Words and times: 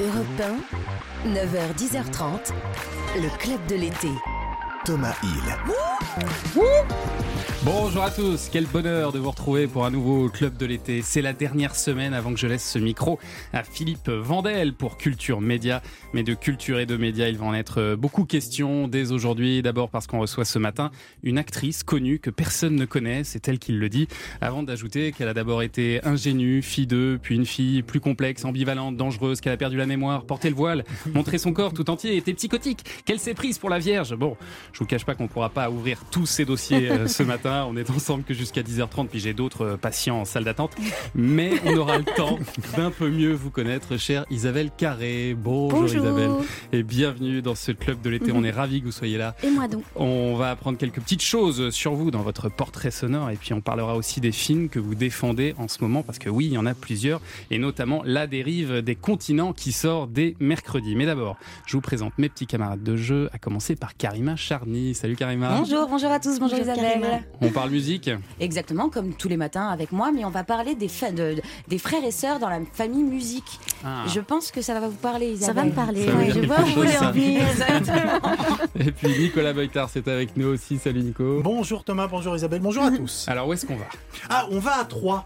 Europe 0.00 0.26
1, 1.24 1.28
9h-10h30, 1.30 2.52
le 3.16 3.28
club 3.38 3.64
de 3.66 3.76
l'été. 3.76 4.08
Thomas 4.84 5.14
Hill. 5.22 6.62
Bonjour 7.64 8.04
à 8.04 8.10
tous, 8.12 8.48
quel 8.52 8.66
bonheur 8.66 9.10
de 9.10 9.18
vous 9.18 9.32
retrouver 9.32 9.66
pour 9.66 9.84
un 9.84 9.90
nouveau 9.90 10.28
club 10.28 10.56
de 10.56 10.64
l'été. 10.64 11.02
C'est 11.02 11.20
la 11.20 11.32
dernière 11.32 11.74
semaine 11.74 12.14
avant 12.14 12.32
que 12.32 12.38
je 12.38 12.46
laisse 12.46 12.64
ce 12.64 12.78
micro 12.78 13.18
à 13.52 13.64
Philippe 13.64 14.08
Vandel 14.08 14.72
pour 14.74 14.96
Culture 14.96 15.40
Média. 15.40 15.82
Mais 16.12 16.22
de 16.22 16.34
culture 16.34 16.78
et 16.78 16.86
de 16.86 16.96
médias, 16.96 17.26
il 17.26 17.36
va 17.36 17.46
en 17.46 17.54
être 17.54 17.96
beaucoup 17.96 18.24
question 18.24 18.86
dès 18.86 19.10
aujourd'hui. 19.10 19.60
D'abord 19.60 19.90
parce 19.90 20.06
qu'on 20.06 20.20
reçoit 20.20 20.44
ce 20.44 20.60
matin 20.60 20.92
une 21.24 21.36
actrice 21.36 21.82
connue 21.82 22.20
que 22.20 22.30
personne 22.30 22.76
ne 22.76 22.84
connaît, 22.84 23.24
c'est 23.24 23.48
elle 23.48 23.58
qui 23.58 23.72
le 23.72 23.88
dit, 23.88 24.06
avant 24.40 24.62
d'ajouter 24.62 25.10
qu'elle 25.10 25.28
a 25.28 25.34
d'abord 25.34 25.62
été 25.62 26.00
ingénue, 26.06 26.62
fille 26.62 26.86
d'eux, 26.86 27.18
puis 27.20 27.34
une 27.34 27.46
fille 27.46 27.82
plus 27.82 28.00
complexe, 28.00 28.44
ambivalente, 28.44 28.96
dangereuse, 28.96 29.40
qu'elle 29.40 29.52
a 29.52 29.56
perdu 29.56 29.76
la 29.76 29.86
mémoire, 29.86 30.24
porté 30.26 30.48
le 30.48 30.54
voile, 30.54 30.84
montré 31.12 31.38
son 31.38 31.52
corps 31.52 31.74
tout 31.74 31.90
entier, 31.90 32.16
était 32.16 32.34
psychotique, 32.34 32.84
qu'elle 33.04 33.18
s'est 33.18 33.34
prise 33.34 33.58
pour 33.58 33.68
la 33.68 33.80
Vierge. 33.80 34.14
Bon, 34.14 34.36
je 34.72 34.78
vous 34.78 34.86
cache 34.86 35.04
pas 35.04 35.16
qu'on 35.16 35.26
pourra 35.26 35.50
pas 35.50 35.68
ouvrir 35.70 36.04
tous 36.12 36.26
ces 36.26 36.44
dossiers 36.44 36.88
euh, 36.88 37.08
ce 37.08 37.24
matin. 37.24 37.47
On 37.48 37.76
est 37.76 37.90
ensemble 37.90 38.24
que 38.24 38.34
jusqu'à 38.34 38.62
10h30, 38.62 39.08
puis 39.08 39.20
j'ai 39.20 39.32
d'autres 39.32 39.64
euh, 39.64 39.76
patients 39.76 40.20
en 40.20 40.24
salle 40.24 40.44
d'attente. 40.44 40.72
Mais 41.14 41.52
on 41.64 41.76
aura 41.76 41.98
le 41.98 42.04
temps 42.04 42.38
d'un 42.76 42.90
peu 42.90 43.08
mieux 43.08 43.32
vous 43.32 43.50
connaître, 43.50 43.96
chère 43.96 44.24
Isabelle 44.30 44.70
Carré. 44.76 45.34
Bonjour, 45.36 45.80
Bonjour. 45.80 46.00
Isabelle. 46.04 46.30
Et 46.72 46.82
bienvenue 46.82 47.40
dans 47.42 47.54
ce 47.54 47.72
club 47.72 48.00
de 48.02 48.10
l'été. 48.10 48.32
On 48.32 48.44
est 48.44 48.50
ravis 48.50 48.80
que 48.80 48.86
vous 48.86 48.92
soyez 48.92 49.16
là. 49.18 49.34
Et 49.42 49.50
moi 49.50 49.66
donc 49.68 49.82
On 49.96 50.34
va 50.36 50.50
apprendre 50.50 50.78
quelques 50.78 51.00
petites 51.00 51.22
choses 51.22 51.70
sur 51.70 51.94
vous 51.94 52.10
dans 52.10 52.22
votre 52.22 52.48
portrait 52.50 52.90
sonore 52.90 53.30
et 53.30 53.36
puis 53.36 53.52
on 53.54 53.60
parlera 53.60 53.96
aussi 53.96 54.20
des 54.20 54.32
films 54.32 54.68
que 54.68 54.78
vous 54.78 54.94
défendez 54.94 55.54
en 55.58 55.68
ce 55.68 55.78
moment 55.80 56.02
parce 56.02 56.18
que 56.18 56.28
oui, 56.28 56.46
il 56.46 56.52
y 56.52 56.58
en 56.58 56.66
a 56.66 56.74
plusieurs 56.74 57.20
et 57.50 57.58
notamment 57.58 58.02
La 58.04 58.26
dérive 58.26 58.82
des 58.82 58.94
continents 58.94 59.52
qui 59.52 59.72
sort 59.72 60.06
dès 60.06 60.34
mercredi. 60.40 60.94
Mais 60.96 61.06
d'abord, 61.06 61.36
je 61.66 61.76
vous 61.76 61.80
présente 61.80 62.12
mes 62.18 62.28
petits 62.28 62.46
camarades 62.46 62.82
de 62.82 62.96
jeu, 62.96 63.30
à 63.32 63.38
commencer 63.38 63.76
par 63.76 63.96
Karima 63.96 64.36
Charny. 64.36 64.94
Salut 64.94 65.16
Karima. 65.16 65.56
Bonjour, 65.58 65.88
bonjour 65.88 66.10
à 66.10 66.20
tous, 66.20 66.38
bonjour, 66.38 66.58
Bonjour, 66.58 66.74
Isabelle. 66.74 67.00
Karima. 67.00 67.20
On 67.40 67.50
parle 67.50 67.70
musique 67.70 68.10
Exactement, 68.40 68.88
comme 68.88 69.12
tous 69.14 69.28
les 69.28 69.36
matins 69.36 69.68
avec 69.68 69.92
moi, 69.92 70.10
mais 70.12 70.24
on 70.24 70.30
va 70.30 70.42
parler 70.44 70.74
des, 70.74 70.88
fa- 70.88 71.12
de- 71.12 71.36
des 71.68 71.78
frères 71.78 72.02
et 72.04 72.10
sœurs 72.10 72.38
dans 72.40 72.48
la 72.48 72.58
famille 72.72 73.04
musique. 73.04 73.60
Ah. 73.84 74.04
Je 74.12 74.20
pense 74.20 74.50
que 74.50 74.60
ça 74.60 74.78
va 74.80 74.88
vous 74.88 74.96
parler, 74.96 75.36
Ça 75.36 75.42
Isabelle. 75.52 75.64
va 75.64 75.70
me 75.70 75.74
parler. 75.74 76.06
Ça 76.06 76.14
ouais, 76.16 76.30
je 76.32 76.40
vois 76.40 76.60
où 76.60 76.64
vous 76.66 76.74
voulez 76.74 76.90
ça. 76.90 77.08
en 77.08 77.12
venir. 77.12 77.42
Et 78.80 78.90
puis 78.92 79.18
Nicolas 79.18 79.52
Boytard, 79.52 79.88
c'est 79.90 80.08
avec 80.08 80.36
nous 80.36 80.48
aussi. 80.48 80.78
Salut 80.78 81.02
Nico. 81.02 81.40
Bonjour 81.42 81.84
Thomas, 81.84 82.06
bonjour 82.08 82.34
Isabelle, 82.36 82.60
bonjour 82.60 82.84
à 82.84 82.90
tous. 82.90 83.26
Alors 83.28 83.48
où 83.48 83.52
est-ce 83.52 83.66
qu'on 83.66 83.76
va? 83.76 83.86
Ah, 84.28 84.46
on 84.50 84.58
va 84.58 84.80
à 84.80 84.84
Troyes, 84.84 85.24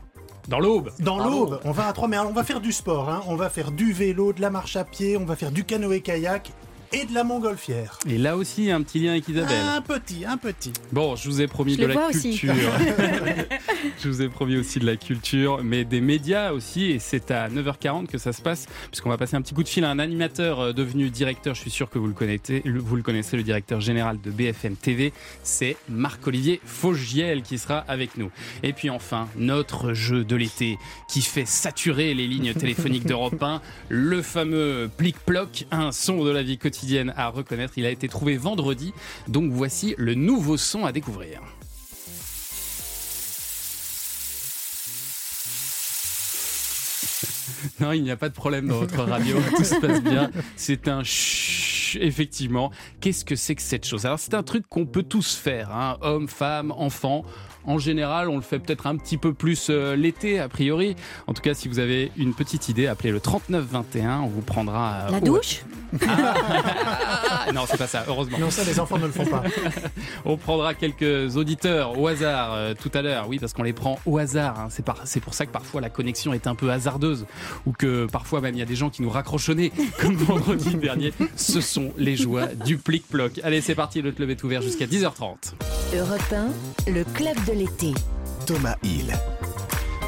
Dans 0.48 0.60
l'aube. 0.60 0.90
dans 1.00 1.18
l'Aube. 1.18 1.60
On 1.64 1.70
va 1.72 1.88
à 1.88 1.92
Troyes, 1.92 2.08
mais 2.08 2.18
on 2.18 2.32
va 2.32 2.44
faire 2.44 2.60
du 2.60 2.72
sport. 2.72 3.08
hein. 3.08 3.22
On 3.26 3.36
va 3.36 3.48
faire 3.48 3.70
du 3.70 3.92
vélo, 3.92 4.32
de 4.32 4.40
la 4.40 4.50
marche 4.50 4.76
à 4.76 4.84
pied, 4.84 5.16
on 5.16 5.24
va 5.24 5.36
faire 5.36 5.50
du 5.50 5.64
canoë-kayak 5.64 6.50
et 6.92 7.04
de 7.06 7.14
la 7.14 7.24
montgolfière. 7.24 7.98
Et 8.08 8.18
là 8.18 8.36
aussi, 8.36 8.70
un 8.70 8.82
petit 8.82 9.00
lien 9.00 9.12
avec 9.12 9.28
Isabelle. 9.28 9.56
Un 9.74 9.80
petit, 9.80 10.24
un 10.24 10.36
petit. 10.36 10.72
Bon, 10.92 11.16
je 11.16 11.28
vous 11.28 11.40
ai 11.40 11.46
promis 11.46 11.74
Je 11.74 11.80
de 11.82 11.86
la 11.86 11.94
vois 11.94 12.08
aussi. 12.08 12.36
culture. 12.36 12.72
je 14.02 14.08
vous 14.08 14.22
ai 14.22 14.28
promis 14.28 14.56
aussi 14.56 14.78
de 14.78 14.86
la 14.86 14.96
culture, 14.96 15.60
mais 15.62 15.84
des 15.84 16.00
médias 16.00 16.52
aussi. 16.52 16.84
Et 16.90 16.98
c'est 16.98 17.30
à 17.30 17.48
9h40 17.48 18.06
que 18.06 18.18
ça 18.18 18.32
se 18.32 18.42
passe, 18.42 18.66
puisqu'on 18.90 19.08
va 19.10 19.16
passer 19.16 19.36
un 19.36 19.42
petit 19.42 19.54
coup 19.54 19.62
de 19.62 19.68
fil 19.68 19.84
à 19.84 19.90
un 19.90 19.98
animateur 19.98 20.60
euh, 20.60 20.72
devenu 20.72 21.08
directeur. 21.10 21.54
Je 21.54 21.60
suis 21.60 21.70
sûr 21.70 21.88
que 21.88 21.98
vous 21.98 22.06
le 22.06 22.12
connaissez, 22.12 22.62
le- 22.64 22.80
vous 22.80 22.96
le 22.96 23.02
connaissez, 23.02 23.36
le 23.36 23.42
directeur 23.42 23.80
général 23.80 24.20
de 24.20 24.30
BFM 24.30 24.76
TV. 24.76 25.12
C'est 25.42 25.76
Marc-Olivier 25.88 26.60
Faugiel 26.64 27.42
qui 27.42 27.58
sera 27.58 27.78
avec 27.88 28.16
nous. 28.18 28.30
Et 28.62 28.72
puis 28.72 28.90
enfin, 28.90 29.28
notre 29.36 29.94
jeu 29.94 30.24
de 30.24 30.36
l'été 30.36 30.78
qui 31.08 31.22
fait 31.22 31.46
saturer 31.46 32.12
les 32.14 32.26
lignes 32.26 32.52
téléphoniques 32.54 33.06
d'Europe 33.06 33.42
1, 33.42 33.60
le 33.88 34.20
fameux 34.22 34.90
plic-ploc, 34.96 35.66
un 35.70 35.92
son 35.92 36.24
de 36.24 36.30
la 36.30 36.42
vie 36.42 36.58
quotidienne 36.58 36.81
à 37.16 37.28
reconnaître. 37.28 37.74
Il 37.76 37.86
a 37.86 37.90
été 37.90 38.08
trouvé 38.08 38.36
vendredi, 38.36 38.92
donc 39.28 39.50
voici 39.52 39.94
le 39.98 40.14
nouveau 40.14 40.56
son 40.56 40.84
à 40.84 40.92
découvrir. 40.92 41.40
Non, 47.80 47.92
il 47.92 48.02
n'y 48.02 48.10
a 48.10 48.16
pas 48.16 48.28
de 48.28 48.34
problème 48.34 48.68
dans 48.68 48.78
votre 48.78 49.02
radio, 49.02 49.36
tout 49.56 49.64
se 49.64 49.76
passe 49.76 50.02
bien. 50.02 50.30
C'est 50.56 50.88
un 50.88 51.02
chut, 51.04 52.00
effectivement. 52.02 52.70
Qu'est-ce 53.00 53.24
que 53.24 53.36
c'est 53.36 53.54
que 53.54 53.62
cette 53.62 53.86
chose? 53.86 54.06
Alors, 54.06 54.18
c'est 54.18 54.34
un 54.34 54.42
truc 54.42 54.66
qu'on 54.68 54.86
peut 54.86 55.02
tous 55.02 55.34
faire, 55.34 55.70
hein, 55.70 55.98
hommes, 56.00 56.28
femmes, 56.28 56.72
enfants. 56.72 57.24
En 57.64 57.78
général, 57.78 58.28
on 58.28 58.36
le 58.36 58.42
fait 58.42 58.58
peut-être 58.58 58.86
un 58.86 58.96
petit 58.96 59.16
peu 59.16 59.32
plus 59.32 59.68
euh, 59.70 59.94
l'été, 59.96 60.38
a 60.40 60.48
priori. 60.48 60.96
En 61.26 61.32
tout 61.34 61.42
cas, 61.42 61.54
si 61.54 61.68
vous 61.68 61.78
avez 61.78 62.10
une 62.16 62.34
petite 62.34 62.68
idée, 62.68 62.86
appelez 62.86 63.10
le 63.12 63.20
3921, 63.20 64.20
on 64.20 64.26
vous 64.26 64.40
prendra... 64.42 64.94
euh, 65.06 65.10
La 65.10 65.20
douche? 65.20 65.62
Ah, 66.26 67.52
non, 67.54 67.62
c'est 67.68 67.76
pas 67.76 67.86
ça, 67.86 68.04
heureusement. 68.08 68.38
Non, 68.38 68.50
ça, 68.50 68.64
les 68.64 68.78
enfants 68.80 68.98
ne 68.98 69.06
le 69.06 69.12
font 69.12 69.26
pas. 69.26 69.42
On 70.24 70.36
prendra 70.36 70.74
quelques 70.74 71.36
auditeurs 71.36 71.98
au 71.98 72.06
hasard 72.08 72.52
euh, 72.54 72.74
tout 72.80 72.90
à 72.94 73.02
l'heure. 73.02 73.26
Oui, 73.28 73.38
parce 73.38 73.52
qu'on 73.52 73.62
les 73.62 73.72
prend 73.72 73.98
au 74.06 74.18
hasard. 74.18 74.58
hein. 74.58 74.66
C'est, 74.70 74.84
par- 74.84 75.00
c'est 75.04 75.20
pour 75.20 75.34
ça 75.34 75.44
que 75.46 75.50
parfois 75.52 75.80
la 75.80 75.90
connexion 75.90 76.32
est 76.32 76.46
un 76.46 76.54
peu 76.54 76.70
hasardeuse. 76.70 77.26
Ou 77.66 77.72
que 77.72 78.06
parfois 78.06 78.40
même 78.40 78.54
il 78.54 78.58
y 78.58 78.62
a 78.62 78.66
des 78.66 78.76
gens 78.76 78.90
qui 78.90 79.02
nous 79.02 79.10
raccrochonnaient, 79.10 79.72
comme 80.00 80.14
vendredi 80.14 80.74
dernier. 80.76 81.12
Ce 81.36 81.60
sont 81.60 81.92
les 81.98 82.16
joies 82.16 82.46
du 82.64 82.78
plic-ploc. 82.78 83.40
Allez, 83.44 83.60
c'est 83.60 83.74
parti, 83.74 84.00
le 84.02 84.12
club 84.12 84.30
est 84.30 84.42
ouvert 84.44 84.62
jusqu'à 84.62 84.86
10h30. 84.86 85.52
Europe 85.94 86.34
1, 86.86 86.90
le 86.90 87.04
club 87.04 87.36
de 87.46 87.51
l'été. 87.54 87.92
Thomas 88.46 88.76
Hill. 88.82 89.12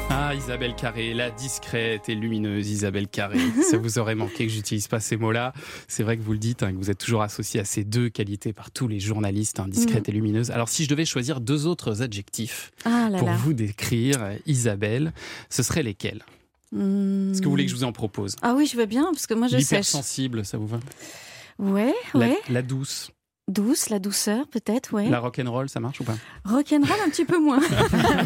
Ah, 0.09 0.33
Isabelle 0.35 0.75
Carré, 0.75 1.13
la 1.13 1.29
discrète 1.29 2.09
et 2.09 2.15
lumineuse 2.15 2.69
Isabelle 2.69 3.07
Carré. 3.07 3.39
Ça 3.69 3.77
vous 3.77 3.99
aurait 3.99 4.15
manqué 4.15 4.45
que 4.47 4.51
j'utilise 4.51 4.87
pas 4.87 4.99
ces 4.99 5.17
mots-là. 5.17 5.53
C'est 5.87 6.03
vrai 6.03 6.17
que 6.17 6.21
vous 6.23 6.31
le 6.33 6.37
dites, 6.37 6.63
hein, 6.63 6.71
que 6.71 6.77
vous 6.77 6.89
êtes 6.89 6.97
toujours 6.97 7.21
associé 7.21 7.59
à 7.59 7.65
ces 7.65 7.83
deux 7.83 8.09
qualités 8.09 8.53
par 8.53 8.71
tous 8.71 8.87
les 8.87 8.99
journalistes, 8.99 9.59
hein, 9.59 9.67
discrète 9.67 10.07
et 10.09 10.11
lumineuse. 10.11 10.51
Alors, 10.51 10.69
si 10.69 10.83
je 10.85 10.89
devais 10.89 11.05
choisir 11.05 11.41
deux 11.41 11.65
autres 11.67 12.01
adjectifs 12.01 12.71
Ah 12.85 13.09
là 13.09 13.19
pour 13.19 13.27
là. 13.27 13.35
vous 13.35 13.53
décrire 13.53 14.21
euh, 14.23 14.35
Isabelle, 14.45 15.13
ce 15.49 15.63
serait 15.63 15.83
lesquels? 15.83 16.23
Est-ce 16.73 17.39
que 17.39 17.45
vous 17.45 17.51
voulez 17.51 17.65
que 17.65 17.71
je 17.71 17.75
vous 17.75 17.83
en 17.85 17.93
propose 17.93 18.35
Ah 18.41 18.53
oui, 18.57 18.65
je 18.65 18.75
veux 18.75 18.85
bien, 18.85 19.05
parce 19.13 19.27
que 19.27 19.33
moi 19.33 19.47
je 19.47 19.57
sèche. 19.57 19.69
L'hypersensible, 19.69 20.45
ça 20.45 20.57
vous 20.57 20.67
va? 20.67 20.79
Ouais, 21.57 21.93
la, 22.13 22.19
ouais. 22.19 22.37
la 22.49 22.61
douce, 22.61 23.11
Douce, 23.47 23.89
la 23.89 23.99
douceur 23.99 24.47
peut-être, 24.47 24.91
ouais. 24.93 25.07
la 25.07 25.19
rock'n'roll, 25.19 25.69
ça 25.69 25.79
marche 25.79 26.01
ou 26.01 26.03
pas? 26.03 26.15
Rock'n'roll 26.45 26.97
un 27.05 27.09
petit 27.09 27.25
peu 27.25 27.37
moins. 27.39 27.59
Bah, 27.99 28.25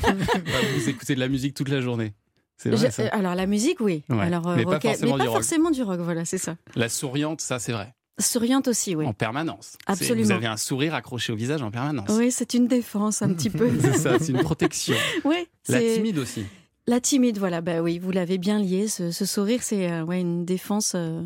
Vous 0.76 0.90
écoutez 0.90 1.16
de 1.16 1.20
la 1.20 1.28
musique 1.28 1.54
toute 1.54 1.68
la 1.70 1.82
journée. 1.82 2.14
C'est 2.58 2.70
vrai, 2.70 2.88
Je- 2.88 2.92
ça. 2.92 3.04
euh, 3.04 3.10
alors 3.12 3.36
la 3.36 3.46
musique, 3.46 3.80
oui. 3.82 4.04
Ouais, 4.10 4.20
Alors, 4.22 4.48
euh, 4.48 4.56
mais 4.56 4.64
pas 4.66 4.80
forcément 4.80 5.18
mais 5.18 5.24
du 5.24 5.28
rock. 5.28 5.38
forcément 5.38 5.72
du 5.72 5.84
rock, 5.84 6.00
voilà, 6.02 6.24
c'est 6.26 6.38
ça. 6.38 6.56
La 6.76 6.88
souriante, 6.90 7.42
ça 7.42 7.60
c'est 7.60 7.72
vrai. 7.74 7.94
Souriante 8.18 8.68
aussi, 8.68 8.96
oui. 8.96 9.06
En 9.06 9.14
permanence. 9.14 9.78
Absolument. 9.88 10.26
Vous 10.26 10.32
avez 10.32 10.48
un 10.48 10.58
sourire 10.58 10.94
accroché 10.94 11.32
au 11.32 11.36
visage 11.38 11.62
en 11.62 11.72
permanence. 11.72 12.10
Oui, 12.12 12.32
c'est 12.32 12.54
une 12.54 12.68
défense 12.68 13.22
un 13.22 13.34
petit 13.34 13.50
peu. 13.50 13.70
C'est 13.82 13.94
ça, 13.98 14.20
c'est 14.20 14.32
une 14.34 14.42
protection. 14.44 14.96
Oui, 15.26 15.48
La 15.70 15.80
timide 15.80 16.18
aussi. 16.18 16.44
la 16.88 17.00
timide, 17.00 17.38
voilà. 17.38 17.62
Bah 17.62 17.82
oui, 17.82 17.98
vous 18.00 18.12
l'avez 18.12 18.38
bien 18.38 18.60
lié. 18.60 18.88
Ce, 18.90 19.12
ce 19.12 19.26
sourire, 19.26 19.64
c'est 19.64 19.90
euh, 19.90 20.04
ouais 20.04 20.20
une 20.20 20.44
défense. 20.44 20.94
euh, 20.96 21.22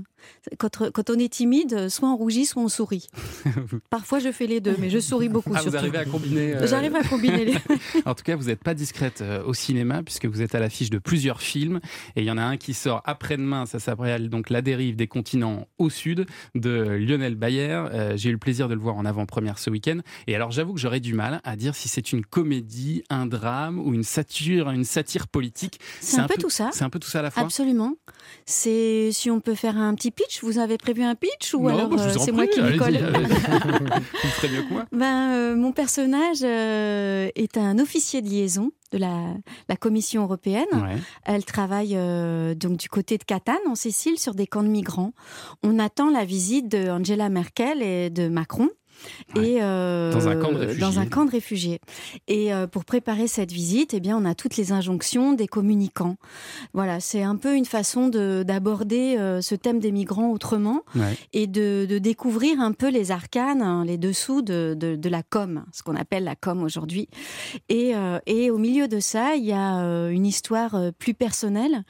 quand, 0.57 0.91
quand 0.91 1.09
on 1.09 1.19
est 1.19 1.31
timide, 1.31 1.89
soit 1.89 2.09
on 2.09 2.15
rougit, 2.17 2.45
soit 2.45 2.61
on 2.61 2.67
sourit. 2.69 3.07
Parfois, 3.89 4.19
je 4.19 4.31
fais 4.31 4.47
les 4.47 4.59
deux, 4.61 4.75
mais 4.79 4.89
je 4.89 4.99
souris 4.99 5.29
beaucoup. 5.29 5.51
Ah, 5.53 5.57
vous 5.59 5.63
surtout. 5.63 5.77
arrivez 5.77 5.97
à 5.97 6.05
combiner. 6.05 6.55
euh, 6.55 6.67
J'arrive 6.67 6.95
à 6.95 7.03
combiner 7.03 7.45
les. 7.45 7.53
En 8.05 8.15
tout 8.15 8.23
cas, 8.23 8.35
vous 8.35 8.45
n'êtes 8.45 8.63
pas 8.63 8.73
discrète 8.73 9.21
euh, 9.21 9.43
au 9.45 9.53
cinéma 9.53 10.03
puisque 10.03 10.25
vous 10.25 10.41
êtes 10.41 10.55
à 10.55 10.59
l'affiche 10.59 10.89
de 10.89 10.97
plusieurs 10.97 11.41
films 11.41 11.79
et 12.15 12.21
il 12.21 12.25
y 12.25 12.31
en 12.31 12.37
a 12.37 12.43
un 12.43 12.57
qui 12.57 12.73
sort 12.73 13.01
après-demain. 13.05 13.65
Ça 13.65 13.79
s'appelle 13.79 14.29
donc 14.29 14.49
La 14.49 14.61
dérive 14.61 14.95
des 14.95 15.07
continents 15.07 15.67
au 15.77 15.89
sud 15.89 16.25
de 16.55 16.97
Lionel 16.99 17.35
Bayer. 17.35 17.83
Euh, 17.93 18.17
J'ai 18.17 18.29
eu 18.29 18.33
le 18.33 18.37
plaisir 18.37 18.67
de 18.67 18.73
le 18.73 18.79
voir 18.81 18.95
en 18.95 19.05
avant-première 19.05 19.59
ce 19.59 19.69
week-end. 19.69 19.99
Et 20.27 20.35
alors, 20.35 20.51
j'avoue 20.51 20.73
que 20.73 20.79
j'aurais 20.79 20.99
du 20.99 21.13
mal 21.13 21.41
à 21.43 21.55
dire 21.55 21.75
si 21.75 21.89
c'est 21.89 22.11
une 22.13 22.25
comédie, 22.25 23.03
un 23.09 23.25
drame 23.25 23.79
ou 23.79 23.93
une 23.93 24.03
satire, 24.03 24.69
une 24.71 24.83
satire 24.85 25.27
politique. 25.27 25.79
C'est 26.01 26.19
un, 26.19 26.27
peu 26.27 26.35
tout 26.39 26.49
ça. 26.49 26.69
C'est 26.73 26.83
un 26.83 26.89
peu 26.89 26.99
tout 26.99 27.09
ça 27.09 27.19
à 27.19 27.21
la 27.23 27.31
fois. 27.31 27.43
Absolument. 27.43 27.95
C'est 28.45 29.09
si 29.11 29.29
on 29.29 29.39
peut 29.39 29.55
faire 29.55 29.77
un 29.77 29.93
petit 29.95 30.11
pitch. 30.15 30.43
Vous 30.43 30.57
avez 30.59 30.77
prévu 30.77 31.03
un 31.03 31.15
pitch 31.15 31.53
ou 31.53 31.63
Non, 31.63 31.69
alors 31.69 31.89
bah, 31.89 32.01
euh, 32.01 32.13
c'est 32.17 32.31
moi 32.31 32.47
qui 32.47 32.61
m'y 32.61 32.67
allez-y, 32.67 32.79
colle. 32.79 32.97
Vous 34.41 34.47
mieux 34.47 34.63
que 34.63 34.73
moi. 34.73 34.85
Ben, 34.91 35.31
euh, 35.31 35.55
mon 35.55 35.71
personnage 35.71 36.39
euh, 36.43 37.29
est 37.35 37.57
un 37.57 37.79
officier 37.79 38.21
de 38.21 38.29
liaison 38.29 38.71
de 38.91 38.97
la, 38.97 39.33
la 39.67 39.75
Commission 39.75 40.23
européenne. 40.23 40.65
Ouais. 40.73 40.97
Elle 41.25 41.45
travaille 41.45 41.95
euh, 41.95 42.53
donc 42.55 42.77
du 42.77 42.89
côté 42.89 43.17
de 43.17 43.23
Catane, 43.23 43.57
en 43.67 43.75
Sicile, 43.75 44.19
sur 44.19 44.35
des 44.35 44.47
camps 44.47 44.63
de 44.63 44.67
migrants. 44.67 45.13
On 45.63 45.79
attend 45.79 46.09
la 46.09 46.25
visite 46.25 46.69
de 46.69 46.89
Angela 46.89 47.29
Merkel 47.29 47.81
et 47.81 48.09
de 48.09 48.27
Macron. 48.27 48.69
Et 49.35 49.61
euh, 49.61 50.11
Dans 50.11 50.27
un 50.27 50.35
camp 50.35 50.51
de 50.51 50.57
réfugiés. 50.59 50.79
dans 50.81 50.99
un 50.99 51.05
camp 51.05 51.25
de 51.25 51.31
réfugiés. 51.31 51.79
Et 52.27 52.53
euh, 52.53 52.67
pour 52.67 52.85
préparer 52.85 53.27
cette 53.27 53.51
visite, 53.51 53.93
eh 53.93 53.99
bien, 53.99 54.17
on 54.17 54.25
a 54.25 54.35
toutes 54.35 54.57
les 54.57 54.71
injonctions 54.71 55.33
des 55.33 55.47
communicants. 55.47 56.15
Voilà, 56.73 56.99
c'est 56.99 57.21
un 57.23 57.35
peu 57.35 57.55
une 57.55 57.65
façon 57.65 58.07
de- 58.07 58.43
d'aborder 58.45 59.17
euh, 59.17 59.41
ce 59.41 59.55
thème 59.55 59.79
des 59.79 59.91
migrants 59.91 60.31
autrement 60.31 60.81
Ouais. 60.95 61.15
et 61.33 61.47
de, 61.47 61.85
de 61.89 61.97
découvrir 61.97 62.59
un 62.59 62.71
peu 62.71 62.89
les 62.89 63.11
arcanes, 63.11 63.61
hein, 63.61 63.83
les 63.85 63.97
dessous 63.97 64.41
de, 64.41 64.75
de, 64.77 64.95
de 64.95 65.09
la 65.09 65.23
com, 65.23 65.65
ce 65.71 65.83
qu'on 65.83 65.95
appelle 65.95 66.23
la 66.23 66.35
com 66.35 66.63
aujourd'hui. 66.63 67.07
Et, 67.69 67.93
et 68.25 68.51
au 68.51 68.57
milieu 68.57 68.87
de 68.87 68.99
ça, 68.99 69.35
il 69.35 69.43
y 69.45 69.51
a 69.53 69.79
une 70.09 70.25
histoire 70.25 70.77
plus 70.99 71.13
personnelle. 71.13 71.83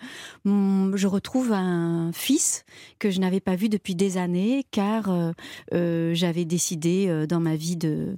Hum, 0.45 0.93
Je 0.95 1.07
retrouve 1.07 1.51
un 1.53 2.11
fils 2.13 2.63
que 2.99 3.09
je 3.09 3.19
n'avais 3.19 3.39
pas 3.39 3.55
vu 3.55 3.69
depuis 3.69 3.95
des 3.95 4.17
années, 4.17 4.65
car 4.71 5.11
j'avais 5.71 6.45
décidé 6.45 6.92
euh, 7.07 7.25
dans 7.27 7.39
ma 7.39 7.55
vie 7.55 7.75
de, 7.75 8.15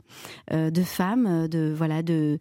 euh, 0.51 0.69
de 0.69 0.81
femme, 0.83 1.25
euh, 1.27 1.47
de 1.47 1.73
voilà, 1.75 2.03
de 2.03 2.37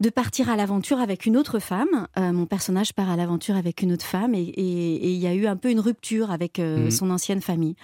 de 0.00 0.10
partir 0.10 0.48
à 0.50 0.56
l'aventure 0.56 0.98
avec 1.00 1.26
une 1.26 1.36
autre 1.36 1.58
femme. 1.58 2.06
Euh, 2.18 2.32
mon 2.32 2.46
personnage 2.46 2.92
part 2.92 3.10
à 3.10 3.16
l'aventure 3.16 3.56
avec 3.56 3.82
une 3.82 3.92
autre 3.92 4.04
femme, 4.04 4.34
et 4.34 4.52
il 4.56 5.18
y 5.18 5.26
a 5.26 5.34
eu 5.34 5.46
un 5.46 5.56
peu 5.56 5.70
une 5.70 5.80
rupture 5.80 6.30
avec 6.30 6.58
euh, 6.58 6.84
Mhm. 6.84 6.90
son 6.90 7.10
ancienne 7.10 7.40
famille. 7.40 7.74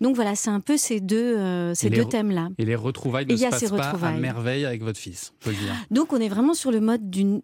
Donc 0.00 0.14
voilà, 0.16 0.34
c'est 0.34 0.50
un 0.50 0.60
peu 0.60 0.76
ces 0.76 1.00
deux 1.00 1.36
euh, 1.36 1.74
ces 1.74 1.90
deux 1.90 2.04
thèmes-là. 2.04 2.48
Et 2.58 2.64
les 2.64 2.74
retrouvailles 2.76 3.26
Et 3.28 3.32
ne 3.32 3.36
se 3.36 3.44
a 3.44 3.50
passent 3.50 3.70
pas 3.70 3.90
à 3.90 4.12
merveille 4.12 4.64
avec 4.64 4.82
votre 4.82 4.98
fils, 4.98 5.32
dire. 5.44 5.54
Donc 5.90 6.12
on 6.12 6.18
est 6.20 6.28
vraiment 6.28 6.54
sur 6.54 6.70
le 6.72 6.80
mode 6.80 7.10
d'une 7.10 7.42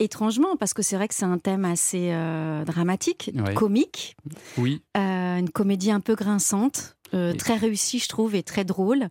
étrangement 0.00 0.56
parce 0.56 0.74
que 0.74 0.82
c'est 0.82 0.96
vrai 0.96 1.06
que 1.08 1.14
c'est 1.14 1.24
un 1.24 1.38
thème 1.38 1.64
assez 1.64 2.10
euh, 2.12 2.64
dramatique, 2.64 3.30
Ouais. 3.34 3.54
comique, 3.54 4.16
Oui, 4.58 4.82
euh, 4.96 5.38
une 5.38 5.50
comédie 5.50 5.90
un 5.92 6.00
peu 6.00 6.14
grinçante. 6.16 6.96
Euh, 7.14 7.32
très 7.34 7.56
réussie, 7.56 7.98
je 7.98 8.08
trouve, 8.08 8.34
et 8.34 8.42
très 8.42 8.64
drôle. 8.64 9.08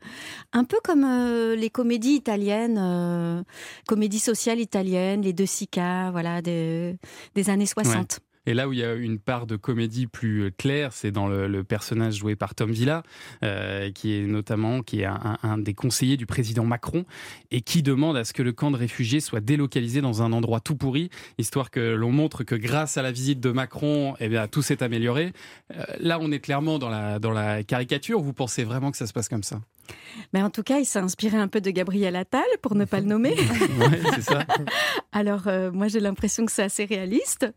Un 0.51 0.63
peu 0.63 0.77
comme 0.83 1.03
euh, 1.03 1.55
les 1.55 1.69
comédies 1.69 2.15
italiennes, 2.15 2.77
euh, 2.79 3.44
comédies 3.88 4.19
sociales 4.19 4.59
italiennes, 4.59 5.21
les 5.21 5.33
deux 5.33 5.45
Sica, 5.45 6.11
voilà, 6.11 6.41
des, 6.41 6.97
des 7.35 7.50
années 7.50 7.65
60. 7.65 8.19
Et 8.45 8.54
là 8.54 8.68
où 8.68 8.74
il 8.74 8.80
y 8.80 8.84
a 8.84 8.94
une 8.94 9.19
part 9.19 9.48
de 9.48 9.56
comédie 9.56 10.07
plus 10.07 10.44
euh, 10.44 10.51
claire, 10.51 10.94
c'est 10.94 11.12
dans 11.12 11.28
le, 11.28 11.63
personnage 11.63 12.16
joué 12.16 12.36
par 12.36 12.56
Tom 12.56 12.72
Villa, 12.72 13.04
euh, 13.44 13.92
qui 13.92 14.18
est 14.18 14.25
notamment 14.25 14.81
qui 14.81 15.01
est 15.01 15.06
un, 15.06 15.38
un 15.44 15.57
des 15.57 15.74
conseillers 15.74 16.18
du 16.18 16.25
président 16.25 16.66
Macron 16.66 17.06
et 17.51 17.62
qui 17.62 17.84
demande 17.84 18.18
à 18.18 18.25
ce 18.25 18.34
que 18.34 18.44
le 18.44 18.51
camp 18.51 18.69
de 18.72 18.78
réfugiés 18.78 19.22
soit 19.22 19.40
délocalisé 19.40 20.01
dans 20.01 20.22
un 20.22 20.34
endroit 20.34 20.60
tout 20.60 20.75
pourri, 20.75 21.10
histoire 21.38 21.72
que 21.72 21.80
l'on 21.80 22.12
montre 22.12 22.44
que 22.44 22.56
grâce 22.56 22.98
à 22.98 23.01
la 23.01 23.12
visite 23.12 23.40
de 23.40 23.51
Macron, 23.51 24.16
eh 24.19 24.28
bien 24.28 24.48
tout 24.48 24.62
s'est 24.62 24.84
amélioré. 24.84 25.31
Euh, 25.72 25.84
là, 26.00 26.18
on 26.19 26.31
est 26.31 26.39
clairement 26.39 26.80
dans 26.80 26.89
la 26.89 27.19
dans 27.19 27.31
la 27.31 27.63
caricature. 27.63 28.19
Vous 28.19 28.34
pensez 28.34 28.63
vraiment 28.63 28.92
que 28.92 28.98
ça 28.98 29.07
se 29.07 29.13
passe 29.13 29.30
comme 29.30 29.44
ça? 29.44 29.62
Mais 30.33 30.41
en 30.41 30.50
tout 30.50 30.63
cas, 30.63 30.80
il 30.80 30.85
s'est 30.85 31.00
inspiré 31.00 31.38
un 31.38 31.47
peu 31.47 31.59
de 31.62 31.69
Gabriel 31.71 32.15
Attal, 32.15 32.44
pour 32.62 32.75
ne 32.75 32.85
pas 32.85 33.00
le 33.00 33.06
nommer. 33.07 33.35
Ouais, 33.80 34.00
c'est 34.15 34.21
ça. 34.21 34.45
Alors, 35.12 35.47
euh, 35.47 35.71
moi, 35.71 35.88
j'ai 35.88 36.00
l'impression 36.00 36.45
que 36.45 36.51
c'est 36.51 36.63
assez 36.63 36.85
réaliste, 36.85 37.47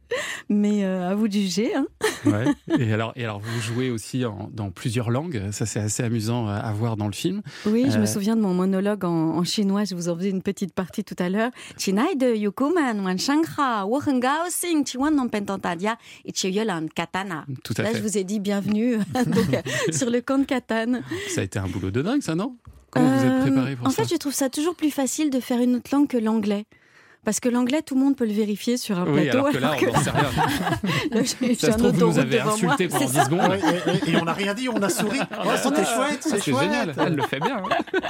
mais 0.49 0.85
euh, 0.85 1.11
à 1.11 1.15
vous 1.15 1.29
de 1.29 1.33
juger. 1.35 1.75
hein. 1.75 1.87
Ouais. 2.27 2.45
Et 2.81 2.93
alors, 2.93 3.13
et 3.15 3.23
alors, 3.25 3.39
vous 3.41 3.61
jouez 3.61 3.89
aussi 3.91 4.25
en- 4.25 4.51
dans 4.53 4.71
plusieurs 4.71 5.11
langues. 5.11 5.51
Ça, 5.53 5.65
c'est 5.65 5.79
assez 5.79 6.03
amusant 6.03 6.49
à 6.49 6.73
voir 6.73 6.97
dans 6.97 7.07
le 7.07 7.13
film. 7.13 7.43
Oui, 7.67 7.87
je 7.89 7.97
Euh, 7.99 8.01
me 8.01 8.07
souviens 8.07 8.35
de 8.37 8.41
mon 8.41 8.53
monologue 8.55 9.05
en, 9.05 9.37
en 9.37 9.45
chinois. 9.45 9.85
Je 9.85 9.95
vous 9.95 10.09
en 10.09 10.17
faisais 10.17 10.31
une 10.31 10.43
petite 10.43 10.75
partie 10.75 11.05
tout 11.05 11.15
à 11.19 11.29
l'heure. 11.29 11.51
De 12.17 12.35
Yukuman, 12.35 12.95
katana. 16.95 17.45
Tout 17.65 17.75
à 17.79 17.83
Là, 17.83 17.91
fait. 17.91 17.99
je 17.99 18.03
vous 18.03 18.19
ai 18.19 18.25
dit 18.25 18.41
bienvenue 18.41 18.97
donc, 18.97 19.37
euh, 19.55 19.93
sur 19.93 20.11
le 20.11 20.21
camp 20.21 20.39
de 20.39 20.45
Catane. 20.45 21.03
Ça 21.29 21.43
a 21.43 21.45
été 21.45 21.59
un 21.59 21.67
boulot 21.69 21.91
de 21.91 22.03
dingue, 22.03 22.16
ça, 22.23 22.35
non? 22.35 22.57
Comment 22.91 23.09
vous 23.17 23.25
êtes 23.25 23.31
Euh, 23.33 23.41
préparé 23.43 23.77
pour 23.77 23.87
En 23.87 23.91
ça? 23.91 24.03
fait, 24.05 24.11
je 24.15 24.17
trouve 24.17 24.33
ça 24.35 24.49
toujours 24.49 24.75
plus 24.75 24.91
facile 24.91 25.31
de 25.31 25.41
faire 25.41 25.61
une 25.61 25.77
autre 25.77 25.91
langue 25.93 26.09
que 26.09 26.17
l'anglais. 26.17 26.65
Parce 27.25 27.41
que 27.41 27.49
l'anglais, 27.49 27.83
tout 27.83 27.97
le 27.97 28.01
monde 28.03 28.17
peut 28.17 28.25
le 28.25 28.33
vérifier 28.33 28.77
sur 28.77 28.97
un 29.01 29.05
Oui, 29.05 29.23
plateau. 29.25 29.39
alors 29.39 29.51
que 29.51 29.59
là, 29.59 29.75
on 29.83 29.93
n'en 29.93 30.01
sait 30.01 30.11
rien. 30.11 30.31
là, 31.11 31.23
j'ai- 31.25 31.49
j'ai 31.49 31.55
Ça 31.57 31.67
se 31.67 31.73
un 31.73 31.77
trouve, 31.77 31.91
vous 31.91 31.93
nous 31.99 32.03
autoroute 32.05 32.19
avez 32.19 32.39
devant 32.39 32.53
insulté 32.53 32.87
pendant 32.89 33.09
C'est 33.09 33.13
10 33.19 33.25
secondes. 33.25 33.51
Ouais, 33.51 33.61
et, 34.05 34.11
et- 34.11 34.13
et 34.13 34.17
on 34.21 34.25
n'a 34.25 34.33
rien 34.33 34.55
dit, 34.55 34.69
on 34.69 34.81
a 34.81 34.89
souri. 34.89 35.19
Oh, 35.45 35.49
c'était 35.61 35.85
chouette, 35.85 35.89
Ah, 35.97 36.17
c'est 36.21 36.39
C'est 36.39 36.51
chouette. 36.53 36.63
génial, 36.63 36.95
elle 36.97 37.15
le 37.17 37.23
fait 37.25 37.41
bien. 37.41 37.57
hein. 37.59 38.01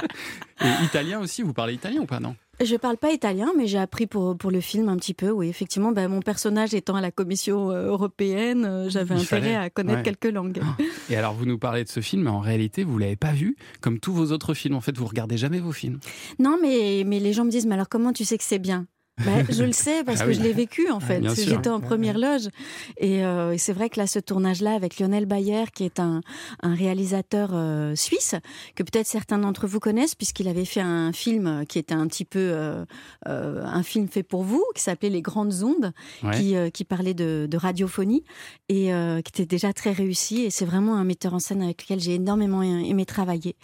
Et 0.61 0.83
italien 0.85 1.19
aussi, 1.19 1.41
vous 1.41 1.53
parlez 1.53 1.73
italien 1.73 2.01
ou 2.01 2.05
pas, 2.05 2.19
non? 2.19 2.35
Je 2.59 2.75
parle 2.75 2.97
pas 2.97 3.11
italien, 3.11 3.51
mais 3.55 3.67
j'ai 3.67 3.77
appris 3.77 4.07
pour, 4.07 4.35
pour 4.35 4.49
le 4.49 4.61
film 4.61 4.89
un 4.89 4.97
petit 4.97 5.13
peu. 5.13 5.29
Oui, 5.29 5.47
effectivement, 5.47 5.91
ben, 5.91 6.07
mon 6.07 6.21
personnage 6.21 6.73
étant 6.73 6.95
à 6.95 7.01
la 7.01 7.11
Commission 7.11 7.69
euh, 7.69 7.87
européenne, 7.89 8.65
euh, 8.65 8.89
j'avais 8.89 9.13
Il 9.15 9.21
intérêt 9.21 9.41
fallait, 9.41 9.55
à 9.55 9.69
connaître 9.69 9.99
ouais. 9.99 10.03
quelques 10.03 10.33
langues. 10.33 10.61
Et 11.09 11.15
alors, 11.15 11.33
vous 11.35 11.45
nous 11.45 11.59
parlez 11.59 11.83
de 11.83 11.89
ce 11.89 11.99
film, 11.99 12.23
mais 12.23 12.31
en 12.31 12.39
réalité, 12.39 12.83
vous 12.83 12.97
l'avez 12.97 13.15
pas 13.15 13.31
vu, 13.31 13.55
comme 13.79 13.99
tous 13.99 14.11
vos 14.11 14.31
autres 14.31 14.55
films. 14.55 14.75
En 14.75 14.81
fait, 14.81 14.97
vous 14.97 15.05
regardez 15.05 15.37
jamais 15.37 15.59
vos 15.59 15.71
films. 15.71 15.99
Non, 16.39 16.57
mais, 16.59 17.03
mais 17.05 17.19
les 17.19 17.31
gens 17.31 17.45
me 17.45 17.51
disent, 17.51 17.67
mais 17.67 17.75
alors 17.75 17.89
comment 17.89 18.11
tu 18.11 18.25
sais 18.25 18.37
que 18.39 18.43
c'est 18.43 18.59
bien? 18.59 18.87
Ben, 19.25 19.45
je 19.49 19.63
le 19.63 19.71
sais 19.71 20.03
parce 20.03 20.21
Ah 20.21 20.25
que 20.25 20.29
oui. 20.29 20.35
je 20.35 20.41
l'ai 20.41 20.53
vécu 20.53 20.89
en 20.91 20.99
fait. 20.99 21.19
bien 21.19 21.33
sûr. 21.33 21.45
J'étais 21.47 21.69
en 21.69 21.79
première 21.79 22.17
loge 22.17 22.49
et, 22.97 23.25
euh, 23.25 23.53
et 23.53 23.57
c'est 23.57 23.73
vrai 23.73 23.89
que 23.89 23.99
là, 23.99 24.05
ce 24.07 24.19
tournage-là 24.19 24.73
avec 24.73 24.99
Lionel 24.99 25.25
Bayer, 25.25 25.65
qui 25.73 25.83
est 25.85 25.99
un, 25.99 26.21
un 26.61 26.75
réalisateur 26.75 27.49
euh, 27.53 27.95
suisse 27.95 28.35
que 28.75 28.83
peut-être 28.83 29.07
certains 29.07 29.37
d'entre 29.39 29.65
vous 29.67 29.79
connaissent 29.79 30.15
puisqu'il 30.15 30.47
avait 30.47 30.65
fait 30.65 30.81
un 30.81 31.11
film 31.13 31.65
qui 31.67 31.79
était 31.79 31.93
un 31.95 32.05
petit 32.07 32.25
peu 32.25 32.39
euh, 32.39 32.85
un 33.25 33.83
film 33.83 34.07
fait 34.07 34.23
pour 34.23 34.43
vous, 34.43 34.63
qui 34.75 34.81
s'appelait 34.83 35.09
Les 35.09 35.21
Grandes 35.21 35.63
Ondes, 35.63 35.93
Ouais. 36.23 36.31
qui, 36.37 36.55
qui 36.71 36.83
parlait 36.83 37.13
de, 37.13 37.47
de 37.49 37.57
radiophonie 37.57 38.23
et 38.69 38.91
qui 39.23 39.29
était 39.41 39.45
déjà 39.45 39.73
très 39.73 39.91
réussi. 39.91 40.43
Et 40.43 40.49
c'est 40.49 40.65
vraiment 40.65 40.95
un 40.95 41.03
metteur 41.03 41.33
en 41.33 41.39
scène 41.39 41.61
avec 41.61 41.83
lequel 41.83 41.99
j'ai 41.99 42.15
énormément 42.15 42.61
aimé 42.63 43.05
travailler, 43.05 43.55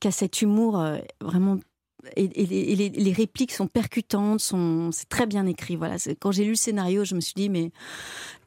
qui 0.00 0.08
a 0.08 0.10
cet 0.10 0.42
humour 0.42 0.82
vraiment 1.20 1.58
et, 2.16 2.24
et 2.42 2.46
les, 2.46 2.56
et 2.72 2.74
les- 2.76 2.88
les 2.90 3.12
répliques 3.12 3.52
sont 3.52 3.66
percutantes, 3.66 4.40
sont, 4.40 4.90
c'est 4.92 5.08
très 5.08 5.26
bien 5.26 5.46
écrit. 5.46 5.76
Voilà, 5.76 5.98
C'est- 5.98 6.14
quand 6.16 6.32
j'ai 6.32 6.44
lu 6.44 6.50
le 6.50 6.56
scénario, 6.56 7.04
je 7.04 7.14
me 7.14 7.20
suis 7.20 7.34
dit 7.34 7.48
mais 7.48 7.70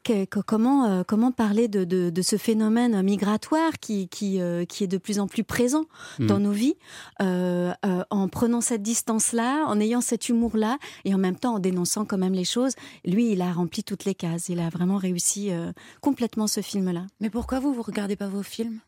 que- 0.04 0.24
que- 0.24 0.40
comment 0.40 0.86
euh, 0.86 1.02
comment 1.06 1.30
parler 1.32 1.68
de, 1.68 1.84
de, 1.84 2.10
de 2.10 2.22
ce 2.22 2.36
phénomène 2.36 3.00
migratoire 3.02 3.72
qui 3.80 4.08
qui, 4.08 4.40
euh, 4.40 4.64
qui 4.64 4.84
est 4.84 4.88
de 4.88 4.98
plus 4.98 5.18
en 5.20 5.26
plus 5.28 5.44
présent 5.44 5.84
Mm. 6.18 6.26
dans 6.26 6.38
nos 6.40 6.50
vies, 6.52 6.74
euh, 7.20 7.72
euh, 7.86 8.02
en 8.10 8.28
prenant 8.28 8.60
cette 8.60 8.82
distance-là, 8.82 9.64
en 9.66 9.78
ayant 9.80 10.00
cet 10.00 10.28
humour-là, 10.28 10.78
et 11.04 11.14
en 11.14 11.18
même 11.18 11.36
temps 11.36 11.54
en 11.54 11.58
dénonçant 11.58 12.04
quand 12.04 12.18
même 12.18 12.32
les 12.34 12.44
choses. 12.44 12.72
Lui, 13.04 13.32
il 13.32 13.42
a 13.42 13.52
rempli 13.52 13.84
toutes 13.84 14.04
les 14.04 14.14
cases. 14.14 14.48
Il 14.48 14.58
a 14.60 14.68
vraiment 14.70 14.96
réussi 14.96 15.50
euh, 15.52 15.72
complètement 16.00 16.46
ce 16.46 16.60
film-là. 16.60 17.06
Mais 17.20 17.30
pourquoi 17.30 17.60
vous 17.60 17.72
vous 17.72 17.82
regardez 17.82 18.16
pas 18.16 18.26
vos 18.28 18.42
films? 18.42 18.78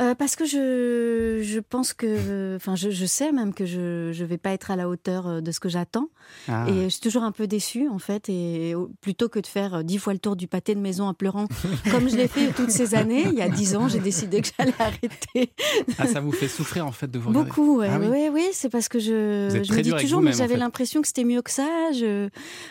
Euh, 0.00 0.14
parce 0.16 0.34
que 0.34 0.44
je, 0.44 1.40
je 1.42 1.60
pense 1.60 1.92
que, 1.92 2.56
enfin, 2.56 2.74
je, 2.74 2.90
je 2.90 3.06
sais 3.06 3.30
même 3.30 3.54
que 3.54 3.64
je 3.64 4.10
je 4.12 4.24
vais 4.24 4.38
pas 4.38 4.50
être 4.50 4.70
à 4.72 4.76
la 4.76 4.88
hauteur 4.88 5.26
euh, 5.28 5.40
de 5.40 5.52
ce 5.52 5.60
que 5.60 5.68
j'attends. 5.68 6.08
Ah. 6.48 6.66
Et 6.68 6.84
je 6.84 6.88
suis 6.88 7.00
toujours 7.00 7.22
un 7.22 7.30
peu 7.32 7.46
déçue, 7.46 7.88
en 7.88 7.98
fait. 8.00 8.28
Et 8.28 8.74
plutôt 9.00 9.28
que 9.28 9.38
de 9.38 9.46
faire 9.46 9.74
euh, 9.76 9.82
dix 9.82 9.98
fois 9.98 10.12
le 10.12 10.18
tour 10.18 10.34
du 10.36 10.48
pâté 10.48 10.74
de 10.74 10.80
maison 10.80 11.04
en 11.06 11.14
pleurant, 11.14 11.46
comme 11.92 12.08
je 12.08 12.16
l'ai 12.16 12.26
fait 12.28 12.48
toutes 12.52 12.70
ces 12.70 12.94
années, 12.94 13.24
il 13.26 13.34
y 13.34 13.42
a 13.42 13.48
dix 13.48 13.76
ans, 13.76 13.88
j'ai 13.88 14.00
décidé 14.00 14.40
que 14.42 14.48
j'allais 14.58 14.74
arrêter. 14.80 15.52
Ah, 15.98 16.06
ça 16.08 16.20
vous 16.20 16.32
fait 16.32 16.48
souffrir, 16.48 16.86
en 16.86 16.92
fait, 16.92 17.08
de 17.10 17.18
vous 17.18 17.28
regarder 17.28 17.48
Beaucoup, 17.48 17.78
ouais. 17.78 17.88
Ah 17.90 17.98
oui. 18.00 18.06
oui, 18.10 18.28
oui, 18.32 18.46
c'est 18.52 18.68
parce 18.70 18.88
que 18.88 18.98
je, 18.98 19.62
je 19.64 19.72
me 19.72 19.80
dis 19.82 19.92
toujours, 19.92 20.20
mais 20.22 20.30
en 20.34 20.36
j'avais 20.36 20.54
fait. 20.54 20.60
l'impression 20.60 21.00
que 21.02 21.06
c'était 21.06 21.24
mieux 21.24 21.42
que 21.42 21.50
ça. 21.50 21.68
Je... 21.92 22.28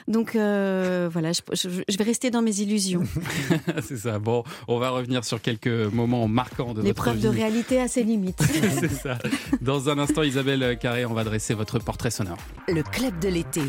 Donc, 0.07 0.35
euh, 0.35 1.09
voilà, 1.11 1.31
je, 1.31 1.41
je- 1.53 1.97
vais 1.97 2.03
rester 2.03 2.29
dans 2.31 2.41
mes 2.41 2.59
illusions. 2.59 3.03
C'est 3.81 3.97
ça. 3.97 4.19
Bon, 4.19 4.43
on 4.67 4.77
va 4.79 4.89
revenir 4.89 5.23
sur 5.23 5.41
quelques 5.41 5.67
moments 5.67 6.27
marquants 6.27 6.73
de 6.73 6.81
L'épreuve 6.83 7.19
de 7.19 7.29
réalité 7.29 7.79
à 7.79 7.87
ses 7.87 8.03
limites. 8.03 8.41
C'est 8.79 8.91
ça. 8.91 9.17
Dans 9.61 9.89
un 9.89 9.97
instant, 9.99 10.23
Isabelle 10.23 10.77
Carré, 10.77 11.05
on 11.05 11.13
va 11.13 11.23
dresser 11.23 11.53
votre 11.53 11.79
portrait 11.79 12.11
sonore. 12.11 12.37
Le 12.67 12.83
club 12.83 13.17
de 13.19 13.29
l'été. 13.29 13.61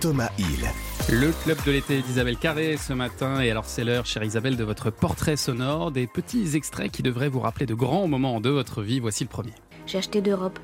Thomas 0.00 0.30
Hill. 0.38 0.66
Le 1.10 1.30
club 1.44 1.58
de 1.64 1.70
l'été 1.70 2.02
d'Isabelle 2.02 2.36
Carré 2.36 2.76
ce 2.76 2.92
matin. 2.92 3.40
Et 3.40 3.50
alors, 3.50 3.66
c'est 3.66 3.84
l'heure, 3.84 4.06
chère 4.06 4.24
Isabelle, 4.24 4.56
de 4.56 4.64
votre 4.64 4.90
portrait 4.90 5.36
sonore. 5.36 5.92
Des 5.92 6.06
petits 6.06 6.56
extraits 6.56 6.90
qui 6.90 7.02
devraient 7.02 7.28
vous 7.28 7.40
rappeler 7.40 7.66
de 7.66 7.74
grands 7.74 8.08
moments 8.08 8.40
de 8.40 8.50
votre 8.50 8.82
vie. 8.82 9.00
Voici 9.00 9.24
le 9.24 9.30
premier. 9.30 9.54
J'ai 9.86 9.98
acheté 9.98 10.20
deux 10.20 10.34
robes. 10.34 10.58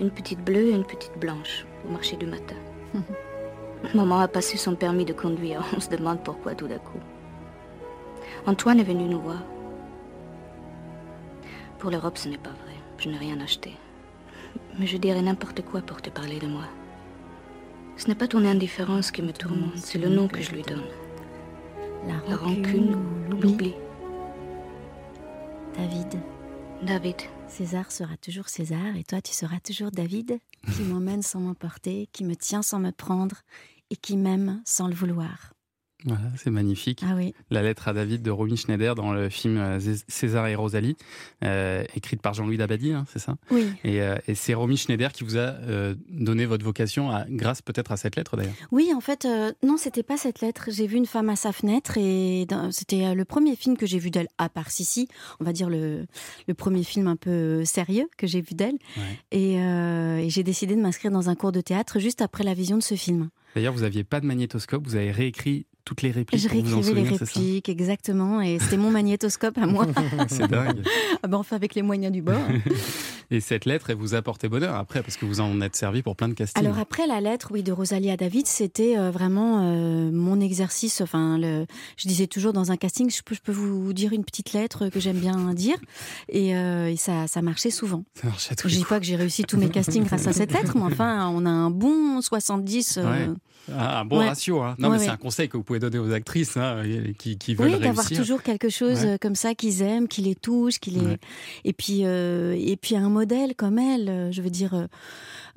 Une 0.00 0.10
petite 0.10 0.44
bleue 0.44 0.68
et 0.68 0.72
une 0.72 0.84
petite 0.84 1.18
blanche 1.18 1.66
au 1.88 1.92
marché 1.92 2.16
du 2.16 2.26
matin. 2.26 2.56
Maman 3.94 4.20
a 4.20 4.28
passé 4.28 4.56
son 4.56 4.76
permis 4.76 5.04
de 5.04 5.12
conduire. 5.12 5.64
On 5.76 5.80
se 5.80 5.88
demande 5.88 6.22
pourquoi 6.22 6.54
tout 6.54 6.68
d'un 6.68 6.78
coup. 6.78 7.00
Antoine 8.46 8.80
est 8.80 8.84
venu 8.84 9.04
nous 9.04 9.20
voir. 9.20 9.42
Pour 11.82 11.90
les 11.90 11.96
robes, 11.96 12.16
ce 12.16 12.28
n'est 12.28 12.38
pas 12.38 12.50
vrai. 12.50 12.76
Je 12.96 13.08
n'ai 13.08 13.18
rien 13.18 13.40
acheté. 13.40 13.72
Mais 14.78 14.86
je 14.86 14.96
dirais 14.96 15.20
n'importe 15.20 15.62
quoi 15.62 15.80
pour 15.80 16.00
te 16.00 16.10
parler 16.10 16.38
de 16.38 16.46
moi. 16.46 16.62
Ce 17.96 18.06
n'est 18.06 18.14
pas 18.14 18.28
ton 18.28 18.44
indifférence 18.44 19.10
qui 19.10 19.20
me 19.20 19.32
tourmente, 19.32 19.78
c'est 19.78 19.98
le 19.98 20.08
nom 20.08 20.28
que 20.28 20.40
je 20.40 20.52
lui 20.52 20.62
donne. 20.62 20.84
La 22.06 22.36
rancune 22.36 22.94
ou 22.94 23.32
l'oubli. 23.32 23.74
David, 25.76 26.20
David, 26.82 27.16
César 27.48 27.90
sera 27.90 28.16
toujours 28.16 28.48
César 28.48 28.96
et 28.96 29.02
toi 29.02 29.20
tu 29.20 29.32
seras 29.32 29.58
toujours 29.58 29.90
David, 29.90 30.38
qui 30.76 30.82
m'emmène 30.82 31.22
sans 31.22 31.40
m'emporter, 31.40 32.08
qui 32.12 32.22
me 32.22 32.36
tient 32.36 32.62
sans 32.62 32.78
me 32.78 32.92
prendre 32.92 33.38
et 33.90 33.96
qui 33.96 34.16
m'aime 34.16 34.62
sans 34.64 34.86
le 34.86 34.94
vouloir. 34.94 35.51
Voilà, 36.04 36.24
c'est 36.36 36.50
magnifique. 36.50 37.02
Ah 37.06 37.14
oui. 37.16 37.34
La 37.50 37.62
lettre 37.62 37.88
à 37.88 37.92
David 37.92 38.22
de 38.22 38.30
Romy 38.30 38.56
Schneider 38.56 38.94
dans 38.94 39.12
le 39.12 39.28
film 39.28 39.56
euh, 39.56 39.78
César 40.08 40.48
et 40.48 40.54
Rosalie, 40.54 40.96
euh, 41.44 41.84
écrite 41.94 42.20
par 42.20 42.34
Jean-Louis 42.34 42.56
Dabadi, 42.56 42.92
hein, 42.92 43.04
c'est 43.12 43.18
ça? 43.18 43.36
Oui. 43.50 43.66
Et, 43.84 44.02
euh, 44.02 44.16
et 44.26 44.34
c'est 44.34 44.54
Romy 44.54 44.76
Schneider 44.76 45.12
qui 45.12 45.22
vous 45.22 45.36
a 45.36 45.40
euh, 45.40 45.94
donné 46.10 46.44
votre 46.46 46.64
vocation, 46.64 47.10
à, 47.10 47.24
grâce 47.28 47.62
peut-être 47.62 47.92
à 47.92 47.96
cette 47.96 48.16
lettre 48.16 48.36
d'ailleurs. 48.36 48.54
Oui, 48.72 48.90
en 48.94 49.00
fait, 49.00 49.26
non, 49.62 49.76
c'était 49.76 50.02
pas 50.02 50.16
cette 50.16 50.40
lettre. 50.40 50.70
J'ai 50.70 50.86
vu 50.86 50.96
une 50.96 51.06
femme 51.06 51.28
à 51.28 51.36
sa 51.36 51.52
fenêtre 51.52 51.96
et 51.96 52.46
c'était 52.70 53.14
le 53.14 53.24
premier 53.24 53.54
film 53.54 53.76
que 53.76 53.86
j'ai 53.86 53.98
vu 53.98 54.10
d'elle, 54.10 54.28
à 54.38 54.48
part 54.48 54.70
Sissi, 54.70 55.08
on 55.40 55.44
va 55.44 55.52
dire 55.52 55.68
le, 55.68 56.06
le 56.48 56.54
premier 56.54 56.82
film 56.82 57.06
un 57.06 57.16
peu 57.16 57.64
sérieux 57.64 58.08
que 58.16 58.26
j'ai 58.26 58.40
vu 58.40 58.54
d'elle. 58.54 58.78
Ouais. 58.96 59.18
Et, 59.30 59.54
et 59.54 60.30
j'ai 60.30 60.42
décidé 60.42 60.74
de 60.74 60.80
m'inscrire 60.80 61.10
dans 61.10 61.28
un 61.28 61.34
cours 61.34 61.52
de 61.52 61.60
théâtre 61.60 61.98
juste 61.98 62.22
après 62.22 62.44
la 62.44 62.54
vision 62.54 62.76
de 62.76 62.82
ce 62.82 62.94
film. 62.94 63.30
D'ailleurs, 63.54 63.74
vous 63.74 63.82
n'aviez 63.82 64.02
pas 64.02 64.20
de 64.20 64.26
magnétoscope, 64.26 64.86
vous 64.86 64.96
avez 64.96 65.10
réécrit 65.10 65.66
toutes 65.84 66.02
les 66.02 66.10
répliques 66.10 66.40
Je 66.40 66.48
réécrivais 66.48 66.94
les 66.94 67.08
répliques, 67.08 67.68
exactement, 67.68 68.40
et 68.40 68.58
c'était 68.58 68.76
mon 68.76 68.90
magnétoscope 68.90 69.58
à 69.58 69.66
moi. 69.66 69.86
C'est 70.28 70.48
dingue. 70.48 70.82
Ah 71.22 71.28
ben, 71.28 71.38
enfin, 71.38 71.56
avec 71.56 71.74
les 71.74 71.82
moyens 71.82 72.12
du 72.12 72.22
bord. 72.22 72.40
Et 73.30 73.40
cette 73.40 73.64
lettre, 73.64 73.88
elle 73.90 73.96
vous 73.96 74.14
a 74.14 74.20
porté 74.20 74.48
bonheur 74.48 74.74
après, 74.76 75.02
parce 75.02 75.16
que 75.16 75.24
vous 75.24 75.40
en 75.40 75.60
êtes 75.62 75.74
servi 75.74 76.02
pour 76.02 76.16
plein 76.16 76.28
de 76.28 76.34
castings. 76.34 76.62
Alors 76.62 76.78
après 76.78 77.06
la 77.06 77.20
lettre, 77.20 77.48
oui, 77.52 77.62
de 77.62 77.72
Rosalie 77.72 78.10
à 78.10 78.16
David, 78.16 78.46
c'était 78.46 78.98
euh, 78.98 79.10
vraiment 79.10 79.60
euh, 79.62 80.10
mon 80.12 80.38
exercice. 80.40 81.00
Enfin, 81.00 81.38
le, 81.38 81.64
je 81.96 82.08
disais 82.08 82.26
toujours 82.26 82.52
dans 82.52 82.72
un 82.72 82.76
casting, 82.76 83.10
je 83.10 83.22
peux, 83.22 83.34
je 83.34 83.40
peux 83.40 83.52
vous 83.52 83.92
dire 83.94 84.12
une 84.12 84.24
petite 84.24 84.52
lettre 84.52 84.88
que 84.90 85.00
j'aime 85.00 85.18
bien 85.18 85.54
dire, 85.54 85.76
et, 86.28 86.54
euh, 86.54 86.90
et 86.90 86.96
ça, 86.96 87.26
ça 87.26 87.40
marchait 87.40 87.70
souvent. 87.70 88.04
Ça 88.36 88.54
tous 88.54 88.68
Je 88.68 88.76
dis 88.76 88.84
pas 88.84 89.00
que 89.00 89.06
j'ai 89.06 89.16
réussi 89.16 89.44
tous 89.44 89.56
mes 89.56 89.70
castings 89.70 90.04
grâce 90.04 90.26
à 90.26 90.32
cette 90.32 90.52
lettre, 90.52 90.76
mais 90.76 90.82
enfin, 90.84 91.28
on 91.34 91.46
a 91.46 91.50
un 91.50 91.70
bon 91.70 92.20
70. 92.20 92.98
euh, 92.98 93.02
Ouais. 93.12 93.28
Ah, 93.70 94.00
un 94.00 94.04
bon 94.04 94.18
Ouais. 94.18 94.28
ratio. 94.28 94.60
Hein. 94.60 94.74
Non, 94.78 94.88
Ouais, 94.88 94.94
mais 94.94 94.98
c'est 95.00 95.08
ouais. 95.08 95.14
un 95.14 95.16
conseil 95.18 95.48
que 95.48 95.56
vous 95.56 95.62
pouvez 95.62 95.78
donner 95.78 95.98
aux 95.98 96.10
actrices 96.12 96.56
hein, 96.56 96.82
qui, 97.18 97.38
qui 97.38 97.54
veulent 97.54 97.74
Oui, 97.74 97.78
d'avoir 97.78 98.08
toujours 98.08 98.42
quelque 98.42 98.68
chose 98.68 99.04
Ouais. 99.04 99.10
euh, 99.10 99.16
comme 99.20 99.36
ça 99.36 99.54
qu'ils 99.54 99.82
aiment, 99.82 100.08
qui 100.08 100.20
les 100.22 100.34
touche, 100.34 100.80
qui 100.80 100.90
les 100.90 101.00
Ouais. 101.00 101.18
et 101.64 101.72
puis 101.72 102.00
euh, 102.04 102.56
et 102.58 102.76
puis 102.76 102.96
un 102.96 103.08
modèle 103.08 103.54
comme 103.54 103.78
elle, 103.78 104.08
euh, 104.08 104.32
je 104.32 104.42
veux 104.42 104.50
dire 104.50 104.88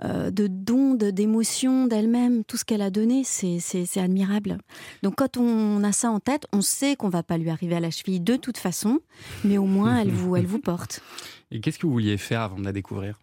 euh, 0.03 0.29
de 0.29 0.45
don, 0.47 0.93
de- 0.93 1.09
d'émotion 1.09 1.87
d'elle-même, 1.87 2.43
tout 2.43 2.57
ce 2.57 2.65
qu'elle 2.65 2.81
a 2.83 2.89
donné, 2.91 3.23
c'est 3.23 3.59
admirable. 3.97 4.57
Donc 5.01 5.15
quand 5.15 5.37
on 5.37 5.83
a 5.83 5.91
ça 5.91 6.11
en 6.11 6.19
tête, 6.19 6.45
on 6.53 6.61
sait 6.61 6.95
qu'on 6.95 7.09
va 7.09 7.23
pas 7.23 7.37
lui 7.37 7.49
arriver 7.49 7.75
à 7.75 7.79
la 7.79 7.89
cheville 7.91 8.19
de 8.19 8.35
toute 8.35 8.57
façon, 8.57 8.99
mais 9.43 9.57
au 9.57 9.65
moins 9.65 9.97
elle 9.99 10.11
vous 10.11 10.35
elle 10.35 10.45
vous 10.45 10.59
porte. 10.71 11.01
Et 11.51 11.59
qu'est-ce 11.59 11.79
que 11.79 11.87
vous 11.87 11.93
vouliez 11.93 12.17
faire 12.17 12.41
avant 12.41 12.59
de 12.59 12.65
la 12.65 12.71
découvrir? 12.71 13.19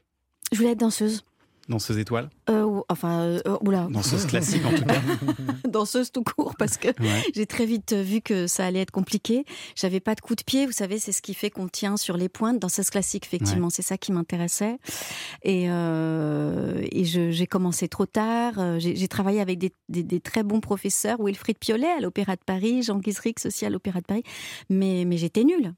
Je 0.51 0.59
voulais 0.59 0.71
être 0.73 0.81
danseuse. 0.81 1.25
Danseuse 1.69 1.99
étoile 1.99 2.29
Euh, 2.51 2.65
ou- 2.65 2.83
enfin, 2.89 3.21
euh, 3.21 3.41
euh, 3.47 3.57
oula, 3.65 3.87
Danseuse 3.91 4.27
classique 4.27 4.65
en 4.67 4.75
tout 4.75 4.85
cas. 4.85 5.01
danseuse 5.69 6.11
tout 6.13 6.25
court 6.25 6.55
parce 6.59 6.77
que 6.77 6.89
Ouais. 6.89 7.23
J'ai 7.35 7.47
très 7.47 7.67
vite 7.67 7.93
vu 7.95 8.21
que 8.21 8.47
ça 8.47 8.67
allait 8.67 8.81
être 8.81 8.91
compliqué. 8.91 9.45
J'avais 9.77 10.01
pas 10.01 10.15
de 10.15 10.21
coup 10.21 10.35
de 10.35 10.43
pied, 10.43 10.67
vous 10.67 10.73
savez, 10.73 10.99
c'est 10.99 11.13
ce 11.13 11.23
qui 11.23 11.35
fait 11.35 11.51
qu'on 11.51 11.69
tient 11.69 11.97
sur 11.97 12.17
les 12.17 12.29
pointes 12.29 12.59
dans 12.59 12.69
ce 12.69 12.83
classique. 12.83 13.25
Effectivement, 13.27 13.71
c'est 13.71 13.83
ça 13.83 13.97
qui 13.97 14.13
m'intéressait. 14.13 14.79
Et, 15.45 15.71
euh, 15.71 16.85
j'ai 17.03 17.47
commencé 17.47 17.89
trop 17.89 18.07
tard. 18.07 18.55
J'ai 18.81 19.09
travaillé 19.09 19.41
avec 19.41 19.59
des, 19.59 19.73
des- 19.89 20.03
des 20.03 20.21
très 20.21 20.43
bons 20.43 20.61
professeurs, 20.61 21.19
Wilfried 21.23 21.59
Piolet 21.59 21.89
à 21.97 22.01
l'Opéra 22.01 22.35
de 22.37 22.43
Paris, 22.45 22.83
Jean 22.83 22.99
Guisrix 22.99 23.35
aussi 23.47 23.65
à 23.65 23.71
l'Opéra 23.71 24.01
de 24.01 24.07
Paris, 24.07 24.23
mais, 24.69 25.05
mais 25.07 25.17
j'étais 25.17 25.45
nulle. 25.45 25.73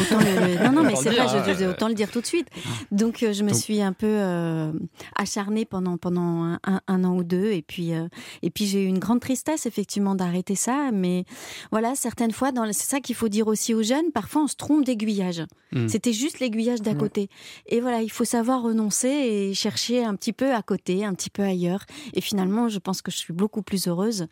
Autant 0.00 0.18
le- 0.20 0.64
non, 0.64 0.72
non, 0.72 0.82
mais 0.84 0.94
c'est 0.94 1.10
vrai, 1.10 1.26
je, 1.28 1.52
je- 1.58 1.64
hein. 1.64 1.70
autant 1.70 1.88
le 1.88 1.94
dire 1.94 2.10
tout 2.10 2.20
de 2.20 2.26
suite. 2.26 2.46
Donc, 2.92 3.22
euh, 3.22 3.32
je 3.32 3.42
me 3.42 3.50
Donc- 3.50 3.58
suis 3.58 3.80
un 3.82 3.92
peu 3.92 4.06
euh, 4.06 4.72
acharnée 5.16 5.64
pendant, 5.64 5.96
pendant 5.96 6.42
un, 6.44 6.60
un- 6.64 6.80
un 6.86 7.04
an 7.04 7.16
ou 7.16 7.24
deux. 7.24 7.50
Et 7.52 7.62
puis, 7.62 7.92
euh, 7.92 8.06
et 8.42 8.50
puis 8.50 8.66
j'ai 8.66 8.84
eu 8.84 8.86
une 8.86 8.98
grande 9.00 9.20
tristesse, 9.20 9.66
effectivement, 9.66 10.14
d'arrêter 10.14 10.54
ça. 10.54 10.90
Mais 10.92 11.24
voilà, 11.72 11.94
certaines 11.96 12.30
fois, 12.32 12.52
dans 12.52 12.64
c'est 12.72 12.88
ça 12.88 13.00
qu'il 13.00 13.14
faut 13.16 13.28
dire 13.28 13.48
aussi 13.48 13.74
aux 13.74 13.82
jeunes, 13.82 14.12
parfois 14.12 14.42
on 14.42 14.46
se 14.46 14.54
trompe 14.56 14.84
d'aiguillage. 14.84 15.42
Mm. 15.72 15.88
C'était 15.88 16.12
juste 16.12 16.38
l'aiguillage 16.38 16.80
d'à 16.82 16.94
côté. 16.94 17.28
Et 17.66 17.80
voilà, 17.80 18.02
il 18.02 18.10
faut 18.10 18.24
savoir 18.24 18.62
renoncer 18.62 19.08
et 19.08 19.54
chercher 19.54 20.04
un 20.04 20.14
petit 20.14 20.32
peu 20.32 20.54
à 20.54 20.62
côté, 20.62 21.04
un 21.04 21.14
petit 21.14 21.30
peu 21.30 21.42
ailleurs. 21.42 21.84
Et 22.14 22.20
finalement, 22.20 22.68
je 22.68 22.78
pense 22.78 23.02
que 23.02 23.10
je 23.10 23.16
suis 23.16 23.32
beaucoup 23.34 23.62
plus 23.62 23.88
heureuse 23.88 24.26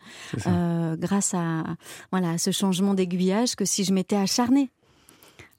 euh, 0.46 0.96
grâce 0.96 1.34
à, 1.34 1.64
voilà, 2.12 2.30
à 2.30 2.38
ce 2.38 2.50
changement 2.52 2.94
d'aiguillage 2.94 3.56
que 3.56 3.64
si 3.64 3.84
je 3.84 3.92
m'étais 3.92 4.16
acharnée 4.16 4.70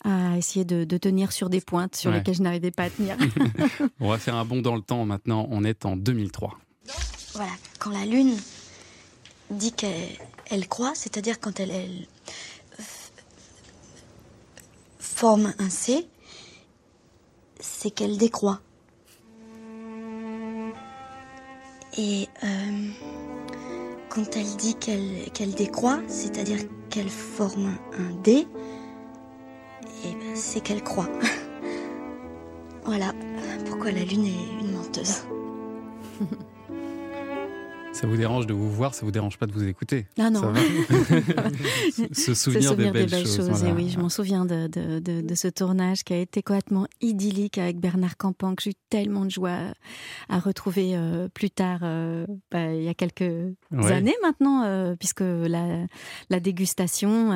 à 0.04 0.38
essayer 0.38 0.64
de, 0.66 0.84
de 0.84 0.98
tenir 0.98 1.32
sur 1.32 1.50
des 1.50 1.62
pointes 1.62 1.96
sur 1.96 2.12
Ouais. 2.12 2.18
lesquelles 2.18 2.36
je 2.36 2.42
n'arrivais 2.44 2.72
pas 2.72 2.84
à 2.84 2.90
tenir. 2.90 3.18
On 4.00 4.10
va 4.10 4.18
faire 4.18 4.36
un 4.36 4.46
bond 4.46 4.62
dans 4.62 4.76
le 4.76 4.82
temps 4.82 5.06
maintenant. 5.06 5.48
On 5.52 5.64
est 5.64 5.86
en 5.86 5.96
2003. 5.96 6.58
Voilà, 7.34 7.52
quand 7.80 7.92
la 7.92 8.06
Lune 8.06 8.36
dit 9.52 9.72
qu'elle 9.72 10.10
elle 10.50 10.68
croît, 10.68 10.94
c'est-à-dire 10.96 11.40
quand 11.40 11.60
elle, 11.60 11.72
forme 15.00 15.54
un 15.60 15.70
C, 15.70 16.08
c'est 17.60 17.90
qu'elle 17.92 18.18
décroît. 18.18 18.62
Et 21.98 22.28
euh, 22.44 22.90
quand 24.10 24.36
elle 24.36 24.56
dit 24.58 24.76
qu'elle 24.76 25.32
qu'elle 25.34 25.54
décroît, 25.56 26.00
c'est-à-dire 26.08 26.60
qu'elle 26.90 27.10
forme 27.10 27.76
un 27.98 28.12
D, 28.24 28.48
et 30.06 30.14
ben, 30.14 30.36
c'est 30.36 30.62
qu'elle 30.62 30.84
croît. 30.84 31.10
voilà 32.86 33.14
pourquoi 33.66 33.92
la 33.92 34.04
Lune 34.04 34.26
est 34.26 34.62
une 34.62 34.72
menteuse. 34.72 35.24
Ça 38.00 38.06
vous 38.06 38.16
dérange 38.18 38.46
de 38.46 38.54
vous 38.54 38.70
voir, 38.70 38.94
ça 38.94 39.06
vous 39.06 39.12
dérange 39.12 39.38
pas 39.38 39.48
de 39.48 39.52
vous 39.52 39.64
écouter 39.68 40.06
Ah 40.20 40.30
non. 40.30 40.54
Se 42.14 42.14
Se 42.14 42.34
souvenir, 42.36 42.76
des 42.76 42.92
belles, 42.92 43.10
choses. 43.10 43.40
Et 43.40 43.52
voilà. 43.52 43.74
oui, 43.74 43.90
je 43.90 44.00
m'en 44.00 44.10
souviens 44.10 44.46
de, 44.46 44.68
de, 44.68 45.00
de- 45.00 45.22
de 45.22 45.36
ce 45.36 45.48
tournage 45.48 46.04
qui 46.04 46.14
a 46.14 46.20
été 46.20 46.44
complètement 46.44 46.86
idyllique 47.02 47.58
avec 47.58 47.80
Bernard 47.80 48.16
Campan, 48.18 48.54
que 48.54 48.62
j'ai 48.64 48.70
eu 48.72 48.76
tellement 48.90 49.26
de 49.26 49.32
joie 49.32 49.58
à 50.30 50.40
retrouver 50.40 50.92
euh, 50.96 51.28
plus 51.34 51.50
tard, 51.50 51.80
euh, 51.82 52.26
bah, 52.52 52.72
il 52.74 52.84
y 52.84 52.90
a 52.90 52.94
quelques 52.94 53.22
Ouais. 53.72 53.92
années 53.92 54.16
maintenant, 54.22 54.64
euh, 54.66 54.96
puisque 54.98 55.22
la, 55.22 55.86
la 56.30 56.40
dégustation 56.40 57.30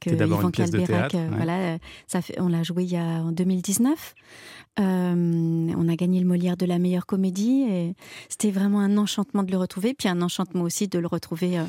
que 0.00 0.10
Yvan 0.10 0.50
Calberac, 0.50 1.14
ouais. 1.14 1.28
voilà, 1.34 1.78
ça 2.06 2.20
fait, 2.20 2.38
on 2.40 2.48
l'a 2.48 2.62
joué 2.62 2.84
il 2.84 2.92
y 2.92 2.96
a 2.96 3.22
en 3.22 3.32
2019. 3.32 4.14
Euh, 4.78 5.14
on 5.78 5.88
a 5.88 5.96
gagné 5.96 6.20
le 6.20 6.26
Molière 6.26 6.56
de 6.56 6.66
la 6.66 6.78
meilleure 6.78 7.06
comédie 7.06 7.62
et 7.70 7.94
c'était 8.28 8.50
vraiment 8.50 8.80
un 8.80 8.96
enchantement 8.98 9.42
de 9.42 9.50
le 9.50 9.56
retrouver, 9.56 9.94
puis 9.94 10.08
un 10.08 10.20
enchantement 10.22 10.62
aussi 10.62 10.86
de 10.88 10.98
le 10.98 11.06
retrouver 11.06 11.58
euh, 11.58 11.62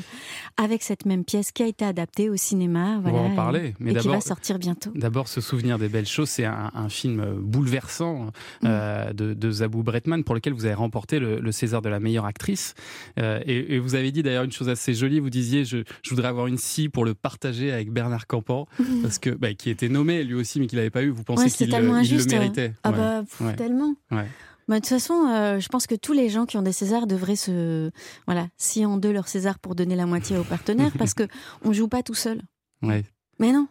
avec 0.56 0.82
cette 0.82 1.06
même 1.06 1.24
pièce 1.24 1.50
qui 1.52 1.62
a 1.62 1.66
été 1.66 1.84
adaptée 1.84 2.28
au 2.30 2.36
cinéma. 2.36 2.96
On 3.04 3.10
va 3.10 3.18
en 3.18 3.34
parler, 3.34 3.74
mais 3.80 3.90
et 3.92 3.94
qui 3.94 3.98
va 4.06 4.12
d'abord- 4.14 4.22
sortir 4.22 4.58
bientôt. 4.58 4.90
D'abord, 4.94 5.28
se 5.28 5.40
souvenir 5.40 5.78
des 5.78 5.88
belles 5.88 6.06
choses, 6.06 6.28
c'est 6.28 6.44
un, 6.44 6.70
un 6.74 6.88
film 6.88 7.20
euh, 7.20 7.34
bouleversant 7.38 8.26
euh, 8.64 9.12
de, 9.12 9.34
de 9.34 9.50
Zabou 9.50 9.82
Bretman 9.82 10.22
pour 10.24 10.34
lequel 10.34 10.52
vous 10.52 10.64
avez 10.66 10.74
remporté 10.74 11.18
le, 11.18 11.40
le 11.40 11.52
César 11.52 11.82
de 11.82 11.88
la 11.88 12.00
meilleure 12.00 12.26
actrice. 12.26 12.74
Euh, 13.18 13.40
et, 13.46 13.74
et 13.74 13.78
vous 13.78 13.94
avez 13.94 14.12
dit 14.12 14.22
d'ailleurs 14.22 14.44
une 14.44 14.52
chose 14.52 14.68
assez 14.68 14.92
jolie, 14.94 15.18
vous 15.20 15.30
disiez 15.30 15.64
je, 15.64 15.78
je 16.02 16.10
voudrais 16.10 16.28
avoir 16.28 16.46
une 16.46 16.58
scie 16.58 16.88
pour 16.88 17.04
le 17.04 17.14
partager 17.14 17.72
avec 17.72 17.90
Bernard 17.90 18.26
Campan, 18.26 18.66
parce 19.02 19.18
que 19.18 19.30
bah, 19.30 19.54
qui 19.54 19.70
était 19.70 19.88
nommé 19.88 20.24
lui 20.24 20.34
aussi 20.34 20.60
mais 20.60 20.66
qu'il 20.66 20.76
n'avait 20.78 20.90
pas 20.90 21.02
eu. 21.02 21.08
Vous 21.10 21.24
pensez 21.24 21.44
Ouais, 21.44 21.50
qu'il 21.50 21.70
le 21.70 21.90
injuste. 21.90 22.30
méritait 22.30 22.72
Ah 22.84 22.90
Ouais. 22.90 22.97
Bah, 22.98 23.22
pff, 23.22 23.40
Ouais. 23.40 23.56
tellement. 23.56 23.94
Ouais. 24.10 24.26
Bah, 24.68 24.74
de 24.74 24.80
toute 24.80 24.88
façon, 24.88 25.14
euh, 25.28 25.58
je 25.60 25.68
pense 25.68 25.86
que 25.86 25.94
tous 25.94 26.12
les 26.12 26.28
gens 26.28 26.44
qui 26.44 26.56
ont 26.58 26.62
des 26.62 26.72
Césars 26.72 27.06
devraient 27.06 27.36
se, 27.36 27.90
voilà, 28.26 28.48
scier 28.58 28.84
en 28.84 28.98
deux 28.98 29.12
leur 29.12 29.26
César 29.28 29.58
pour 29.58 29.74
donner 29.74 29.96
la 29.96 30.04
moitié 30.06 30.36
aux 30.36 30.44
partenaires, 30.44 30.92
parce 30.98 31.14
que 31.14 31.22
on 31.64 31.72
joue 31.72 31.88
pas 31.88 32.02
tout 32.02 32.14
seul. 32.14 32.42
Ouais. 32.82 33.04
Mais 33.38 33.52
non. 33.52 33.66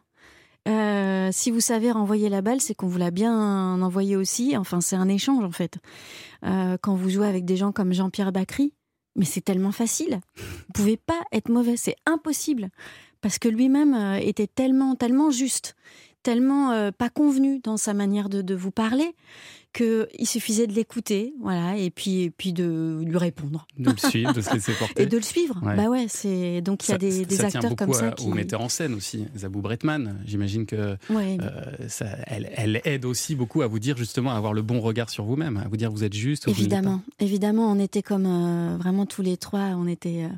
Euh, 0.67 1.29
si 1.31 1.49
vous 1.51 1.61
savez 1.61 1.91
renvoyer 1.91 2.27
la 2.29 2.41
balle, 2.41 2.59
c'est 2.61 2.73
qu'on 2.75 2.87
vous 2.87 2.97
l'a 2.97 3.11
bien 3.11 3.81
envoyé 3.81 4.15
aussi. 4.17 4.57
Enfin, 4.57 4.81
c'est 4.81 4.95
un 4.97 5.07
échange 5.07 5.43
en 5.45 5.51
fait. 5.51 5.77
Euh, 6.45 6.77
quand 6.81 6.95
vous 6.95 7.09
jouez 7.09 7.27
avec 7.27 7.45
des 7.45 7.55
gens 7.57 7.71
comme 7.71 7.93
Jean-Pierre 7.93 8.31
Bacry, 8.33 8.73
mais 9.15 9.23
c'est 9.25 9.41
tellement 9.41 9.71
facile. 9.71 10.19
Vous 10.35 10.73
pouvez 10.73 10.97
pas 10.97 11.21
être 11.31 11.49
mauvais, 11.49 11.77
c'est 11.77 11.95
impossible. 12.05 12.69
Parce 13.21 13.39
que 13.39 13.47
lui-même 13.49 13.95
était 14.21 14.45
tellement, 14.47 14.95
tellement 14.95 15.31
juste, 15.31 15.75
tellement 16.23 16.71
euh, 16.71 16.91
pas 16.91 17.09
convenu 17.09 17.59
dans 17.59 17.77
sa 17.77 17.93
manière 17.93 18.29
de, 18.29 18.41
de 18.41 18.55
vous 18.55 18.71
parler, 18.71 19.15
qu'il 19.77 20.27
suffisait 20.27 20.65
de 20.65 20.73
l'écouter, 20.73 21.33
voilà, 21.41 21.77
et 21.77 21.91
puis, 21.91 22.23
et 22.23 22.29
puis 22.31 22.51
de 22.51 23.01
lui 23.05 23.17
répondre. 23.17 23.67
De 23.77 23.91
le 23.91 23.97
suivre, 23.97 24.33
de 24.33 24.41
se 24.41 24.51
laisser 24.53 24.71
porter. 24.79 25.03
Et 25.03 25.05
de 25.05 25.15
le 25.17 25.21
suivre. 25.23 25.59
Ouais. 25.63 25.75
Bah 25.75 25.87
ouais, 25.89 26.05
c'est 26.09 26.61
donc 26.61 26.87
il 26.87 26.91
y 26.91 26.93
a 26.93 26.95
Ça- 26.95 26.97
des, 27.25 27.41
acteurs 27.41 27.75
comme 27.75 27.93
ça 27.93 28.07
à- 28.07 28.11
qui. 28.11 28.25
au 28.25 28.31
metteur 28.31 28.61
en 28.61 28.69
scène 28.69 28.93
aussi, 28.95 29.25
Zabou 29.37 29.61
Bretman. 29.61 30.17
J'imagine 30.25 30.65
que 30.65 30.97
Ouais. 31.11 31.37
euh, 31.41 31.87
ça, 31.87 32.07
elle, 32.25 32.49
elle 32.55 32.81
aide 32.85 33.05
aussi 33.05 33.35
beaucoup 33.35 33.61
à 33.61 33.67
vous 33.67 33.79
dire 33.79 33.95
justement 33.97 34.31
à 34.31 34.35
avoir 34.35 34.53
le 34.53 34.61
bon 34.63 34.79
regard 34.81 35.09
sur 35.09 35.25
vous-même, 35.25 35.57
à 35.57 35.67
vous 35.67 35.77
dire 35.77 35.91
vous 35.91 36.03
êtes 36.03 36.13
juste. 36.15 36.47
Évidemment, 36.47 37.01
évidemment, 37.19 37.71
on 37.71 37.79
était 37.79 38.01
comme 38.01 38.25
euh, 38.25 38.77
vraiment 38.77 39.05
tous 39.05 39.21
les 39.21 39.37
trois, 39.37 39.59
on 39.77 39.85
était 39.87 40.23
euh, 40.23 40.35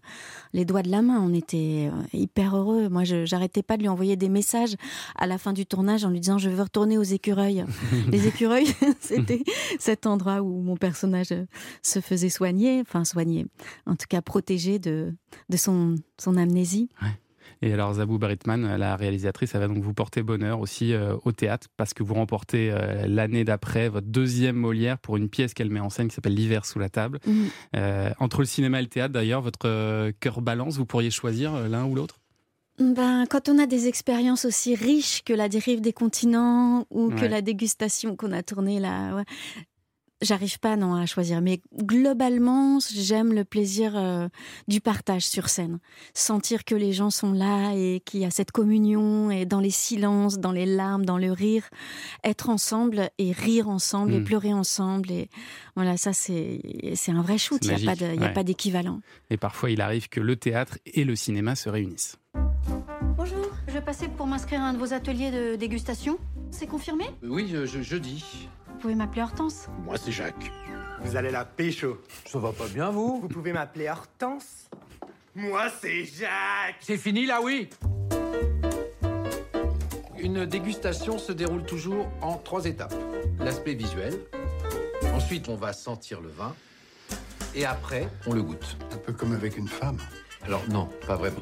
les 0.53 0.65
doigts 0.65 0.83
de 0.83 0.89
la 0.91 1.01
main, 1.01 1.19
on 1.21 1.33
était 1.33 1.89
hyper 2.13 2.57
heureux. 2.57 2.89
Moi, 2.89 3.03
j'arrêtais 3.05 3.63
pas 3.63 3.77
de 3.77 3.83
lui 3.83 3.89
envoyer 3.89 4.15
des 4.17 4.29
messages 4.29 4.75
à 5.17 5.27
la 5.27 5.37
fin 5.37 5.53
du 5.53 5.65
tournage 5.65 6.03
en 6.03 6.09
lui 6.09 6.19
disant 6.19 6.37
je 6.37 6.49
veux 6.49 6.61
retourner 6.63 6.97
aux 6.97 7.03
écureuils. 7.03 7.63
les 8.11 8.27
écureuils, 8.27 8.67
c'est 8.99 9.28
c'était 9.29 9.51
cet 9.79 10.05
endroit 10.05 10.41
où 10.41 10.61
mon 10.61 10.77
personnage 10.77 11.33
se 11.81 11.99
faisait 11.99 12.29
soigner, 12.29 12.81
enfin 12.81 13.05
soigner, 13.05 13.47
en 13.85 13.95
tout 13.95 14.07
cas 14.07 14.21
protégé 14.21 14.79
de, 14.79 15.13
de 15.49 15.57
son, 15.57 15.95
son 16.17 16.37
amnésie. 16.37 16.89
Et 17.61 17.73
alors 17.73 17.93
Zabou 17.95 18.17
Baritman, 18.17 18.77
la 18.77 18.95
réalisatrice, 18.95 19.53
elle 19.53 19.61
va 19.61 19.67
donc 19.67 19.83
vous 19.83 19.93
porter 19.93 20.23
bonheur 20.23 20.61
aussi 20.61 20.93
euh, 20.93 21.17
au 21.25 21.33
théâtre 21.33 21.67
parce 21.75 21.93
que 21.93 22.03
vous 22.03 22.13
remportez 22.13 22.71
euh, 22.71 23.05
l'année 23.05 23.43
d'après 23.43 23.89
votre 23.89 24.07
deuxième 24.07 24.55
Molière 24.55 24.97
pour 24.97 25.17
une 25.17 25.27
pièce 25.27 25.53
qu'elle 25.53 25.69
met 25.69 25.81
en 25.81 25.89
scène 25.89 26.07
qui 26.07 26.15
s'appelle 26.15 26.35
L'hiver 26.35 26.65
sous 26.65 26.79
la 26.79 26.87
table. 26.87 27.19
Mhm. 27.27 27.49
Euh, 27.75 28.11
entre 28.19 28.39
le 28.39 28.45
cinéma 28.45 28.79
et 28.79 28.83
le 28.83 28.87
théâtre 28.87 29.13
d'ailleurs, 29.13 29.41
votre 29.41 29.67
euh, 29.67 30.11
cœur 30.21 30.41
balance, 30.41 30.77
vous 30.77 30.85
pourriez 30.85 31.11
choisir 31.11 31.53
euh, 31.53 31.67
l'un 31.67 31.85
ou 31.85 31.95
l'autre? 31.95 32.19
Ben, 32.79 33.25
quand 33.29 33.49
on 33.49 33.59
a 33.59 33.65
des 33.65 33.87
expériences 33.87 34.45
aussi 34.45 34.73
riches 34.73 35.21
que 35.23 35.33
la 35.33 35.49
dérive 35.49 35.81
des 35.81 35.93
continents 35.93 36.85
ou 36.89 37.09
que 37.09 37.25
la 37.25 37.41
dégustation 37.41 38.15
qu'on 38.15 38.31
a 38.31 38.41
tournée 38.41 38.79
là, 38.79 39.15
ouais, 39.15 39.23
j'arrive 40.21 40.59
pas 40.59 40.75
non 40.75 40.95
à 40.95 41.05
choisir. 41.05 41.41
Mais 41.41 41.61
globalement, 41.75 42.79
j'aime 42.93 43.33
le 43.33 43.43
plaisir 43.43 43.97
euh, 43.97 44.27
du 44.67 44.81
partage 44.81 45.25
sur 45.25 45.49
scène, 45.49 45.79
sentir 46.13 46.63
que 46.65 46.75
les 46.75 46.93
gens 46.93 47.09
sont 47.09 47.33
là 47.33 47.73
et 47.73 48.01
qu'il 48.05 48.21
y 48.21 48.25
a 48.25 48.31
cette 48.31 48.51
communion 48.51 49.31
et 49.31 49.45
dans 49.45 49.59
les 49.59 49.69
silences, 49.71 50.39
dans 50.39 50.51
les 50.51 50.65
larmes, 50.65 51.05
dans 51.05 51.17
le 51.17 51.31
rire, 51.31 51.69
être 52.23 52.49
ensemble 52.49 53.09
et 53.17 53.31
rire 53.31 53.69
ensemble 53.69 54.13
et 54.13 54.19
Mm. 54.19 54.23
pleurer 54.23 54.53
ensemble 54.53 55.11
et 55.11 55.29
voilà, 55.75 55.97
ça 55.97 56.13
c'est 56.13 56.61
un 57.07 57.21
vrai 57.21 57.37
shoot. 57.37 57.59
Il 57.63 57.75
n'y 57.75 57.87
a 57.89 57.93
ouais. 57.93 58.33
pas 58.33 58.43
d'équivalent. 58.43 59.01
Et 59.29 59.37
parfois 59.37 59.71
il 59.71 59.81
arrive 59.81 60.09
que 60.09 60.19
le 60.19 60.35
théâtre 60.35 60.77
et 60.85 61.03
le 61.03 61.15
cinéma 61.15 61.55
se 61.55 61.69
réunissent. 61.69 62.18
Bonjour, 63.19 63.51
je 63.67 63.73
vais 63.73 63.81
passer 63.81 64.07
pour 64.07 64.27
m'inscrire 64.27 64.61
à 64.61 64.69
un 64.69 64.73
de 64.73 64.77
vos 64.77 64.93
ateliers 64.93 65.29
de 65.29 65.55
dégustation. 65.55 66.17
C'est 66.51 66.67
confirmé? 66.67 67.03
Oui, 67.21 67.49
je, 67.51 67.65
je, 67.65 67.81
jeudi. 67.81 68.47
Vous 68.67 68.79
pouvez 68.79 68.95
m'appeler 68.95 69.21
Hortense. 69.21 69.67
Moi, 69.83 69.97
c'est 69.97 70.11
Jacques. 70.11 70.51
Vous 71.03 71.15
allez 71.15 71.29
la 71.31 71.43
pécho. 71.43 72.01
Ça 72.25 72.39
va 72.39 72.51
pas 72.53 72.67
bien, 72.67 72.91
vous? 72.91 73.19
Vous 73.21 73.27
pouvez 73.27 73.51
m'appeler 73.51 73.89
Hortense. 73.89 74.69
Moi, 75.35 75.65
c'est 75.81 76.05
Jacques. 76.05 76.77
C'est 76.79 76.97
fini, 76.97 77.25
là, 77.25 77.41
oui 77.41 77.69
Une 80.17 80.45
dégustation 80.45 81.17
se 81.17 81.31
déroule 81.31 81.63
toujours 81.65 82.07
en 82.21 82.37
trois 82.37 82.65
étapes. 82.65 82.95
L'aspect 83.39 83.73
visuel. 83.73 84.17
Ensuite, 85.13 85.49
on 85.49 85.55
va 85.55 85.73
sentir 85.73 86.21
le 86.21 86.29
vin. 86.29 86.55
Et 87.53 87.65
après, 87.65 88.07
on 88.27 88.33
le 88.33 88.43
goûte. 88.43 88.77
Un 88.93 88.97
peu 88.97 89.13
comme 89.13 89.33
avec 89.33 89.57
une 89.57 89.67
femme. 89.67 89.97
Alors, 90.45 90.63
non, 90.69 90.87
pas 91.05 91.15
vraiment. 91.15 91.41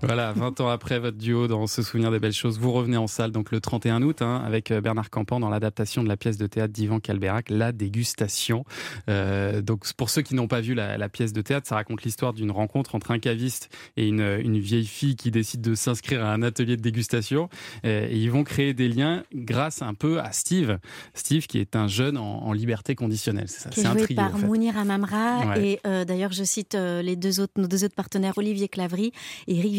Voilà, 0.00 0.32
20 0.32 0.60
ans 0.60 0.68
après 0.68 1.00
votre 1.00 1.16
duo 1.18 1.48
dans 1.48 1.66
Se 1.66 1.82
souvenir 1.82 2.12
des 2.12 2.20
belles 2.20 2.32
choses, 2.32 2.58
vous 2.60 2.70
revenez 2.70 2.96
en 2.96 3.08
salle 3.08 3.32
donc 3.32 3.50
le 3.50 3.60
31 3.60 4.00
août 4.02 4.22
hein, 4.22 4.40
avec 4.46 4.70
euh, 4.70 4.80
Bernard 4.80 5.10
Campan 5.10 5.40
dans 5.40 5.48
l'adaptation 5.50 6.04
de 6.04 6.08
la 6.08 6.16
pièce 6.16 6.38
de 6.38 6.46
théâtre 6.46 6.72
d'Ivan 6.72 7.00
Calberac, 7.00 7.50
La 7.50 7.72
Dégustation. 7.72 8.64
Euh, 9.10 9.60
donc 9.60 9.92
pour 9.94 10.08
ceux 10.08 10.22
qui 10.22 10.36
n'ont 10.36 10.46
pas 10.46 10.60
vu 10.60 10.74
la, 10.74 10.96
la 10.98 11.08
pièce 11.08 11.32
de 11.32 11.40
théâtre, 11.42 11.66
ça 11.66 11.74
raconte 11.74 12.04
l'histoire 12.04 12.32
d'une 12.32 12.52
rencontre 12.52 12.94
entre 12.94 13.10
un 13.10 13.18
caviste 13.18 13.70
et 13.96 14.06
une, 14.06 14.20
une 14.20 14.58
vieille 14.60 14.86
fille 14.86 15.16
qui 15.16 15.32
décide 15.32 15.62
de 15.62 15.74
s'inscrire 15.74 16.24
à 16.24 16.32
un 16.32 16.42
atelier 16.42 16.76
de 16.76 16.82
dégustation. 16.82 17.48
Euh, 17.84 18.06
et 18.08 18.16
ils 18.16 18.30
vont 18.30 18.44
créer 18.44 18.74
des 18.74 18.88
liens 18.88 19.24
grâce 19.34 19.82
un 19.82 19.94
peu 19.94 20.20
à 20.20 20.30
Steve. 20.30 20.78
Steve 21.14 21.46
qui 21.48 21.58
est 21.58 21.74
un 21.74 21.88
jeune 21.88 22.16
en, 22.16 22.44
en 22.44 22.52
liberté 22.52 22.94
conditionnelle. 22.94 23.48
C'est 23.48 23.62
ça, 23.64 23.70
qui 23.70 23.80
c'est 23.80 23.86
est 23.86 23.90
un 23.90 23.92
joué 23.94 24.02
trio 24.04 24.16
par 24.16 24.34
en 24.34 24.38
fait. 24.38 24.46
Mounir 24.46 24.78
Amamra 24.78 25.48
Ouais. 25.48 25.68
et 25.72 25.80
euh, 25.86 26.04
d'ailleurs 26.04 26.32
je 26.32 26.44
cite 26.44 26.74
les 26.74 27.16
deux 27.16 27.40
autres 27.40 27.54
nos 27.56 27.66
deux 27.66 27.84
autres 27.84 27.94
partenaires 27.96 28.34
Olivier 28.36 28.68
Clavry 28.68 29.12
et 29.48 29.58
Eric 29.58 29.72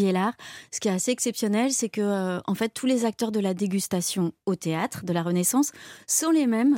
Ce 0.72 0.80
qui 0.80 0.88
est 0.88 0.92
assez 0.92 1.12
exceptionnel, 1.12 1.72
c'est 1.72 1.90
que 1.90 2.02
euh, 2.02 2.40
en 2.46 2.56
fait 2.56 2.70
tous 2.70 2.86
les 2.86 3.06
acteurs 3.06 3.32
de 3.32 3.40
la 3.40 3.54
dégustation 3.54 4.34
au 4.46 4.56
théâtre 4.56 5.04
de 5.04 5.14
la 5.14 5.24
Renaissance 5.24 5.72
sont 6.08 6.32
les 6.32 6.48
mêmes. 6.48 6.78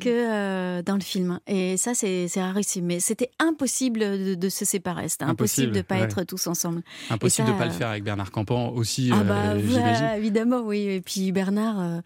Que 0.00 0.08
euh, 0.08 0.82
dans 0.82 0.94
le 0.96 1.00
film 1.00 1.38
et 1.46 1.76
ça 1.76 1.94
c'est 1.94 2.26
rarissime. 2.36 2.86
Mais 2.86 2.98
c'était 3.00 3.30
impossible 3.38 4.00
de, 4.00 4.34
de 4.34 4.48
se 4.48 4.64
séparer, 4.64 5.08
c'était 5.08 5.24
impossible, 5.24 5.68
Impossible, 5.68 5.72
de 5.76 5.82
pas 5.82 5.96
ouais. 5.96 6.02
être 6.02 6.24
tous 6.24 6.46
ensemble. 6.46 6.82
Impossible 7.10 7.48
de 7.48 7.52
ça, 7.52 7.58
pas 7.58 7.66
le 7.66 7.70
faire 7.72 7.88
avec 7.88 8.02
Bernard 8.04 8.30
Campan 8.30 8.70
aussi, 8.72 9.10
Ah 9.12 9.20
euh, 9.20 9.24
bah 9.24 9.58
j'imagine. 9.58 9.80
voilà, 9.80 10.16
évidemment 10.18 10.60
oui. 10.64 10.80
Et 10.88 11.00
puis 11.00 11.30
Bernard, 11.32 11.80
euh, 11.80 12.00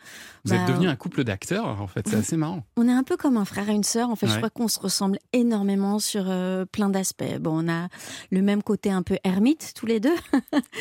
Vous 0.44 0.50
bah, 0.54 0.60
êtes 0.60 0.68
devenu 0.68 0.88
un 0.88 0.96
couple 0.96 1.24
d'acteurs 1.24 1.80
en 1.80 1.86
fait, 1.86 2.06
c'est 2.08 2.16
assez 2.16 2.36
marrant. 2.36 2.64
On 2.76 2.88
est 2.88 2.92
un 2.92 3.02
peu 3.04 3.16
comme 3.16 3.36
un 3.36 3.44
frère 3.44 3.68
et 3.70 3.72
une 3.74 3.84
sœur. 3.84 4.10
En 4.10 4.16
fait, 4.16 4.26
je 4.26 4.36
crois 4.36 4.50
qu'on 4.50 4.68
se 4.68 4.78
ressemble 4.80 5.18
énormément 5.32 5.98
sur 5.98 6.24
euh, 6.28 6.64
plein 6.64 6.88
d'aspects. 6.90 7.38
Bon, 7.40 7.64
on 7.64 7.68
a 7.70 7.88
le 8.30 8.42
même 8.42 8.62
côté 8.62 8.90
un 8.90 9.02
peu 9.02 9.16
ermite, 9.24 9.72
tous 9.76 9.86
les 9.86 10.00
deux. 10.00 10.14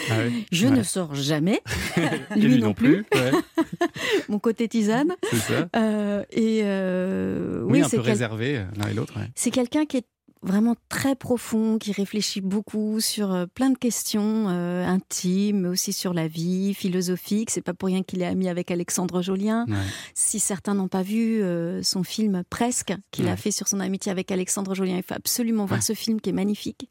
Ah 0.10 0.16
oui 0.28 0.46
Je 0.52 0.68
Ouais. 0.68 0.72
ne 0.78 0.84
sors 0.84 1.14
jamais. 1.14 1.62
Et 2.36 2.40
lui, 2.40 2.58
non 2.60 2.74
plus. 2.74 3.06
ouais, 3.14 3.32
Mon 4.30 4.40
côté 4.40 4.68
tisane. 4.68 5.14
c'est 5.30 5.38
ça. 5.38 5.68
Euh, 5.76 6.24
et 6.32 6.62
euh, 6.64 7.03
Oui, 7.66 7.80
oui, 7.80 7.82
un 7.82 7.90
peu 7.90 7.98
quel- 7.98 8.06
réservé 8.06 8.58
euh, 8.58 8.64
l'un 8.78 8.88
et 8.90 8.94
l'autre. 8.94 9.18
ouais. 9.20 9.28
c'est 9.36 9.52
quelqu'un 9.52 9.86
qui 9.86 9.98
est 9.98 10.06
vraiment 10.46 10.76
très 10.90 11.16
profond, 11.16 11.78
qui 11.78 11.94
réfléchit 11.94 12.42
beaucoup 12.42 13.00
sur 13.00 13.32
euh, 13.34 13.46
plein 13.46 13.70
de 13.70 13.78
questions 13.78 14.48
euh, 14.50 14.86
intimes, 14.86 15.62
mais 15.62 15.70
aussi 15.70 15.94
sur 15.94 16.14
la 16.14 16.28
vie, 16.28 16.74
philosophique. 16.74 17.50
C'est 17.50 17.62
pas 17.62 17.74
pour 17.74 17.88
rien 17.88 18.04
qu'il 18.04 18.22
est 18.22 18.26
ami 18.26 18.50
avec 18.50 18.70
Alexandre 18.70 19.22
Jolien. 19.22 19.64
Ouais. 19.70 19.76
Si 20.16 20.40
certains 20.42 20.74
n'ont 20.74 20.90
pas 20.90 21.02
vu 21.02 21.42
euh, 21.42 21.82
son 21.82 22.04
film 22.04 22.44
Presque, 22.50 22.94
qu'il 23.12 23.30
a 23.30 23.38
fait 23.38 23.52
sur 23.52 23.70
son 23.70 23.80
amitié 23.80 24.12
avec 24.12 24.32
Alexandre 24.32 24.76
Jolien, 24.76 24.98
il 24.98 25.04
faut 25.04 25.14
absolument 25.16 25.64
voir 25.66 25.80
Ouais. 25.80 25.86
ce 25.86 25.94
film 25.94 26.20
qui 26.20 26.32
est 26.32 26.34
magnifique. 26.34 26.90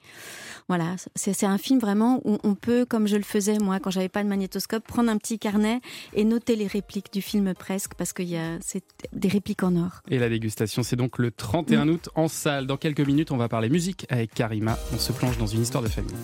Voilà, 0.68 0.96
c'est 1.14 1.44
un 1.44 1.59
film 1.59 1.79
vraiment 1.79 2.20
où 2.25 2.38
on 2.44 2.55
peut, 2.55 2.85
comme 2.85 3.07
je 3.07 3.16
le 3.16 3.22
faisais 3.22 3.59
moi 3.59 3.81
quand 3.81 3.90
j'avais 3.90 4.09
pas 4.09 4.22
de 4.22 4.29
magnétoscope, 4.29 4.87
prendre 4.87 5.11
un 5.11 5.16
petit 5.16 5.38
carnet 5.38 5.81
et 6.14 6.25
noter 6.25 6.57
les 6.57 6.66
répliques 6.66 7.12
du 7.12 7.22
film 7.22 7.55
Presque, 7.55 7.94
parce 7.94 8.12
qu'il 8.12 8.29
y 8.29 8.37
a 8.37 8.59
c'est 8.61 8.85
des 9.12 9.29
répliques 9.29 9.62
en 9.62 9.77
or. 9.77 10.03
Et 10.09 10.18
la 10.18 10.29
dégustation, 10.29 10.83
c'est 10.83 10.96
donc 10.96 11.18
le 11.18 11.31
31 11.31 11.88
août 11.88 12.09
en 12.14 12.29
salle. 12.29 12.66
Dans 12.66 12.77
quelques 12.77 13.01
minutes, 13.01 13.31
on 13.31 13.37
va 13.37 13.48
parler 13.48 13.68
musique 13.68 14.07
avec 14.09 14.35
Karima. 14.35 14.79
On 14.92 14.98
se 14.98 15.12
plonge 15.12 15.38
dans 15.38 15.46
une 15.46 15.62
histoire 15.62 15.83
de 15.83 15.88
famille. 15.88 16.14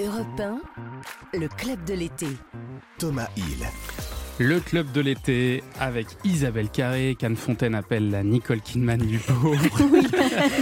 Europe 0.00 0.40
1, 0.40 1.38
le 1.38 1.48
club 1.48 1.84
de 1.84 1.94
l'été. 1.94 2.28
Thomas 2.98 3.28
Hill. 3.36 3.66
Le 4.38 4.58
club 4.60 4.90
de 4.92 5.00
l'été 5.00 5.62
avec 5.78 6.06
Isabelle 6.24 6.68
Carré, 6.68 7.16
qu'Anne 7.18 7.36
Fontaine 7.36 7.74
appelle 7.74 8.10
la 8.10 8.24
Nicole 8.24 8.60
Kidman 8.60 8.98
du 8.98 9.18
pauvre. 9.18 9.52
oui, 9.92 10.06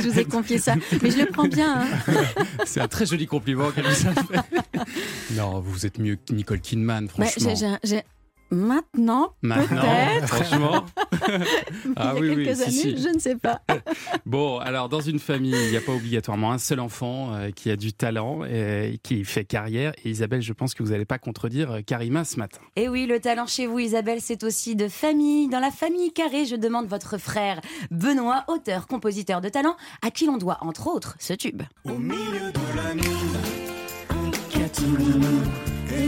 je 0.03 0.09
vous 0.09 0.19
ai 0.19 0.25
confié 0.25 0.59
ça, 0.59 0.75
mais 1.03 1.11
je 1.11 1.19
le 1.19 1.27
prends 1.27 1.49
bien. 1.49 1.81
hein. 1.83 2.13
c'est 2.67 2.81
un 2.81 2.89
très 2.89 3.07
joli 3.07 3.27
compliment 3.27 3.71
qu'elle 3.71 3.85
nous 3.85 3.91
a 4.09 4.23
fait. 4.23 4.85
non, 5.35 5.61
vous 5.61 5.87
êtes 5.87 5.99
mieux 5.99 6.17
que 6.17 6.33
Nicole 6.35 6.61
Kidman, 6.61 7.07
Bah, 7.17 7.25
franchement. 7.27 7.55
j'ai- 7.55 7.67
j'ai- 7.85 7.97
j'ai- 7.97 8.03
Maintenant, 8.51 9.35
Maintenant, 9.43 9.81
peut-être. 9.81 10.27
franchement. 10.29 10.85
Ah 11.97 12.15
il 12.17 12.25
y 12.25 12.31
a 12.31 12.35
oui, 12.35 12.45
quelques 12.45 12.61
années, 12.63 12.71
si. 12.71 13.03
je 13.03 13.09
ne 13.09 13.19
sais 13.19 13.37
pas. 13.37 13.61
Bon, 14.27 14.59
alors 14.59 14.89
dans 14.89 15.01
une 15.01 15.19
famille, 15.19 15.55
il 15.65 15.71
n'y 15.71 15.77
a 15.77 15.81
pas 15.81 15.93
obligatoirement 15.93 16.53
un 16.53 16.59
seul 16.59 16.81
enfant 16.81 17.35
euh, 17.35 17.51
qui 17.51 17.71
a 17.71 17.77
du 17.77 17.93
talent 17.93 18.45
et 18.45 18.99
qui 19.03 19.25
fait 19.25 19.45
carrière. 19.45 19.93
Et 20.05 20.11
Isabelle, 20.11 20.43
je 20.43 20.53
pense 20.53 20.75
que 20.75 20.83
vous 20.83 20.91
n'allez 20.91 21.05
pas 21.05 21.19
contredire 21.19 21.71
euh, 21.73 21.81
Karima 21.83 22.25
ce 22.25 22.39
matin. 22.39 22.61
Et 22.77 22.89
oui, 22.89 23.07
le 23.07 23.21
talent 23.21 23.47
chez 23.47 23.67
vous, 23.67 23.79
Isabelle, 23.79 24.21
c'est 24.21 24.43
aussi 24.45 24.77
de 24.77 24.89
famille. 24.89 25.49
Dans 25.49 25.61
la 25.61 25.71
famille 25.71 26.13
carrée, 26.13 26.45
je 26.45 26.57
demande 26.57 26.87
votre 26.87 27.19
frère 27.19 27.61
Benoît, 27.91 28.45
auteur, 28.49 28.87
compositeur 28.87 29.41
de 29.41 29.49
talent, 29.49 29.77
à 30.03 30.11
qui 30.11 30.27
l'on 30.27 30.39
doit 30.39 30.59
entre 30.63 30.89
autres 30.89 31.17
ce 31.19 31.33
tube. 31.35 31.63
Au 31.85 31.99
milieu 31.99 32.51
de 32.53 32.77
la. 32.77 32.91
Et 35.93 36.07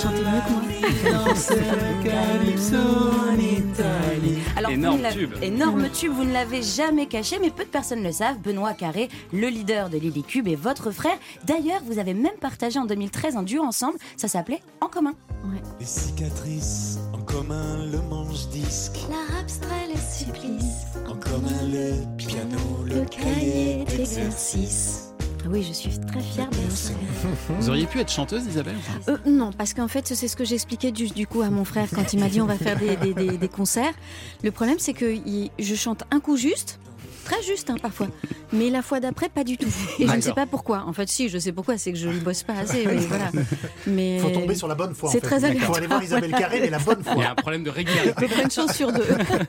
Chantez 0.00 0.22
mieux 0.22 0.40
que 0.46 0.52
moi. 0.52 1.26
dans 1.26 1.34
ce 1.34 1.54
calypso 2.02 2.76
en 2.76 3.34
Italie. 3.34 4.38
Alors, 4.56 4.70
Énorme 4.70 5.00
tube. 5.12 5.32
Énorme 5.42 5.88
tube, 5.90 6.12
vous 6.12 6.24
ne 6.24 6.32
l'avez 6.32 6.62
jamais 6.62 7.06
caché, 7.06 7.38
mais 7.40 7.50
peu 7.50 7.64
de 7.64 7.68
personnes 7.68 8.02
le 8.02 8.12
savent. 8.12 8.38
Benoît 8.40 8.74
Carré, 8.74 9.08
le 9.32 9.48
leader 9.48 9.88
de 9.90 9.98
Lily 9.98 10.22
Cube, 10.22 10.48
est 10.48 10.54
votre 10.56 10.90
frère. 10.90 11.16
D'ailleurs, 11.44 11.80
vous 11.84 11.98
avez 11.98 12.14
même 12.14 12.36
partagé 12.40 12.78
en 12.78 12.84
2013 12.86 13.36
un 13.36 13.42
duo 13.42 13.62
ensemble. 13.62 13.98
Ça 14.16 14.28
s'appelait 14.28 14.60
En 14.80 14.88
commun. 14.88 15.14
Les 15.80 15.86
cicatrices, 15.86 16.98
en 17.12 17.18
commun 17.22 17.86
le 17.86 18.00
manche-disque. 18.10 18.98
L'art 19.10 19.40
abstrait, 19.40 19.88
les 19.88 19.96
supplices. 19.96 20.86
En 21.06 21.14
commun 21.14 21.62
le 21.70 22.16
piano, 22.16 22.58
le 22.86 23.04
cahier 23.06 23.84
d'exercice. 23.84 25.11
Ah 25.44 25.48
oui, 25.50 25.62
je 25.66 25.72
suis 25.72 25.90
très 25.98 26.20
fière 26.20 26.48
de. 26.50 26.56
Vous 27.60 27.68
auriez 27.68 27.86
pu 27.86 27.98
être 28.00 28.10
chanteuse, 28.10 28.44
Isabelle 28.46 28.76
Euh, 29.08 29.16
non, 29.26 29.50
parce 29.52 29.74
qu'en 29.74 29.88
fait, 29.88 30.06
c'est 30.06 30.28
ce 30.28 30.36
que 30.36 30.44
j'expliquais 30.44 30.92
du, 30.92 31.08
du 31.08 31.26
coup 31.26 31.42
à 31.42 31.50
mon 31.50 31.64
frère 31.64 31.88
quand 31.94 32.12
il 32.12 32.20
m'a 32.20 32.28
dit 32.28 32.40
on 32.40 32.46
va 32.46 32.56
faire 32.56 32.78
des, 32.78 32.96
des- 32.96 33.14
des- 33.14 33.38
des 33.38 33.48
concerts. 33.48 33.92
Le 34.44 34.50
problème, 34.50 34.76
c'est 34.78 34.92
que 34.94 35.14
je 35.58 35.74
chante 35.74 36.04
un 36.10 36.20
coup 36.20 36.36
juste 36.36 36.78
Très 37.24 37.42
juste, 37.42 37.70
hein, 37.70 37.76
parfois. 37.80 38.08
Mais 38.52 38.70
la 38.70 38.82
fois 38.82 39.00
d'après, 39.00 39.28
pas 39.28 39.44
du 39.44 39.56
tout. 39.56 39.70
Et 39.98 40.06
je 40.06 40.14
ne 40.14 40.20
sais 40.20 40.32
pas 40.32 40.46
pourquoi. 40.46 40.84
En 40.86 40.92
fait, 40.92 41.08
si, 41.08 41.28
je 41.28 41.38
sais 41.38 41.52
pourquoi, 41.52 41.78
c'est 41.78 41.92
que 41.92 41.98
je 41.98 42.08
ne 42.08 42.20
bosse 42.20 42.42
pas 42.42 42.54
assez. 42.54 42.84
Mais 42.86 42.96
voilà. 42.96 43.30
Mais... 43.86 44.18
faut 44.18 44.30
tomber 44.30 44.54
sur 44.54 44.68
la 44.68 44.74
bonne 44.74 44.94
foi. 44.94 45.10
C'est 45.10 45.20
très 45.20 45.40
Il 45.52 45.60
faut 45.60 45.74
aller 45.74 45.86
voir 45.86 46.02
Isabelle 46.02 46.32
Carré, 46.32 46.60
mais 46.60 46.70
la 46.70 46.78
bonne 46.78 47.02
foi. 47.02 47.14
Il 47.16 47.22
y 47.22 47.24
a 47.24 47.32
un 47.32 47.34
problème 47.34 47.64
de 47.64 47.70
régularité. 47.70 48.26
une 48.42 48.50
chance 48.50 48.72
sur 48.74 48.92
deux. 48.92 49.06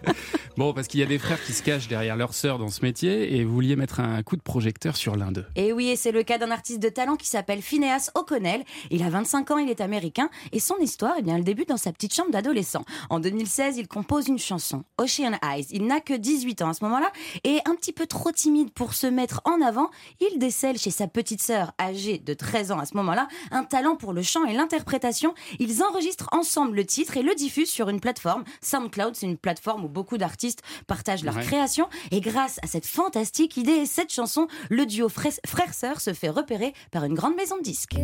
bon, 0.57 0.73
parce 0.73 0.87
qu'il 0.87 0.99
y 0.99 1.03
a 1.03 1.05
des 1.05 1.17
frères 1.19 1.43
qui 1.43 1.53
se 1.53 1.63
cachent 1.63 1.87
derrière 1.87 2.15
leur 2.15 2.33
sœur 2.33 2.59
dans 2.59 2.69
ce 2.69 2.81
métier 2.81 3.35
et 3.35 3.43
vous 3.43 3.53
vouliez 3.53 3.75
mettre 3.75 3.99
un 3.99 4.21
coup 4.23 4.35
de 4.35 4.41
projecteur 4.41 4.95
sur 4.95 5.15
l'un 5.15 5.31
d'eux. 5.31 5.45
Et 5.55 5.73
oui, 5.73 5.89
et 5.89 5.95
c'est 5.95 6.11
le 6.11 6.23
cas 6.23 6.37
d'un 6.37 6.51
artiste 6.51 6.81
de 6.81 6.89
talent 6.89 7.15
qui 7.15 7.27
s'appelle 7.27 7.61
Phineas 7.61 8.11
O'Connell. 8.15 8.63
Il 8.91 9.03
a 9.03 9.09
25 9.09 9.51
ans, 9.51 9.57
il 9.57 9.69
est 9.69 9.81
américain 9.81 10.29
et 10.51 10.59
son 10.59 10.77
histoire, 10.77 11.13
eh 11.17 11.21
bien, 11.21 11.35
elle 11.35 11.43
débute 11.43 11.69
dans 11.69 11.77
sa 11.77 11.91
petite 11.91 12.13
chambre 12.13 12.31
d'adolescent. 12.31 12.83
En 13.09 13.19
2016, 13.19 13.77
il 13.77 13.87
compose 13.87 14.27
une 14.27 14.39
chanson, 14.39 14.83
Ocean 14.97 15.37
Eyes. 15.43 15.65
Il 15.71 15.87
n'a 15.87 15.99
que 15.99 16.13
18 16.13 16.61
ans 16.61 16.69
à 16.69 16.73
ce 16.73 16.83
moment-là 16.83 17.11
et 17.43 17.59
un 17.65 17.75
petit 17.75 17.93
peu 17.93 18.05
trop 18.07 18.31
timide 18.31 18.71
pour 18.71 18.93
se 18.93 19.07
mettre 19.07 19.41
en 19.45 19.61
avant, 19.61 19.89
il 20.19 20.39
décèle 20.39 20.77
chez 20.77 20.91
sa 20.91 21.07
petite 21.07 21.41
sœur, 21.41 21.71
âgée 21.79 22.17
de 22.19 22.33
13 22.33 22.71
ans 22.71 22.79
à 22.79 22.85
ce 22.85 22.95
moment-là, 22.97 23.27
un 23.51 23.63
talent 23.63 23.95
pour 23.95 24.13
le 24.13 24.21
chant 24.21 24.45
et 24.45 24.53
l'interprétation. 24.53 25.33
Ils 25.59 25.83
enregistrent 25.83 26.29
ensemble 26.31 26.75
le 26.75 26.85
titre 26.85 27.17
et 27.17 27.21
le 27.21 27.35
diffusent 27.35 27.69
sur 27.71 27.89
une 27.89 27.99
plateforme. 27.99 28.43
SoundCloud, 28.61 29.15
c'est 29.15 29.25
une 29.25 29.37
plateforme 29.37 29.85
où 29.85 29.89
beaucoup 29.89 30.17
d'artistes 30.17 30.61
partagent 30.87 31.23
leur 31.23 31.35
Ouais. 31.35 31.43
création. 31.43 31.87
Et 32.11 32.21
grâce 32.21 32.59
à 32.63 32.67
cette 32.67 32.85
fantastique 32.85 33.57
idée 33.57 33.71
et 33.71 33.85
cette 33.85 34.11
chanson, 34.13 34.47
le 34.69 34.85
duo 34.85 35.09
frères- 35.09 35.39
frère-sœur 35.45 36.01
se 36.01 36.13
fait 36.13 36.29
repérer 36.29 36.73
par 36.91 37.03
une 37.05 37.13
grande 37.13 37.35
maison 37.35 37.57
de 37.57 37.63
disques. 37.63 37.95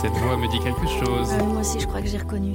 Cette 0.00 0.12
voix 0.12 0.34
me 0.38 0.48
dit 0.48 0.58
quelque 0.60 0.86
chose. 0.86 1.28
Ah, 1.38 1.42
moi 1.42 1.60
aussi, 1.60 1.78
je 1.78 1.86
crois 1.86 2.00
que 2.00 2.08
j'ai 2.08 2.16
reconnu. 2.16 2.54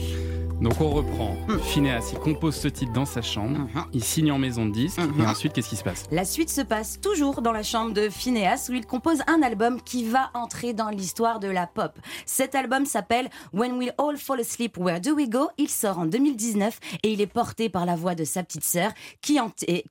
Donc 0.62 0.80
on 0.80 0.90
reprend. 0.90 1.36
Phineas, 1.64 2.10
il 2.14 2.20
compose 2.20 2.56
ce 2.56 2.68
titre 2.68 2.94
dans 2.94 3.06
sa 3.06 3.22
chambre, 3.22 3.68
il 3.94 4.04
signe 4.04 4.32
en 4.32 4.38
maison 4.38 4.66
de 4.66 4.72
disque, 4.72 5.00
et 5.20 5.26
ensuite 5.26 5.54
qu'est-ce 5.54 5.70
qui 5.70 5.76
se 5.76 5.84
passe? 5.84 6.06
La 6.12 6.26
suite 6.26 6.50
se 6.50 6.62
passe 6.62 7.00
toujours 7.02 7.42
dans 7.42 7.52
la 7.52 7.64
chambre 7.64 7.94
de 7.94 8.10
Phineas 8.10 8.68
où 8.70 8.74
il 8.74 8.86
compose 8.86 9.20
un 9.28 9.42
album 9.42 9.82
qui 9.82 10.06
va 10.06 10.32
entrer 10.34 10.74
dans 10.74 10.90
l'histoire 10.90 11.40
de 11.40 11.48
la 11.48 11.68
pop. 11.68 12.00
Cet 12.26 12.56
album 12.56 12.86
s'appelle 12.86 13.30
When 13.54 13.74
We 13.74 13.92
All 13.98 14.18
Fall 14.18 14.40
Asleep, 14.40 14.78
Where 14.78 15.02
Do 15.02 15.16
We 15.16 15.30
Go? 15.30 15.50
Il 15.58 15.70
sort 15.70 16.00
en 16.00 16.06
2019 16.06 16.80
et 17.04 17.12
il 17.12 17.22
est 17.22 17.28
porté 17.28 17.70
par 17.70 17.86
la 17.86 17.96
voix 17.96 18.16
de 18.16 18.24
sa 18.24 18.44
petite 18.44 18.64
sœur 18.64 18.92
qui, 19.22 19.38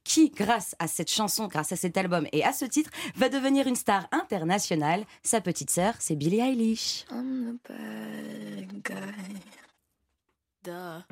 qui, 0.03 0.31
grâce 0.31 0.74
à 0.79 0.87
cette 0.87 1.11
chanson, 1.11 1.46
grâce 1.46 1.72
à 1.72 1.77
cet 1.77 1.96
album 1.96 2.27
et 2.33 2.44
à 2.44 2.53
ce 2.53 2.64
titre, 2.64 2.90
va 3.16 3.29
devenir 3.29 3.66
une 3.66 3.77
star 3.77 4.09
internationale. 4.12 5.05
Sa 5.22 5.40
petite 5.40 5.70
sœur, 5.70 5.94
c'est 5.98 6.16
Billie 6.16 6.40
Eilish. 6.40 7.05
I'm 7.11 7.59
the 7.64 7.68
bad 7.68 8.83
guy. 8.83 9.63
On 10.66 11.03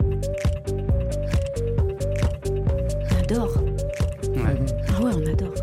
adore. 3.20 3.52
Ah 4.94 5.02
ouais, 5.02 5.12
on 5.14 5.26
adore. 5.26 5.54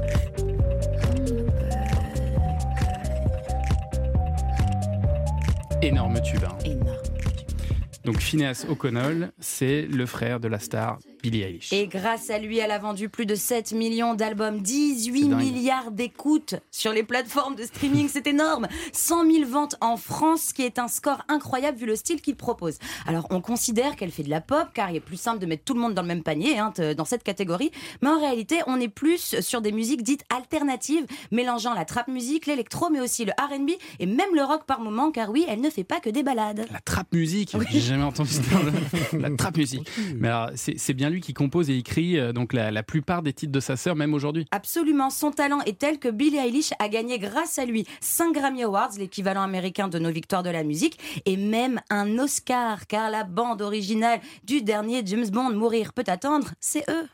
Énorme 5.82 6.22
tube. 6.22 6.44
hein. 6.46 6.58
Énorme. 6.66 6.98
Donc 8.06 8.20
Phineas 8.20 8.66
O'Connell, 8.70 9.32
c'est 9.40 9.82
le 9.84 10.06
frère 10.06 10.40
de 10.40 10.48
la 10.48 10.60
star 10.60 11.00
Billie 11.22 11.42
Eilish. 11.42 11.74
Et 11.74 11.88
grâce 11.88 12.30
à 12.30 12.38
lui, 12.40 12.58
elle 12.60 12.72
a 12.72 12.80
vendu 12.80 13.10
plus 13.10 13.26
de 13.26 13.36
7 13.36 13.72
millions 13.74 14.14
d'albums, 14.14 14.58
C'est 14.58 14.64
18 14.64 15.30
dingue. 15.30 15.40
milliards 15.40 15.92
d'écoutes 15.92 16.56
sur 16.72 16.92
les 16.94 17.04
plateformes 17.04 17.56
de 17.56 17.64
streaming, 17.64 18.08
c'est 18.12 18.28
énorme 18.28 18.68
100 18.94 19.30
000 19.32 19.46
ventes 19.50 19.76
en 19.82 19.98
France, 19.98 20.48
ce 20.50 20.54
qui 20.54 20.64
est 20.64 20.80
un 20.80 20.88
score 20.88 21.24
incroyable 21.28 21.78
vu 21.78 21.86
le 21.86 21.96
style 21.96 22.22
qu'il 22.22 22.36
propose. 22.36 22.78
Alors 23.06 23.28
on 23.30 23.42
considère 23.42 23.96
qu'elle 23.96 24.12
fait 24.12 24.24
de 24.24 24.30
la 24.30 24.42
pop, 24.42 24.68
car 24.74 24.90
il 24.92 24.96
est 24.98 25.02
plus 25.02 25.18
simple 25.20 25.40
de 25.40 25.46
mettre 25.46 25.64
tout 25.64 25.74
le 25.74 25.80
monde 25.80 25.94
dans 25.94 26.02
le 26.02 26.08
même 26.08 26.24
panier, 26.24 26.58
hein, 26.60 26.74
dans 26.96 27.06
cette 27.06 27.24
catégorie, 27.24 27.72
mais 28.02 28.10
en 28.10 28.20
réalité 28.20 28.60
on 28.68 28.80
est 28.80 28.88
plus 28.88 29.40
sur 29.42 29.62
des 29.62 29.72
musiques 29.72 30.04
dites 30.04 30.24
alternatives, 30.36 31.06
mélangeant 31.32 31.74
la 31.74 31.86
trap 31.86 32.08
musique, 32.08 32.46
l'électro, 32.46 32.90
mais 32.90 33.00
aussi 33.02 33.26
le 33.26 33.32
R&B 33.34 33.72
et 34.00 34.06
même 34.06 34.34
le 34.34 34.44
rock 34.44 34.64
par 34.66 34.80
moment, 34.82 35.12
car 35.12 35.30
oui, 35.30 35.46
elle 35.48 35.62
ne 35.62 35.70
fait 35.70 35.84
pas 35.84 36.00
que 36.00 36.10
des 36.10 36.24
balades. 36.24 36.66
La 36.72 36.80
trap 36.80 37.12
musique, 37.14 37.56
j'ai 37.72 37.80
jamais 37.80 38.04
entendu 38.04 38.30
terme. 38.50 38.72
La 39.22 39.30
trap 39.36 39.58
musique. 39.58 39.88
Mais 40.18 40.28
alors, 40.28 40.50
c'est 40.56 40.78
c'est 40.78 40.94
lui 41.10 41.22
qui 41.22 41.34
compose 41.34 41.70
et 41.70 41.78
écrit 41.78 42.18
euh, 42.18 42.32
donc 42.34 42.54
la, 42.54 42.72
la 42.72 42.84
plupart 42.84 43.22
des 43.22 43.34
titres 43.34 43.52
de 43.52 43.60
sa 43.60 43.76
sœur, 43.76 43.96
même 43.96 44.14
aujourd'hui. 44.14 44.46
Absolument, 44.52 45.10
son 45.10 45.32
talent 45.32 45.62
est 45.66 45.80
tel 45.80 46.00
que 46.00 46.10
Billie 46.10 46.38
Eilish 46.38 46.72
a 46.80 46.90
gagné 46.90 47.20
grâce 47.20 47.60
à 47.60 47.66
lui 47.66 47.86
5 48.02 48.34
Grammy 48.34 48.64
Awards, 48.64 48.92
l'équivalent 48.98 49.42
américain 49.42 49.88
de 49.88 50.00
nos 50.00 50.12
victoires 50.12 50.44
de 50.44 50.50
la 50.50 50.64
musique, 50.64 51.00
et 51.26 51.38
même 51.38 51.82
un 51.90 52.18
Oscar, 52.20 52.88
car 52.88 53.10
la 53.10 53.24
bande 53.24 53.62
originale 53.62 54.20
du 54.44 54.62
dernier 54.62 55.02
James 55.06 55.30
Bond, 55.30 55.52
Mourir 55.52 55.94
peut 55.94 56.04
attendre, 56.08 56.50
c'est 56.60 56.90
eux. 56.90 57.08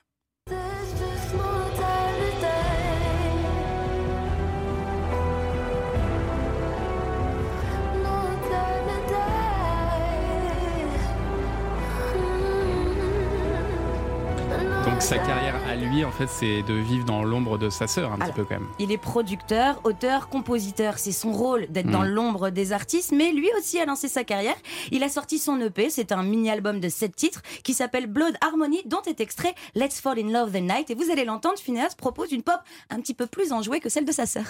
Sa 15.05 15.17
carrière 15.19 15.55
à 15.69 15.75
lui, 15.75 16.03
en 16.03 16.11
fait, 16.11 16.27
c'est 16.27 16.63
de 16.63 16.73
vivre 16.73 17.05
dans 17.05 17.23
l'ombre 17.23 17.59
de 17.59 17.69
sa 17.69 17.85
sœur 17.85 18.11
un 18.11 18.17
petit 18.17 18.31
peu 18.31 18.43
quand 18.43 18.55
même. 18.55 18.67
Il 18.79 18.91
est 18.91 18.97
producteur, 18.97 19.79
auteur, 19.83 20.29
compositeur. 20.29 20.97
C'est 20.97 21.11
son 21.11 21.31
rôle 21.31 21.67
d'être 21.69 21.89
dans 21.91 22.01
Mm. 22.03 22.07
l'ombre 22.07 22.49
des 22.49 22.71
artistes, 22.71 23.11
mais 23.11 23.31
lui 23.31 23.47
aussi 23.57 23.79
a 23.79 23.85
lancé 23.85 24.07
sa 24.07 24.23
carrière. 24.23 24.55
Il 24.91 25.03
a 25.03 25.09
sorti 25.09 25.37
son 25.37 25.59
EP, 25.61 25.91
c'est 25.91 26.11
un 26.11 26.23
mini-album 26.23 26.79
de 26.79 26.89
7 26.89 27.15
titres 27.15 27.41
qui 27.63 27.73
s'appelle 27.75 28.07
Blood 28.07 28.35
Harmony, 28.41 28.81
dont 28.87 29.01
est 29.05 29.19
extrait 29.19 29.53
Let's 29.75 30.01
Fall 30.01 30.17
in 30.19 30.31
Love 30.31 30.51
the 30.51 30.61
Night. 30.61 30.89
Et 30.89 30.95
vous 30.95 31.11
allez 31.11 31.23
l'entendre, 31.25 31.59
Phineas 31.59 31.93
propose 31.95 32.31
une 32.31 32.41
pop 32.43 32.59
un 32.89 32.99
petit 32.99 33.13
peu 33.13 33.27
plus 33.27 33.51
enjouée 33.53 33.79
que 33.79 33.89
celle 33.89 34.05
de 34.05 34.11
sa 34.11 34.25
sœur. 34.25 34.45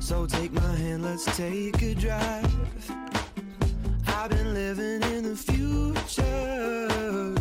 So 0.00 0.26
take 0.28 0.50
my 0.52 0.60
hand, 0.60 1.02
let's 1.02 1.24
take 1.36 1.82
a 1.82 1.94
drive. 1.94 2.46
I've 4.06 4.30
been 4.30 4.54
living 4.54 5.02
in 5.16 5.22
the 5.22 5.36
future, 5.36 7.34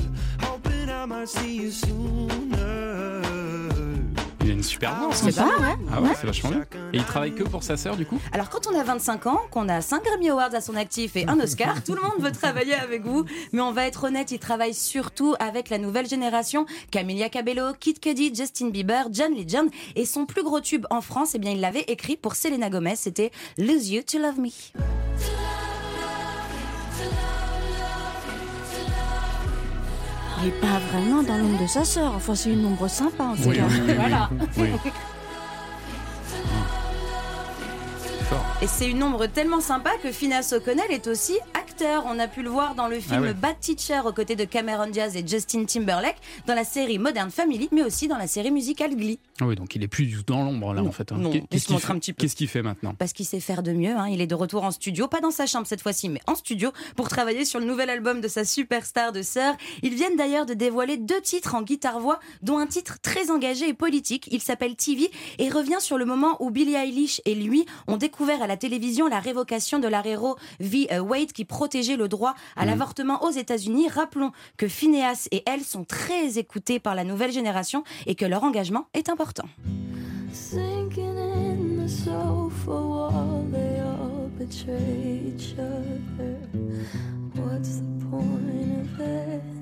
Il 4.47 4.51
a 4.51 4.53
une 4.53 4.63
super 4.63 4.95
voix. 4.95 5.09
C'est 5.13 5.31
ça. 5.31 5.43
pas 5.43 5.59
mal, 5.59 5.77
ouais. 5.77 5.85
Ah 5.91 6.01
ouais, 6.01 6.09
c'est 6.19 6.25
vachement 6.25 6.49
bien. 6.51 6.65
Et 6.93 6.97
il 6.97 7.03
travaille 7.03 7.35
que 7.35 7.43
pour 7.43 7.63
sa 7.63 7.75
sœur 7.75 7.97
du 7.97 8.05
coup 8.05 8.17
Alors 8.31 8.49
quand 8.49 8.67
on 8.67 8.79
a 8.79 8.83
25 8.83 9.27
ans, 9.27 9.41
qu'on 9.51 9.67
a 9.67 9.81
5 9.81 10.03
Grammy 10.03 10.29
Awards 10.29 10.53
à 10.53 10.61
son 10.61 10.75
actif 10.75 11.17
et 11.17 11.25
un 11.27 11.39
Oscar, 11.39 11.83
tout 11.85 11.95
le 11.95 12.01
monde 12.01 12.19
veut 12.19 12.31
travailler 12.31 12.75
avec 12.75 13.03
vous. 13.03 13.25
Mais 13.51 13.61
on 13.61 13.73
va 13.73 13.85
être 13.87 14.05
honnête, 14.05 14.31
il 14.31 14.39
travaille 14.39 14.73
surtout 14.73 15.35
avec 15.39 15.69
la 15.69 15.77
nouvelle 15.77 16.07
génération. 16.07 16.65
Camilla 16.91 17.29
Cabello, 17.29 17.73
Kid 17.79 17.99
Cudi, 17.99 18.33
Justin 18.33 18.69
Bieber, 18.69 19.07
John 19.11 19.33
Legend. 19.35 19.69
Et 19.95 20.05
son 20.05 20.25
plus 20.25 20.43
gros 20.43 20.61
tube 20.61 20.85
en 20.89 21.01
France, 21.01 21.31
eh 21.35 21.39
bien, 21.39 21.51
il 21.51 21.59
l'avait 21.59 21.85
écrit 21.87 22.15
pour 22.15 22.35
Selena 22.35 22.69
Gomez. 22.69 22.95
C'était 22.95 23.31
Lose 23.57 23.89
You 23.89 24.01
to 24.03 24.17
Love 24.17 24.39
Me. 24.39 24.47
Il 24.47 24.77
est 30.45 30.59
pas 30.61 30.79
vraiment 30.91 31.23
dans 31.23 31.37
l'ombre 31.37 31.61
de 31.61 31.67
sa 31.67 31.83
sœur. 31.85 32.13
Enfin, 32.15 32.35
c'est 32.35 32.51
une 32.51 32.65
ombre 32.65 32.87
sympa 32.87 33.23
en 33.23 33.35
tout 33.35 33.43
Oui, 33.49 33.55
cas. 33.57 33.63
oui, 33.69 33.79
oui, 33.81 33.85
oui. 33.87 33.95
Voilà. 33.97 34.29
Et 38.61 38.67
c'est 38.67 38.89
une 38.89 39.01
ombre 39.03 39.27
tellement 39.27 39.61
sympa 39.61 39.91
que 40.03 40.11
Phineas 40.11 40.53
O'Connell 40.55 40.89
est 40.91 41.07
aussi 41.07 41.37
acteur. 41.77 42.03
On 42.07 42.17
a 42.17 42.27
pu 42.27 42.41
le 42.41 42.49
voir 42.49 42.73
dans 42.75 42.87
le 42.87 42.99
film 42.99 43.25
Ah. 43.29 43.33
Bad 43.33 43.59
Teacher 43.59 44.01
aux 44.05 44.11
côtés 44.11 44.35
de 44.35 44.45
Cameron 44.45 44.87
Diaz 44.89 45.15
et 45.15 45.23
Justin 45.25 45.65
Timberlake, 45.65 46.17
dans 46.47 46.55
la 46.55 46.63
série 46.63 46.97
Modern 46.97 47.29
Family, 47.29 47.69
mais 47.71 47.83
aussi 47.83 48.07
dans 48.07 48.17
la 48.17 48.25
série 48.27 48.49
musicale 48.51 48.95
Glee. 48.95 49.19
Ah 49.39 49.45
oui, 49.45 49.55
donc 49.55 49.75
il 49.75 49.83
est 49.83 49.87
plus 49.87 50.25
dans 50.25 50.43
l'ombre 50.43 50.73
là 50.73 50.81
Non, 50.81 50.89
en 50.89 50.91
fait. 50.91 51.11
hein. 51.11 51.17
non, 51.19 51.29
Qu'est- 51.31 51.37
il 51.39 51.41
se 51.43 51.47
Qu'est-ce 51.49 51.65
qu'il 51.65 51.73
montre 51.73 51.85
fait, 51.87 51.93
un 51.93 51.99
petit 51.99 52.13
peu. 52.13 52.21
qu'est-ce 52.21 52.35
qu'il 52.35 52.47
fait 52.47 52.63
maintenant 52.63 52.95
parce 52.97 53.13
qu'il 53.13 53.25
sait 53.27 53.39
faire 53.39 53.61
de 53.61 53.71
mieux. 53.73 53.91
hein. 53.95 54.07
Il 54.09 54.21
est 54.21 54.27
de 54.27 54.33
retour 54.35 54.63
en 54.63 54.71
studio, 54.71 55.07
pas 55.07 55.19
dans 55.21 55.29
sa 55.31 55.45
chambre 55.45 55.67
cette 55.67 55.81
fois-ci, 55.81 56.09
mais 56.09 56.19
en 56.25 56.33
studio 56.35 56.71
pour 56.95 57.09
travailler 57.09 57.45
sur 57.45 57.59
le 57.59 57.65
nouvel 57.65 57.89
album 57.91 58.21
de 58.21 58.27
sa 58.27 58.43
superstar 58.43 59.11
de 59.11 59.21
sœur. 59.21 59.55
Ils 59.83 59.93
viennent 59.93 60.15
d'ailleurs 60.15 60.45
de 60.47 60.53
dévoiler 60.55 60.97
deux 60.97 61.21
titres 61.21 61.53
en 61.53 61.61
guitare-voix, 61.61 62.19
dont 62.41 62.57
un 62.57 62.65
titre 62.67 62.97
très 63.01 63.29
engagé 63.29 63.69
et 63.69 63.73
politique. 63.75 64.27
Il 64.31 64.41
s'appelle 64.41 64.75
TV 64.75 65.11
et 65.37 65.49
revient 65.49 65.79
sur 65.79 65.97
le 65.99 66.05
moment 66.05 66.37
où 66.41 66.49
Billie 66.49 66.73
Eilish 66.75 67.21
et 67.25 67.35
lui 67.35 67.65
ont 67.87 67.97
découvert 67.97 68.41
à 68.41 68.47
la 68.47 68.57
télévision 68.57 69.07
la 69.07 69.19
révocation 69.19 69.77
de 69.79 69.87
l'arrêt 69.87 70.15
Roe 70.15 70.35
v. 70.59 70.87
Wade 70.99 71.31
qui 71.33 71.45
protégeait 71.67 71.97
le 71.97 72.07
droit 72.07 72.33
à 72.55 72.61
Mhm. 72.63 72.69
l'avortement 72.69 73.23
aux 73.25 73.29
États-Unis. 73.29 73.89
Rappelons 73.89 74.31
que 74.55 74.69
Phineas 74.69 75.27
et 75.31 75.43
elle 75.45 75.63
sont 75.63 75.83
très 75.83 76.37
écoutés 76.37 76.79
par 76.79 76.95
la 76.95 77.03
nouvelle 77.03 77.33
génération 77.33 77.83
et 78.05 78.15
que 78.15 78.23
leur 78.25 78.43
engagement 78.45 78.87
est 78.93 79.09
important. 79.09 79.47
What's 87.35 87.79
the 87.79 88.09
point 88.09 88.99
of? 88.99 89.56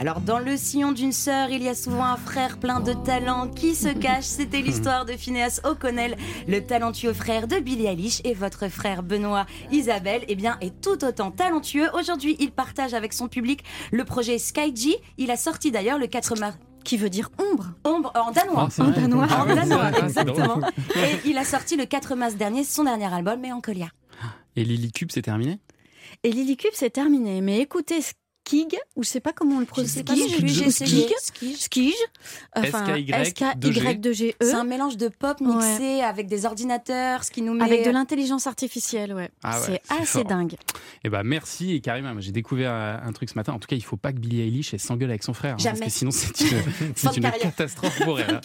Alors 0.00 0.22
dans 0.22 0.38
le 0.38 0.56
sillon 0.56 0.92
d'une 0.92 1.12
sœur, 1.12 1.50
il 1.50 1.62
y 1.62 1.68
a 1.68 1.74
souvent 1.74 2.04
un 2.06 2.16
frère 2.16 2.56
plein 2.58 2.80
de 2.80 2.94
talent 2.94 3.48
qui 3.48 3.74
se 3.74 3.88
cache. 4.00 4.24
C'était 4.24 4.62
l'histoire 4.62 5.04
de 5.04 5.12
Phineas 5.12 5.60
O'Connell, 5.64 6.16
le 6.48 6.60
talentueux 6.60 7.12
frère 7.12 7.46
de 7.46 7.56
Billie 7.58 7.84
Eilish 7.84 8.22
et 8.24 8.32
votre 8.32 8.68
frère 8.68 9.02
Benoît 9.02 9.44
Isabelle, 9.70 10.24
eh 10.28 10.36
bien, 10.36 10.56
est 10.62 10.80
tout 10.80 11.04
autant 11.04 11.30
talentueux. 11.30 11.90
Aujourd'hui, 11.92 12.34
il 12.40 12.50
partage 12.50 12.94
avec 12.94 13.12
son 13.12 13.28
public 13.28 13.62
le 13.92 14.06
projet 14.06 14.38
Skyji. 14.38 14.96
Il 15.18 15.30
a 15.30 15.36
sorti 15.36 15.70
d'ailleurs 15.70 15.98
le 15.98 16.06
4 16.06 16.38
mars. 16.38 16.56
Qui 16.82 16.96
veut 16.96 17.10
dire 17.10 17.28
ombre 17.38 17.74
Ombre 17.84 18.10
en 18.14 18.30
danois. 18.30 18.68
Ah. 18.78 18.82
En 18.82 18.90
danois. 18.90 19.26
Ah 19.28 19.42
En 19.42 19.54
danois, 19.54 19.90
exactement. 20.02 20.46
drôle. 20.46 20.64
Et 20.96 21.28
il 21.28 21.36
a 21.36 21.44
sorti 21.44 21.76
le 21.76 21.84
4 21.84 22.14
mars 22.14 22.36
dernier 22.36 22.64
son 22.64 22.84
dernier 22.84 23.12
album, 23.12 23.38
Mélancolia. 23.38 23.88
Et 24.56 24.64
Lily 24.64 24.92
Cube, 24.92 25.10
c'est 25.12 25.20
terminé? 25.20 25.60
Et 26.22 26.32
Lily 26.32 26.56
Cube, 26.56 26.72
c'est 26.72 26.88
terminé. 26.88 27.42
Mais 27.42 27.58
écoutez, 27.58 28.00
Skig, 28.46 28.76
ou 28.96 29.04
je 29.04 29.08
sais 29.08 29.20
pas 29.20 29.32
comment 29.32 29.56
on 29.56 29.60
le 29.60 29.66
prononce. 29.66 29.90
Skig, 29.90 31.14
Skig, 31.56 31.94
enfin, 32.56 32.96
S-K-Y-2-G-E. 32.96 34.34
C'est 34.40 34.54
un 34.54 34.64
mélange 34.64 34.96
de 34.96 35.08
pop 35.08 35.40
mixé 35.40 36.00
avec 36.00 36.26
des 36.26 36.46
ordinateurs, 36.46 37.22
ce 37.22 37.30
qui 37.30 37.42
nous 37.42 37.54
met... 37.54 37.64
Avec 37.64 37.84
de 37.84 37.90
l'intelligence 37.90 38.48
artificielle, 38.48 39.14
ouais. 39.14 39.30
Ah 39.44 39.60
ouais, 39.60 39.66
c'est 39.88 39.94
assez 39.94 40.04
fort. 40.06 40.24
dingue. 40.24 40.56
Eh 41.04 41.08
ben 41.10 41.22
merci 41.22 41.74
et 41.74 41.80
carrément, 41.80 42.12
j'ai 42.18 42.32
découvert 42.32 42.72
euh, 42.72 42.96
un 43.02 43.12
truc 43.12 43.30
ce 43.30 43.34
matin. 43.36 43.52
En 43.52 43.60
tout 43.60 43.68
cas, 43.68 43.76
il 43.76 43.84
faut 43.84 43.96
pas 43.96 44.12
que 44.12 44.18
Billie 44.18 44.40
Eilish 44.40 44.74
s'engueule 44.76 45.10
avec 45.10 45.22
son 45.22 45.32
frère, 45.34 45.52
hein, 45.52 45.56
parce 45.62 45.76
Jamais. 45.76 45.86
que 45.86 45.92
sinon 45.92 46.10
c'est 46.10 46.40
une, 46.40 47.30
catastrophe 47.40 48.00
pour 48.02 48.18
elle. 48.18 48.34
hein. 48.34 48.40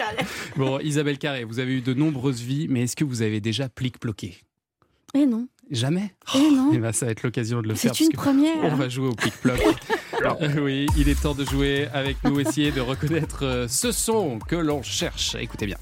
Bon, 0.55 0.79
Isabelle 0.79 1.17
Carré, 1.17 1.45
vous 1.45 1.59
avez 1.59 1.73
eu 1.73 1.81
de 1.81 1.93
nombreuses 1.93 2.41
vies, 2.41 2.67
mais 2.69 2.83
est-ce 2.83 2.95
que 2.95 3.03
vous 3.05 3.23
avez 3.23 3.41
déjà 3.41 3.69
plic-ploqué? 3.69 4.37
Eh 5.15 5.25
non. 5.25 5.47
Jamais 5.71 6.13
Eh 6.35 6.51
non. 6.51 6.71
Eh 6.73 6.77
ben, 6.77 6.91
ça 6.91 7.05
va 7.07 7.11
être 7.11 7.23
l'occasion 7.23 7.61
de 7.61 7.67
le 7.67 7.75
C'est 7.75 7.87
faire. 7.95 8.07
une 8.07 8.11
parce 8.13 8.25
que 8.25 8.29
première. 8.31 8.63
On 8.63 8.75
va 8.75 8.89
jouer 8.89 9.07
au 9.07 9.13
plic-ploc. 9.15 9.59
Euh, 10.41 10.59
oui, 10.59 10.87
il 10.97 11.07
est 11.07 11.21
temps 11.21 11.35
de 11.35 11.45
jouer 11.45 11.87
avec 11.93 12.17
nous, 12.23 12.39
essayer 12.39 12.71
de 12.71 12.81
reconnaître 12.81 13.45
euh, 13.45 13.67
ce 13.67 13.91
son 13.91 14.39
que 14.39 14.55
l'on 14.55 14.81
cherche. 14.81 15.35
Écoutez 15.39 15.67
bien. 15.67 15.77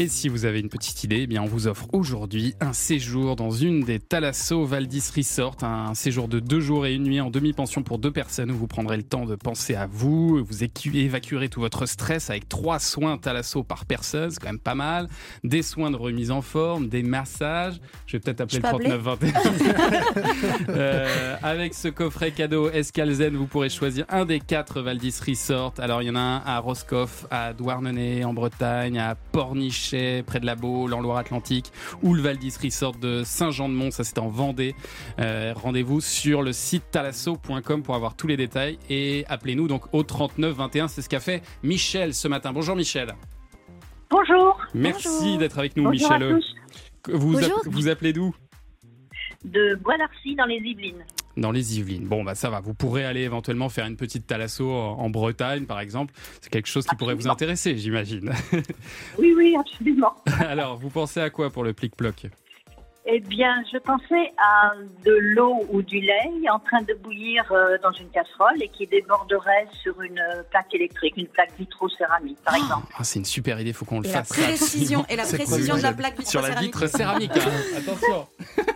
Et 0.00 0.06
si 0.06 0.28
vous 0.28 0.44
avez 0.44 0.60
une 0.60 0.68
petite 0.68 1.02
idée, 1.02 1.22
eh 1.22 1.26
bien 1.26 1.42
on 1.42 1.46
vous 1.46 1.66
offre 1.66 1.88
aujourd'hui 1.92 2.54
un 2.60 2.72
séjour 2.72 3.34
dans 3.34 3.50
une 3.50 3.80
des 3.80 3.98
Thalasso 3.98 4.64
Valdis 4.64 5.10
Resort, 5.16 5.56
un 5.62 5.92
séjour 5.96 6.28
de 6.28 6.38
deux 6.38 6.60
jours 6.60 6.86
et 6.86 6.94
une 6.94 7.02
nuit 7.02 7.20
en 7.20 7.30
demi-pension 7.30 7.82
pour 7.82 7.98
deux 7.98 8.12
personnes 8.12 8.52
où 8.52 8.56
vous 8.56 8.68
prendrez 8.68 8.96
le 8.96 9.02
temps 9.02 9.26
de 9.26 9.34
penser 9.34 9.74
à 9.74 9.88
vous, 9.90 10.44
vous 10.44 10.62
évacuerez 10.62 11.48
tout 11.48 11.58
votre 11.58 11.84
stress 11.86 12.30
avec 12.30 12.48
trois 12.48 12.78
soins 12.78 13.18
Thalasso 13.18 13.64
par 13.64 13.86
personne, 13.86 14.30
c'est 14.30 14.38
quand 14.38 14.50
même 14.50 14.60
pas 14.60 14.76
mal, 14.76 15.08
des 15.42 15.62
soins 15.62 15.90
de 15.90 15.96
remise 15.96 16.30
en 16.30 16.42
forme, 16.42 16.88
des 16.88 17.02
massages, 17.02 17.80
je 18.06 18.18
vais 18.18 18.20
peut-être 18.20 18.42
appeler 18.42 18.60
Je 18.62 18.68
le 18.68 19.00
peux 19.00 19.10
appeler 19.10 19.32
3921. 19.32 20.68
Euh, 20.68 21.36
avec 21.42 21.74
ce 21.74 21.88
coffret 21.88 22.30
cadeau 22.30 22.70
Escalzen, 22.70 23.34
vous 23.34 23.46
pourrez 23.46 23.68
choisir 23.68 24.04
un 24.10 24.26
des 24.26 24.38
quatre 24.38 24.80
Valdis 24.80 25.14
Resort. 25.26 25.74
Alors 25.78 26.02
il 26.02 26.06
y 26.06 26.10
en 26.10 26.16
a 26.16 26.20
un 26.20 26.42
à 26.44 26.58
Roscoff, 26.58 27.26
à 27.30 27.52
Douarnenez 27.52 28.24
en 28.24 28.32
Bretagne, 28.32 28.98
à 28.98 29.16
Pornichet 29.32 29.87
près 30.26 30.40
de 30.40 30.46
la 30.46 30.54
Baule 30.54 30.92
en 30.94 31.00
Loire-Atlantique, 31.00 31.72
ou 32.02 32.14
le 32.14 32.22
Valdis 32.22 32.54
Resort 32.62 32.96
de 32.96 33.22
Saint-Jean-de-Mont, 33.24 33.90
ça 33.90 34.04
c'est 34.04 34.18
en 34.18 34.28
Vendée. 34.28 34.74
Euh, 35.18 35.52
Rendez-vous 35.54 36.00
sur 36.00 36.42
le 36.42 36.52
site 36.52 36.84
talasso.com 36.90 37.82
pour 37.82 37.94
avoir 37.94 38.14
tous 38.16 38.26
les 38.26 38.36
détails 38.36 38.78
et 38.90 39.24
appelez-nous 39.28 39.68
donc 39.68 39.92
au 39.94 40.02
39 40.02 40.54
21. 40.54 40.88
C'est 40.88 41.02
ce 41.02 41.08
qu'a 41.08 41.20
fait 41.20 41.42
Michel 41.62 42.14
ce 42.14 42.28
matin. 42.28 42.52
Bonjour 42.52 42.76
Michel. 42.76 43.14
Bonjour. 44.10 44.58
Merci 44.74 45.36
d'être 45.38 45.58
avec 45.58 45.76
nous 45.76 45.84
Bonjour 45.84 46.12
à 46.12 46.18
Michel. 46.18 46.38
tous. 46.38 47.12
Vous, 47.12 47.32
Bonjour. 47.32 47.62
vous 47.66 47.88
appelez 47.88 48.12
d'où? 48.12 48.34
De 49.44 49.74
Bois 49.76 49.96
d'Arcy 49.98 50.34
dans 50.34 50.46
les 50.46 50.56
Yvelines. 50.56 51.04
Dans 51.38 51.52
les 51.52 51.78
Yvelines. 51.78 52.06
Bon, 52.06 52.24
bah 52.24 52.34
ça 52.34 52.50
va. 52.50 52.60
Vous 52.60 52.74
pourrez 52.74 53.04
aller 53.04 53.22
éventuellement 53.22 53.68
faire 53.68 53.86
une 53.86 53.96
petite 53.96 54.26
thalasso 54.26 54.68
en 54.70 55.08
Bretagne, 55.08 55.66
par 55.66 55.80
exemple. 55.80 56.12
C'est 56.40 56.50
quelque 56.50 56.68
chose 56.68 56.84
qui 56.84 56.96
pourrait 56.96 57.14
vous 57.14 57.28
intéresser, 57.28 57.76
j'imagine. 57.78 58.32
Oui, 59.18 59.34
oui, 59.36 59.56
absolument. 59.58 60.14
Alors, 60.40 60.76
vous 60.76 60.90
pensez 60.90 61.20
à 61.20 61.30
quoi 61.30 61.50
pour 61.50 61.64
le 61.64 61.72
plic-ploc 61.72 62.26
Eh 63.10 63.20
bien, 63.20 63.64
je 63.72 63.78
pensais 63.78 64.32
à 64.36 64.72
de 65.02 65.12
l'eau 65.18 65.64
ou 65.70 65.80
du 65.80 65.98
lait 66.00 66.30
en 66.52 66.58
train 66.58 66.82
de 66.82 66.92
bouillir 66.92 67.42
euh, 67.52 67.78
dans 67.82 67.90
une 67.92 68.08
casserole 68.10 68.62
et 68.62 68.68
qui 68.68 68.86
déborderait 68.86 69.66
sur 69.82 69.98
une 70.02 70.18
euh, 70.18 70.42
plaque 70.50 70.74
électrique, 70.74 71.14
une 71.16 71.26
plaque 71.26 71.52
vitrocéramique, 71.58 72.36
par 72.44 72.54
exemple. 72.56 72.86
Ah, 72.98 73.04
C'est 73.04 73.18
une 73.18 73.24
super 73.24 73.58
idée, 73.60 73.72
faut 73.72 73.86
qu'on 73.86 74.00
le 74.00 74.06
Et 74.06 74.12
la 74.12 74.24
fasse. 74.24 74.28
ça, 74.36 74.42
précision- 74.42 75.06
et 75.08 75.16
la 75.16 75.22
précision 75.32 75.76
de 75.78 75.82
la 75.82 75.92
plaque 75.94 76.16
Sur 76.26 76.42
la 76.42 76.50
vitrocéramique. 76.60 77.32
vitre 77.32 77.40
céramique, 77.40 77.46
hein. 77.74 77.78
attention. 77.78 78.26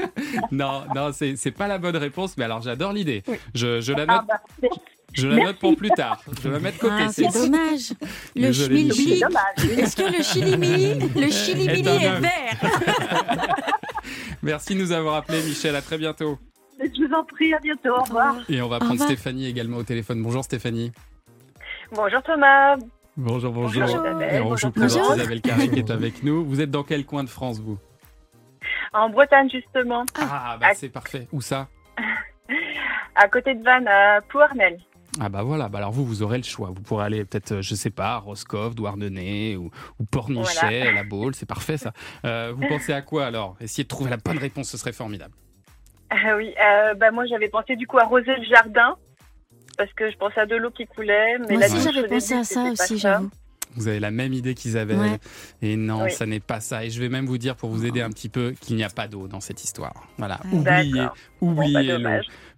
non, 0.50 0.84
non, 0.94 1.10
c'est 1.12 1.36
c'est 1.36 1.50
pas 1.50 1.68
la 1.68 1.76
bonne 1.76 1.96
réponse, 1.98 2.36
mais 2.38 2.44
alors 2.44 2.62
j'adore 2.62 2.94
l'idée. 2.94 3.22
Je, 3.54 3.82
je 3.82 3.92
la 3.92 4.06
note. 4.06 4.20
Ah, 4.30 4.38
bah, 4.62 4.68
Je 5.12 5.28
la 5.28 5.44
note 5.44 5.58
pour 5.58 5.76
plus 5.76 5.90
tard. 5.90 6.22
Je 6.38 6.48
vais 6.48 6.54
la 6.54 6.58
mettre 6.58 6.78
côté. 6.78 6.94
Ah, 7.00 7.08
c'est 7.12 7.28
dommage. 7.28 7.92
Le. 8.34 8.48
Est-ce 8.48 9.94
que 9.96 10.16
le 10.16 10.22
chilimili, 10.22 10.94
le 11.16 11.30
chilimili 11.30 11.86
est 11.86 12.08
œuf. 12.08 12.20
vert? 12.20 13.81
Merci 14.42 14.74
de 14.74 14.80
nous 14.80 14.92
avoir 14.92 15.16
appelé, 15.16 15.42
Michel. 15.42 15.76
À 15.76 15.82
très 15.82 15.98
bientôt. 15.98 16.38
Je 16.80 17.06
vous 17.06 17.14
en 17.14 17.24
prie, 17.24 17.54
à 17.54 17.58
bientôt, 17.60 17.90
au 17.90 18.02
revoir. 18.02 18.36
Et 18.48 18.60
on 18.60 18.68
va 18.68 18.76
Au 18.76 18.78
prendre 18.80 18.92
revoir. 18.94 19.08
Stéphanie 19.08 19.46
également 19.46 19.76
au 19.76 19.82
téléphone. 19.84 20.22
Bonjour 20.22 20.42
Stéphanie. 20.42 20.92
Bonjour 21.92 22.22
Thomas. 22.22 22.76
Bonjour, 23.16 23.52
bonjour. 23.52 23.82
Bonjour, 23.82 24.00
Isabelle. 24.00 24.34
Et 24.34 24.40
on 24.40 24.54
vous 24.54 24.70
présente. 24.70 25.16
Isabelle 25.16 25.40
Carré 25.42 25.68
qui 25.68 25.78
est 25.78 25.90
avec 25.90 26.22
nous. 26.22 26.44
Vous 26.44 26.60
êtes 26.60 26.70
dans 26.70 26.82
quel 26.82 27.04
coin 27.04 27.22
de 27.24 27.28
France, 27.28 27.60
vous? 27.60 27.78
En 28.94 29.10
Bretagne 29.10 29.48
justement, 29.50 30.04
Ah, 30.18 30.56
bah 30.60 30.68
c'est 30.74 30.88
parfait. 30.88 31.28
Où 31.32 31.40
ça? 31.40 31.68
À 33.14 33.28
côté 33.28 33.54
de 33.54 33.62
Vannes, 33.62 33.88
à 33.88 34.20
Plouarnel. 34.22 34.78
Ah 35.20 35.28
bah 35.28 35.42
voilà, 35.42 35.68
bah 35.68 35.78
alors 35.78 35.92
vous, 35.92 36.06
vous 36.06 36.22
aurez 36.22 36.38
le 36.38 36.42
choix. 36.44 36.68
Vous 36.74 36.80
pourrez 36.82 37.04
aller 37.04 37.24
peut-être, 37.24 37.52
euh, 37.52 37.62
je 37.62 37.74
sais 37.74 37.90
pas, 37.90 38.14
à 38.14 38.16
Roscoff, 38.18 38.74
Douarnenez 38.74 39.56
ou, 39.56 39.70
ou 40.00 40.04
Pornichet, 40.04 40.58
Voilà. 40.80 40.88
à 40.90 40.92
la 40.92 41.04
Baule, 41.04 41.34
c'est 41.34 41.44
parfait 41.46 41.76
ça. 41.76 41.92
Euh, 42.24 42.52
vous 42.56 42.66
pensez 42.66 42.92
à 42.94 43.02
quoi 43.02 43.26
alors? 43.26 43.56
Essayez 43.60 43.84
de 43.84 43.88
trouver 43.88 44.08
la 44.10 44.16
bonne 44.16 44.38
réponse, 44.38 44.70
ce 44.70 44.78
serait 44.78 44.92
formidable. 44.92 45.34
Ah 46.08 46.36
oui, 46.36 46.54
euh, 46.62 46.94
bah 46.94 47.10
moi 47.10 47.24
j'avais 47.26 47.48
pensé 47.48 47.76
du 47.76 47.86
coup 47.86 47.98
arroser 47.98 48.34
le 48.36 48.44
jardin 48.44 48.96
parce 49.78 49.92
que 49.94 50.10
je 50.10 50.16
pensais 50.16 50.40
à 50.40 50.46
de 50.46 50.56
l'eau 50.56 50.70
qui 50.70 50.86
coulait. 50.86 51.38
Mais 51.48 51.56
Moi 51.56 51.66
aussi, 51.66 51.92
j'avais 51.92 52.06
pensé 52.08 52.34
à 52.34 52.44
ça 52.44 52.64
aussi, 52.64 52.98
j'avoue. 52.98 53.30
Vous 53.76 53.88
avez 53.88 54.00
la 54.00 54.10
même 54.10 54.32
idée 54.32 54.54
qu'Isabelle. 54.54 54.98
Ouais. 54.98 55.18
Et 55.62 55.76
non, 55.76 56.04
Oui. 56.04 56.12
ça 56.12 56.26
n'est 56.26 56.40
pas 56.40 56.60
ça. 56.60 56.84
Et 56.84 56.90
je 56.90 57.00
vais 57.00 57.08
même 57.08 57.26
vous 57.26 57.38
dire, 57.38 57.56
pour 57.56 57.70
vous 57.70 57.84
aider 57.86 58.00
un 58.02 58.10
petit 58.10 58.28
peu, 58.28 58.54
qu'il 58.60 58.76
n'y 58.76 58.84
a 58.84 58.90
pas 58.90 59.08
d'eau 59.08 59.28
dans 59.28 59.40
cette 59.40 59.64
histoire. 59.64 59.94
Voilà, 60.18 60.40
oubliez, 60.52 60.92
Bon, 60.92 61.02
bah, 61.04 61.14
oubliez 61.40 61.98
l'eau. 61.98 62.08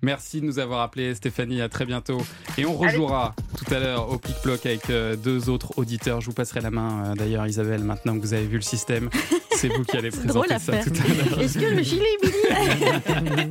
Merci 0.03 0.41
de 0.41 0.47
nous 0.47 0.59
avoir 0.59 0.81
appelé 0.83 1.15
Stéphanie, 1.15 1.61
à 1.63 1.69
très 1.69 1.87
bientôt. 1.87 2.21
Et 2.59 2.67
on 2.67 2.75
rejouera 2.75 3.35
tout 3.57 3.73
à 3.73 3.79
l'heure 3.79 4.11
au 4.11 4.19
pic-ploc 4.19 4.67
avec 4.67 4.91
euh, 4.91 5.17
deux 5.17 5.49
autres 5.49 5.79
auditeurs. 5.79 6.21
Je 6.21 6.27
vous 6.27 6.35
passerai 6.35 6.61
la 6.61 6.71
main 6.71 7.05
euh, 7.07 7.15
d'ailleurs 7.15 7.47
Isabelle, 7.47 7.83
maintenant 7.83 8.15
que 8.15 8.21
vous 8.21 8.35
avez 8.35 8.47
vu 8.47 8.57
le 8.57 8.63
système. 8.63 9.09
C'est 9.65 9.75
vous 9.75 9.85
qui 9.85 9.97
allez 9.97 10.11
présenter 10.11 10.59
ça 10.59 10.73
tout 10.77 10.91
à 10.91 11.09
l'heure. 11.09 11.41
Est-ce 11.41 11.59
que 11.59 11.65
le 11.65 11.83
chilimili 11.83 13.51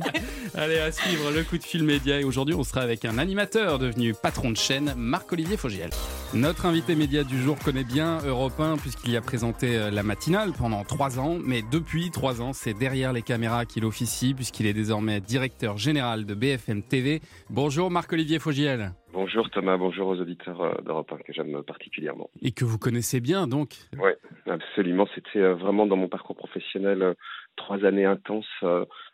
Allez, 0.54 0.78
à 0.78 0.92
suivre 0.92 1.32
le 1.32 1.42
coup 1.42 1.58
de 1.58 1.64
fil 1.64 1.82
média. 1.82 2.20
Et 2.20 2.24
aujourd'hui, 2.24 2.54
on 2.54 2.62
sera 2.62 2.82
avec 2.82 3.04
un 3.04 3.18
animateur 3.18 3.80
devenu 3.80 4.14
patron 4.14 4.52
de 4.52 4.56
chaîne, 4.56 4.94
Marc-Olivier 4.96 5.56
Fogiel. 5.56 5.90
Notre 6.32 6.66
invité 6.66 6.94
média 6.94 7.24
du 7.24 7.42
jour 7.42 7.58
connaît 7.58 7.82
bien 7.82 8.20
Europe 8.24 8.60
1 8.60 8.76
puisqu'il 8.76 9.10
y 9.10 9.16
a 9.16 9.20
présenté 9.20 9.76
euh, 9.76 9.90
la 9.90 10.04
matinale 10.04 10.52
pendant 10.52 10.84
trois 10.84 11.18
ans. 11.18 11.36
Mais 11.44 11.64
depuis 11.72 12.12
trois 12.12 12.40
ans, 12.40 12.52
c'est 12.52 12.74
derrière 12.74 13.12
les 13.12 13.22
caméras 13.22 13.66
qu'il 13.66 13.84
officie 13.84 14.34
puisqu'il 14.34 14.66
est 14.66 14.72
désormais 14.72 15.20
directeur 15.20 15.78
général 15.78 16.26
de 16.26 16.34
BFM 16.34 16.84
TV. 16.84 17.22
Bonjour 17.50 17.90
Marc-Olivier 17.90 18.38
Fogiel. 18.38 18.92
Bonjour 19.14 19.48
Thomas, 19.48 19.76
bonjour 19.76 20.08
aux 20.08 20.16
auditeurs 20.16 20.60
euh, 20.60 20.74
d'Europe 20.82 21.12
1 21.12 21.18
que 21.18 21.32
j'aime 21.32 21.62
particulièrement. 21.62 22.28
Et 22.42 22.50
que 22.50 22.64
vous 22.64 22.78
connaissez 22.78 23.20
bien 23.20 23.46
donc. 23.46 23.76
Oui, 23.96 24.10
absolument. 24.46 25.06
C'était 25.14 25.38
euh, 25.38 25.54
vraiment 25.54 25.86
dans 25.86 25.96
mon 25.96 26.08
parcours 26.08 26.34
professionnel 26.34 27.00
euh, 27.00 27.14
trois 27.54 27.84
années 27.84 28.04
intenses, 28.04 28.46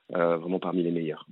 vraiment 0.09 0.59
parmi 0.59 0.83
les 0.83 0.91
meilleures. 0.91 1.27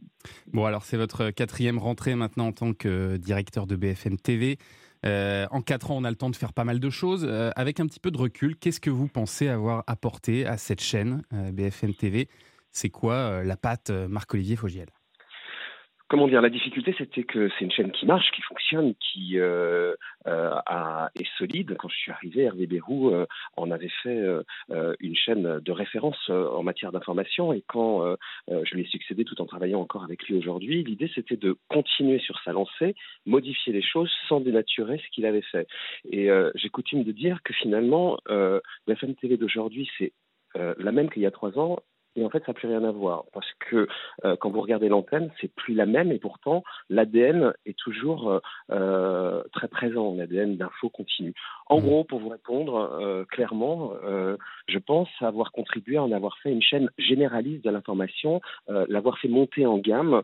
Bon, 0.53 0.67
alors 0.67 0.85
c'est 0.85 0.99
votre 0.99 1.31
quatrième 1.31 1.79
rentrée 1.79 2.15
maintenant 2.15 2.49
en 2.49 2.53
tant 2.53 2.75
que 2.75 3.17
directeur 3.17 3.67
de 3.67 3.75
BFM 3.75 4.19
TV. 4.19 4.59
Euh, 5.07 5.47
en 5.51 5.63
quatre 5.63 5.91
ans, 5.91 5.97
on 5.97 6.05
a 6.05 6.11
le 6.11 6.17
temps 6.17 6.31
de 6.31 6.37
faire 6.37 6.53
pas 6.53 6.65
mal 6.65 6.81
de 6.81 6.91
choses. 6.91 7.27
Euh, 7.29 7.51
avec 7.57 7.81
un 7.81 7.87
petit 7.87 8.01
peu 8.01 8.11
de 8.11 8.19
recul, 8.19 8.57
qu'est-ce 8.57 8.81
que 8.81 8.91
vous 8.91 9.09
pensez 9.09 9.49
avoir 9.49 9.85
apporté 9.87 10.47
à 10.47 10.57
cette 10.57 10.83
chaîne 10.83 11.23
euh, 11.33 11.53
BFM 11.53 11.95
TV 11.95 12.29
C'est 12.73 12.91
quoi 12.91 13.43
la 13.45 13.57
patte 13.57 13.91
Marc-Olivier 13.91 14.57
Fogiel? 14.57 14.89
Comment 16.09 16.27
dire 16.27 16.41
La 16.41 16.49
difficulté, 16.49 16.95
c'était 16.97 17.25
que 17.25 17.51
c'est 17.51 17.67
une 17.67 17.71
chaîne 17.71 17.93
qui 17.93 18.07
marche, 18.07 18.31
qui 18.31 18.41
fonctionne, 18.41 18.95
qui 18.95 19.39
euh, 19.39 19.95
euh, 20.27 20.51
est 21.15 21.29
solide. 21.37 21.77
Quand 21.79 21.91
je 21.91 21.97
suis 21.99 22.11
arrivé, 22.11 22.45
Hervé 22.45 22.67
Bérou 22.67 23.11
euh, 23.11 23.27
en 23.59 23.71
avait 23.71 23.91
fait 24.03 24.19
une 25.01 25.15
chaîne 25.15 25.61
de 25.61 25.73
référence 25.73 26.31
en 26.31 26.63
matière 26.63 26.93
d'information. 26.93 27.53
Et 27.53 27.63
quand 27.67 28.17
je 28.49 28.75
lui 28.75 28.83
ai 28.83 28.87
succédé, 28.87 29.25
tout 29.27 29.41
en 29.43 29.47
travaillant 29.47 29.81
encore 29.81 30.03
avec 30.03 30.27
lui 30.27 30.37
aujourd'hui, 30.37 30.83
l'idée 30.83 31.11
c'était 31.15 31.37
de 31.37 31.59
continuer 31.69 32.19
sur 32.21 32.41
sa 32.41 32.53
lancée, 32.53 32.95
modifier 33.27 33.75
les 33.75 33.83
choses 33.83 34.11
sans 34.29 34.41
dénaturer 34.41 34.99
ce 35.05 35.11
qu'il 35.11 35.27
avait 35.27 35.43
fait. 35.43 35.67
Et 36.11 36.31
j'ai 36.55 36.69
coutume 36.71 37.05
de 37.05 37.13
dire 37.13 37.43
que 37.43 37.53
finalement, 37.53 38.19
la 38.29 38.61
FM 38.87 39.15
TV 39.15 39.37
d'aujourd'hui, 39.37 39.91
c'est 39.99 40.13
la 40.55 40.93
même 40.93 41.11
qu'il 41.11 41.23
y 41.23 41.27
a 41.27 41.31
trois 41.31 41.59
ans. 41.59 41.81
Et 42.19 42.25
en 42.25 42.31
fait, 42.31 42.41
ça 42.41 42.49
n'a 42.49 42.55
plus 42.55 42.69
rien 42.69 42.83
à 42.85 42.91
voir 42.91 43.25
parce 43.33 43.51
que 43.71 43.87
euh, 44.25 44.37
quand 44.37 44.51
vous 44.51 44.61
regardez 44.61 44.89
l'antenne, 44.89 45.31
c'est 45.41 45.53
plus 45.55 45.75
la 45.75 45.87
même 45.87 46.11
et 46.11 46.19
pourtant 46.19 46.65
l'ADN 46.91 47.53
est 47.65 47.79
toujours 47.79 48.31
euh, 48.31 48.41
euh, 48.73 49.43
très 49.53 49.69
présent, 49.69 50.15
l'ADN 50.15 50.57
d'info 50.57 50.89
continue. 50.89 51.35
En 51.67 51.79
gros, 51.81 52.03
pour 52.05 52.19
vous 52.19 52.29
répondre 52.29 52.77
euh, 53.01 53.25
clairement, 53.27 53.93
je 54.69 54.79
pense 54.79 55.09
avoir 55.21 55.53
contribué 55.53 55.97
à 55.97 56.03
en 56.03 56.13
avoir 56.13 56.37
fait 56.39 56.51
une 56.51 56.63
chaîne 56.63 56.91
généraliste 56.99 57.65
de 57.65 57.71
l'information, 57.71 58.41
l'avoir 58.67 59.19
fait 59.19 59.29
monter 59.29 59.67
en 59.67 59.79
gamme, 59.79 60.23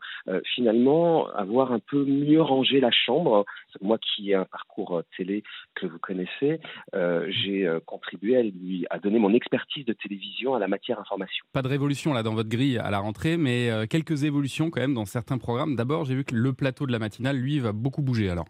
finalement 0.54 1.28
avoir 1.28 1.72
un 1.72 1.78
peu 1.78 2.04
mieux 2.04 2.40
rangé 2.40 2.80
la 2.80 2.90
chambre. 2.90 3.44
Moi 3.80 3.98
qui 3.98 4.30
ai 4.30 4.34
un 4.34 4.44
parcours 4.44 5.02
télé 5.16 5.42
que 5.74 5.86
vous 5.86 5.98
connaissez, 5.98 6.60
j'ai 6.92 7.68
contribué 7.86 8.36
à 8.36 8.42
lui 8.42 8.86
à 8.90 8.98
donner 8.98 9.18
mon 9.18 9.34
expertise 9.34 9.84
de 9.84 9.92
télévision 9.92 10.54
à 10.54 10.58
la 10.58 10.68
matière 10.68 10.98
information. 11.00 11.44
Pas 11.52 11.62
de 11.62 11.68
révolution 11.84 12.14
là 12.14 12.22
dans 12.22 12.32
votre 12.32 12.48
grille 12.48 12.78
à 12.78 12.90
la 12.90 12.98
rentrée, 12.98 13.36
mais 13.36 13.68
euh, 13.68 13.86
quelques 13.86 14.24
évolutions 14.24 14.70
quand 14.70 14.80
même 14.80 14.94
dans 14.94 15.04
certains 15.04 15.36
programmes. 15.36 15.76
D'abord, 15.76 16.06
j'ai 16.06 16.14
vu 16.14 16.24
que 16.24 16.34
le 16.34 16.54
plateau 16.54 16.86
de 16.86 16.92
la 16.92 16.98
matinale, 16.98 17.36
lui, 17.36 17.58
va 17.58 17.72
beaucoup 17.72 18.00
bouger 18.00 18.30
alors. 18.30 18.46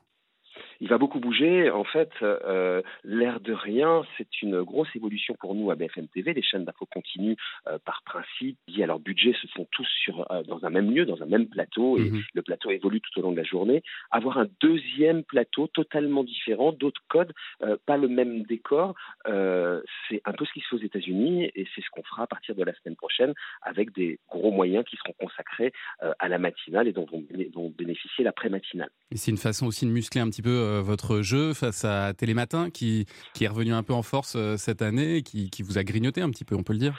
Il 0.81 0.89
va 0.89 0.99
beaucoup 0.99 1.21
bouger. 1.21 1.71
En 1.71 1.85
fait, 1.85 2.11
euh, 2.23 2.83
l'air 3.05 3.41
de 3.41 3.53
rien, 3.53 4.03
c'est 4.17 4.43
une 4.43 4.63
grosse 4.63 4.89
évolution 4.95 5.35
pour 5.39 5.55
nous 5.55 5.71
à 5.71 5.75
BFM 5.75 6.09
TV. 6.09 6.35
Les 6.35 6.43
chaînes 6.43 6.65
d'info 6.65 6.87
continue, 6.87 7.37
euh, 7.69 7.79
par 7.85 8.03
principe, 8.05 8.59
liées 8.69 8.83
à 8.85 8.87
leur 8.87 8.99
budget, 9.01 9.35
se 9.41 9.47
font 9.49 9.67
tous 9.71 9.89
sur, 10.03 10.31
euh, 10.31 10.43
dans 10.45 10.65
un 10.65 10.71
même 10.71 10.91
lieu, 10.95 11.05
dans 11.07 11.23
un 11.23 11.27
même 11.27 11.47
plateau, 11.49 11.99
et 11.99 12.11
Mhm. 12.11 12.23
le 12.35 12.43
plateau 12.43 12.71
évolue 12.71 13.01
tout 13.01 13.19
au 13.19 13.23
long 13.23 13.33
de 13.33 13.37
la 13.37 13.45
journée. 13.45 13.83
Avoir 14.11 14.39
un 14.39 14.47
deuxième 14.61 15.23
plateau 15.25 15.67
totalement 15.69 16.25
différent, 16.25 16.73
d'autres 16.73 17.03
codes, 17.09 17.33
euh, 17.63 17.77
pas 17.87 17.97
le 17.97 18.09
même 18.09 18.43
décor, 18.43 18.95
euh, 19.29 19.81
c'est 20.09 20.21
un 20.25 20.33
peu 20.33 20.45
ce 20.45 20.53
qui 20.53 20.61
se 20.61 20.69
fait 20.69 20.77
aux 20.77 20.87
États-Unis, 20.87 21.51
et 21.55 21.67
c'est 21.75 21.81
ce 21.83 21.91
qu'on 21.91 22.03
fera 22.03 22.23
à 22.25 22.27
partir 22.27 22.55
de 22.55 22.63
la 22.63 22.73
semaine 22.75 22.97
prochaine 22.97 23.35
avec 23.63 23.93
des 23.93 24.19
gros 24.29 24.51
moyens 24.51 24.85
qui 24.85 24.97
seront 24.97 25.15
consacrés 25.19 25.73
à 26.19 26.29
la 26.29 26.39
matinale 26.39 26.89
et 26.89 26.93
dont 26.93 27.07
vont, 27.07 27.25
dont 27.53 27.71
bénéficier 27.71 28.25
l'après-matinale. 28.25 28.91
Et 29.11 29.17
c'est 29.17 29.31
une 29.31 29.37
façon 29.37 29.67
aussi 29.67 29.87
de 29.87 29.91
muscler 29.91 30.21
un 30.21 30.29
petit 30.29 30.43
peu 30.43 30.64
euh, 30.65 30.83
votre 30.83 31.21
jeu 31.21 31.55
face 31.55 31.85
à 31.85 32.13
Télématin, 32.15 32.71
qui, 32.71 33.07
est 33.41 33.47
revenu 33.47 33.73
un 33.73 33.83
peu 33.83 33.93
en 33.93 34.03
force 34.03 34.35
euh, 34.37 34.57
cette 34.57 34.83
année, 34.83 35.17
et 35.17 35.23
qui 35.23 35.63
vous 35.63 35.79
a 35.79 35.85
grignoté 35.85 36.23
un 36.23 36.31
petit 36.31 36.45
peu, 36.45 36.57
on 36.57 36.63
peut 36.63 36.73
le 36.73 36.79
dire? 36.79 36.95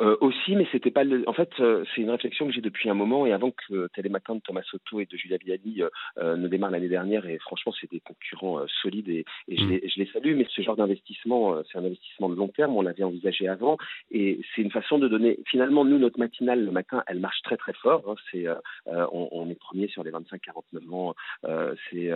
Euh, 0.00 0.16
aussi, 0.20 0.54
mais 0.56 0.66
c'était 0.72 0.90
pas. 0.90 1.04
Le... 1.04 1.28
En 1.28 1.32
fait, 1.32 1.50
euh, 1.60 1.84
c'est 1.94 2.02
une 2.02 2.10
réflexion 2.10 2.46
que 2.46 2.52
j'ai 2.52 2.60
depuis 2.60 2.88
un 2.90 2.94
moment 2.94 3.26
et 3.26 3.32
avant 3.32 3.50
que 3.50 3.74
euh, 3.74 3.88
Télématin 3.94 4.34
de 4.36 4.40
Thomas 4.40 4.62
Soto 4.62 5.00
et 5.00 5.06
de 5.06 5.16
Julia 5.16 5.36
Viali 5.38 5.82
euh, 6.18 6.36
ne 6.36 6.48
démarre 6.48 6.70
l'année 6.70 6.88
dernière. 6.88 7.26
Et 7.26 7.38
franchement, 7.38 7.72
c'est 7.80 7.90
des 7.90 8.00
concurrents 8.00 8.60
solides 8.82 9.08
et, 9.08 9.24
et 9.48 9.56
je, 9.56 9.64
Mm. 9.64 9.70
les, 9.70 9.88
je 9.88 9.98
les 10.00 10.06
salue. 10.12 10.34
Mais 10.36 10.46
ce 10.50 10.62
genre 10.62 10.76
d'investissement, 10.76 11.56
c'est 11.70 11.78
un 11.78 11.84
investissement 11.84 12.28
de 12.28 12.34
long 12.34 12.48
terme. 12.48 12.76
On 12.76 12.82
l'avait 12.82 13.02
envisagé 13.02 13.48
avant 13.48 13.76
et 14.10 14.40
c'est 14.54 14.62
une 14.62 14.70
façon 14.70 14.98
de 14.98 15.08
donner. 15.08 15.38
Finalement, 15.46 15.84
nous, 15.84 15.98
notre 15.98 16.18
matinale 16.18 16.64
le 16.64 16.70
matin, 16.70 17.02
elle 17.06 17.20
marche 17.20 17.40
très 17.42 17.56
très 17.56 17.72
fort. 17.74 18.04
hein. 18.08 18.14
C'est, 18.30 18.46
on, 18.86 19.28
on 19.32 19.48
est 19.50 19.54
premier 19.58 19.88
sur 19.88 20.04
les 20.04 20.10
25-49 20.10 20.90
ans. 20.92 21.14
C'est 21.90 22.12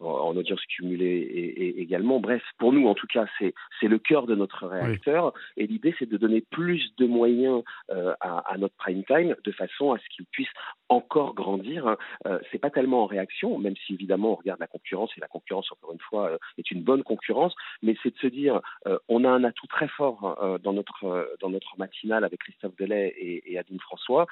en, 0.00 0.06
en 0.06 0.36
audience 0.36 0.60
cumulée 0.66 1.06
et, 1.06 1.64
et 1.66 1.80
également. 1.80 2.20
Bref, 2.20 2.42
pour 2.58 2.72
nous, 2.72 2.86
en 2.86 2.94
tout 2.94 3.06
cas, 3.06 3.26
c'est 3.38 3.54
c'est 3.80 3.88
le 3.88 3.98
cœur 3.98 4.26
de 4.26 4.34
notre 4.34 4.66
réacteur. 4.66 5.32
Et 5.56 5.66
l'idée, 5.66 5.94
c'est 5.98 6.08
de 6.08 6.16
donner 6.16 6.40
plus 6.40 6.94
de 6.98 7.06
moyens 7.14 7.62
euh, 7.90 8.14
à, 8.20 8.56
notre 8.58 8.74
prime 8.76 9.04
time 9.04 9.34
de 9.44 9.52
façon 9.52 9.92
à 9.92 9.98
ce 9.98 10.04
qu'il 10.14 10.26
puisse 10.26 10.48
encore 10.88 11.34
grandir. 11.34 11.96
Euh, 12.26 12.38
c'est 12.50 12.58
pas 12.58 12.70
tellement 12.70 13.02
en 13.02 13.06
réaction, 13.06 13.58
même 13.58 13.74
si 13.76 13.94
évidemment 13.94 14.32
on 14.32 14.34
regarde 14.36 14.60
la 14.60 14.66
concurrence 14.66 15.10
et 15.16 15.20
la 15.20 15.28
concurrence 15.28 15.70
encore 15.72 15.92
une 15.92 16.00
fois 16.00 16.30
euh, 16.30 16.38
est 16.58 16.70
une 16.70 16.82
bonne 16.82 17.02
concurrence, 17.02 17.54
mais 17.82 17.96
c'est 18.02 18.14
de 18.14 18.18
se 18.18 18.26
dire 18.26 18.60
on 19.08 19.24
a 19.24 19.30
un 19.30 19.44
atout 19.44 19.66
très 19.66 19.88
fort 19.88 20.38
euh, 20.42 20.58
dans 20.58 20.72
notre 20.72 21.36
dans 21.40 21.50
notre 21.50 21.76
matinale 21.78 22.24
avec 22.24 22.40
Christophe 22.40 22.76
Delay 22.76 23.14
et, 23.16 23.58
Adeline 23.58 23.80
François. 23.80 24.26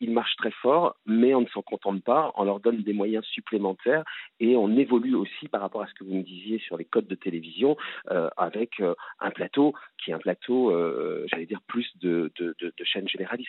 Ils 0.00 0.10
marchent 0.10 0.36
très 0.36 0.50
fort, 0.50 0.96
mais 1.06 1.34
on 1.34 1.42
ne 1.42 1.46
s'en 1.46 1.62
contente 1.62 2.02
pas, 2.02 2.32
on 2.36 2.44
leur 2.44 2.60
donne 2.60 2.82
des 2.82 2.92
moyens 2.92 3.24
supplémentaires 3.26 4.04
et 4.40 4.56
on 4.56 4.76
évolue 4.76 5.14
aussi 5.14 5.48
par 5.48 5.60
rapport 5.60 5.82
à 5.82 5.86
ce 5.86 5.94
que 5.94 6.04
vous 6.04 6.14
me 6.14 6.22
disiez 6.22 6.58
sur 6.60 6.76
les 6.76 6.84
codes 6.84 7.06
de 7.06 7.14
télévision 7.14 7.76
avec 8.36 8.80
un 9.20 9.30
plateau 9.30 9.74
qui 9.98 10.10
est 10.10 10.14
un 10.14 10.18
plateau, 10.18 10.72
j'allais 11.28 11.46
dire 11.46 11.60
plus 11.66 11.90
de, 12.00 12.11
de, 12.12 12.54
de, 12.60 12.72
de 12.78 12.84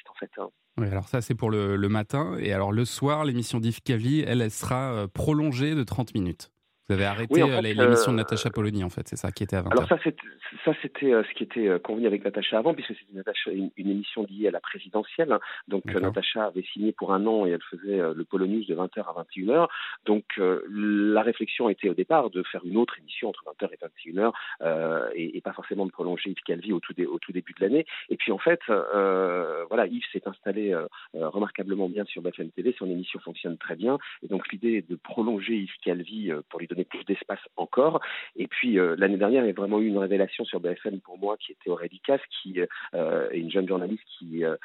en 0.10 0.14
fait. 0.14 0.32
hein. 0.38 0.50
Oui, 0.78 0.88
alors 0.88 1.08
ça 1.08 1.22
c'est 1.22 1.36
pour 1.36 1.52
le, 1.52 1.76
le 1.76 1.90
matin. 1.90 2.36
Et 2.40 2.54
alors 2.54 2.72
le 2.72 2.86
soir, 2.86 3.26
l'émission 3.26 3.60
d'Yves 3.60 3.82
Calvi, 3.82 4.22
elle, 4.22 4.42
elle 4.42 4.52
sera 4.52 4.94
euh, 4.94 5.08
prolongée 5.08 5.76
de 5.76 5.84
30 5.84 6.14
minutes. 6.14 6.52
Vous 6.90 6.96
avez 6.96 7.06
arrêté 7.06 7.34
Oui, 7.34 7.44
en 7.44 7.50
euh, 7.50 7.62
fait, 7.62 7.74
l'émission 7.74 8.12
de 8.12 8.18
euh, 8.18 8.22
Natacha 8.22 8.50
Polony, 8.50 8.84
en 8.84 8.90
fait, 8.90 9.08
c'est 9.08 9.16
ça 9.16 9.32
qui 9.32 9.44
était 9.44 9.56
à 9.56 9.62
20 9.62 9.72
Alors 9.72 9.88
ça, 9.88 9.98
c'était 10.04 11.14
euh, 11.14 11.24
ce 11.24 11.34
qui 11.34 11.44
était 11.44 11.80
convenu 11.82 12.08
avec 12.08 12.24
Natacha 12.26 12.58
avant, 12.58 12.74
puisque 12.74 12.94
c'était 12.94 13.54
une, 13.54 13.72
une 13.78 13.90
émission 13.90 14.26
liée 14.30 14.48
à 14.50 14.52
la 14.52 14.60
présidentielle. 14.60 15.32
hein. 15.32 15.40
Donc. 15.68 15.86
Natacha 15.86 16.46
avait 16.46 16.64
signé 16.74 16.92
pour 16.92 17.14
un 17.14 17.26
an 17.26 17.46
et 17.46 17.52
elle 17.52 17.62
faisait 17.62 17.98
le 18.14 18.24
Polo 18.26 18.46
News 18.46 18.66
de 18.66 18.76
20h 18.76 19.00
à 19.00 19.24
21h. 19.24 19.68
Donc 20.06 20.26
euh, 20.38 20.62
la 20.70 21.22
réflexion 21.22 21.70
était 21.70 21.90
au 21.90 21.94
départ 21.94 22.30
de 22.30 22.44
faire 22.44 22.62
une 22.66 22.78
autre 22.78 22.98
émission 23.00 23.30
entre 23.30 23.44
20h 23.46 23.70
et 23.72 24.12
21h 24.12 24.32
euh, 24.62 25.10
et, 25.16 25.38
et 25.38 25.42
pas 25.42 25.54
forcément 25.54 25.86
de 25.86 25.92
prolonger 25.92 26.32
Yves 26.32 26.44
Calvi 26.46 26.74
au 26.74 26.80
tout, 26.80 26.94
dé- 26.94 27.06
au 27.06 27.20
tout 27.20 27.32
début 27.32 27.54
de 27.54 27.64
l'année. 27.64 27.86
Et 28.10 28.18
puis 28.18 28.32
en 28.32 28.38
fait, 28.38 28.60
euh, 28.70 29.64
voilà, 29.70 29.88
Yves 29.88 30.04
s'est 30.12 30.28
installé 30.28 30.76
remarquablement 31.14 31.90
bien 31.90 32.06
sur 32.06 32.22
BFM 32.22 32.50
TV. 32.52 32.76
Son 32.78 32.90
émission 32.90 33.20
fonctionne 33.20 33.58
très 33.58 33.76
bien. 33.76 33.98
Et 34.24 34.28
donc 34.28 34.52
l'idée 34.52 34.82
de 34.82 34.96
prolonger 34.96 35.56
Yves 35.56 35.78
Calvi 35.84 36.32
pour 36.50 36.60
lui 36.60 36.68
donner 36.74 36.86
plus 36.86 37.04
d'espace 37.06 37.40
encore. 37.58 38.02
Et 38.36 38.48
puis 38.48 38.80
euh, 38.80 38.96
l'année 38.98 39.18
dernière, 39.18 39.44
il 39.44 39.48
y 39.48 39.50
a 39.50 39.54
vraiment 39.54 39.80
eu 39.80 39.88
une 39.88 39.98
révélation 39.98 40.46
sur 40.46 40.60
BFM 40.60 41.00
pour 41.02 41.18
moi 41.18 41.38
qui 41.38 41.52
était 41.52 41.70
Aurélie 41.70 42.02
Casse, 42.06 42.22
qui 42.42 42.60
euh, 42.94 43.30
est 43.32 43.40
une 43.40 43.52
jeune 43.52 43.68
journaliste 43.68 44.04
qui, 44.18 44.44
euh, 44.44 44.56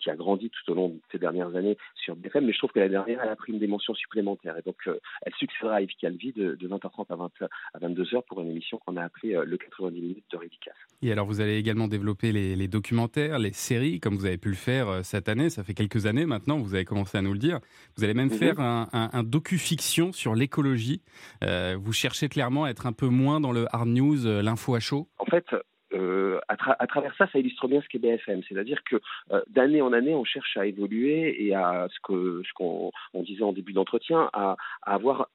qui 0.00 0.10
a 0.10 0.16
grandi 0.16 0.50
tout 0.50 0.72
au 0.72 0.74
long 0.74 0.88
de 0.88 1.00
ces 1.12 1.18
dernières 1.18 1.54
années 1.56 1.76
sur 1.94 2.16
BFM. 2.16 2.46
Mais 2.46 2.52
je 2.52 2.58
trouve 2.58 2.72
que 2.72 2.78
l'année 2.78 2.90
dernière, 2.92 3.20
elle 3.22 3.30
a 3.30 3.36
pris 3.36 3.52
une 3.52 3.58
dimension 3.58 3.94
supplémentaire. 3.94 4.56
Et 4.58 4.62
donc, 4.62 4.76
elle 5.22 5.34
succédera 5.34 5.76
à 5.76 5.80
Yves 5.80 5.96
Calvi 6.00 6.32
de, 6.32 6.54
de 6.54 6.68
20h30 6.68 7.06
à, 7.10 7.16
20, 7.16 7.30
à 7.74 7.78
22h 7.78 8.22
pour 8.28 8.40
une 8.40 8.50
émission 8.50 8.78
qu'on 8.78 8.96
a 8.96 9.04
appelée 9.04 9.40
le 9.44 9.56
90 9.56 10.00
minutes 10.00 10.24
d'Aurélie 10.30 10.58
Casse. 10.64 10.74
Et 11.02 11.12
alors, 11.12 11.26
vous 11.26 11.40
allez 11.40 11.56
également 11.56 11.88
développer 11.88 12.32
les, 12.32 12.56
les 12.56 12.68
documentaires, 12.68 13.38
les 13.38 13.52
séries, 13.52 14.00
comme 14.00 14.16
vous 14.16 14.26
avez 14.26 14.38
pu 14.38 14.48
le 14.48 14.54
faire 14.54 15.04
cette 15.04 15.28
année. 15.28 15.50
Ça 15.50 15.64
fait 15.64 15.74
quelques 15.74 16.06
années 16.06 16.26
maintenant, 16.26 16.58
vous 16.58 16.74
avez 16.74 16.84
commencé 16.84 17.18
à 17.18 17.22
nous 17.22 17.32
le 17.32 17.38
dire. 17.38 17.60
Vous 17.96 18.04
allez 18.04 18.14
même 18.14 18.30
Mhm. 18.34 18.38
faire 18.38 18.60
un, 18.60 18.88
un, 18.92 19.10
un 19.12 19.22
docu-fiction 19.22 20.12
sur 20.12 20.34
l'écologie. 20.34 21.00
Euh, 21.42 21.53
vous 21.76 21.92
cherchez 21.92 22.28
clairement 22.28 22.64
à 22.64 22.70
être 22.70 22.86
un 22.86 22.92
peu 22.92 23.06
moins 23.08 23.40
dans 23.40 23.52
le 23.52 23.66
hard 23.74 23.88
news, 23.88 24.26
euh, 24.26 24.42
l'info 24.42 24.74
à 24.74 24.80
chaud? 24.80 25.08
En 25.18 25.26
fait, 25.26 25.46
euh, 25.92 26.40
à, 26.48 26.56
tra- 26.56 26.76
à 26.78 26.86
travers 26.86 27.14
ça, 27.16 27.28
ça 27.32 27.38
illustre 27.38 27.68
bien 27.68 27.80
ce 27.80 27.88
qu'est 27.88 27.98
BFM. 27.98 28.42
C'est-à-dire 28.48 28.82
que 28.84 28.96
euh, 29.32 29.40
d'année 29.48 29.80
en 29.82 29.92
année, 29.92 30.14
on 30.14 30.24
cherche 30.24 30.56
à 30.56 30.66
évoluer 30.66 31.44
et 31.44 31.54
à 31.54 31.86
ce 31.88 31.98
que 32.02 32.42
ce 32.46 32.52
qu'on 32.54 32.90
on 33.12 33.22
disait 33.22 33.44
en 33.44 33.52
début 33.52 33.72
d'entretien, 33.72 34.28
à 34.32 34.56
avoir 34.82 35.28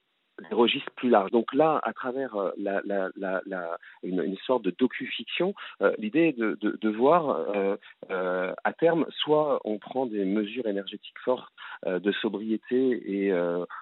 des 0.49 0.56
registres 0.56 0.91
plus 0.95 1.10
larges. 1.10 1.32
Donc 1.32 1.54
là, 1.54 1.80
à 1.84 1.93
travers 1.93 2.36
euh, 2.36 2.52
la, 2.58 2.82
la, 2.86 3.10
la, 3.17 3.41
la- 3.45 3.78
une, 4.04 4.38
sorte 4.45 4.63
de 4.63 4.71
docu-fiction, 4.71 5.54
euh, 5.82 5.93
l'idée 5.97 6.30
est 6.30 6.39
de, 6.39 6.89
voir 6.89 7.45
euh, 8.10 8.54
à 8.63 8.73
terme, 8.73 9.06
soit 9.12 9.60
on 9.63 9.78
prend 9.78 10.06
des 10.06 10.25
mesures 10.25 10.67
énergétiques 10.67 11.19
fortes 11.23 11.54
de 11.86 12.12
sobriété 12.13 13.02
et 13.06 13.34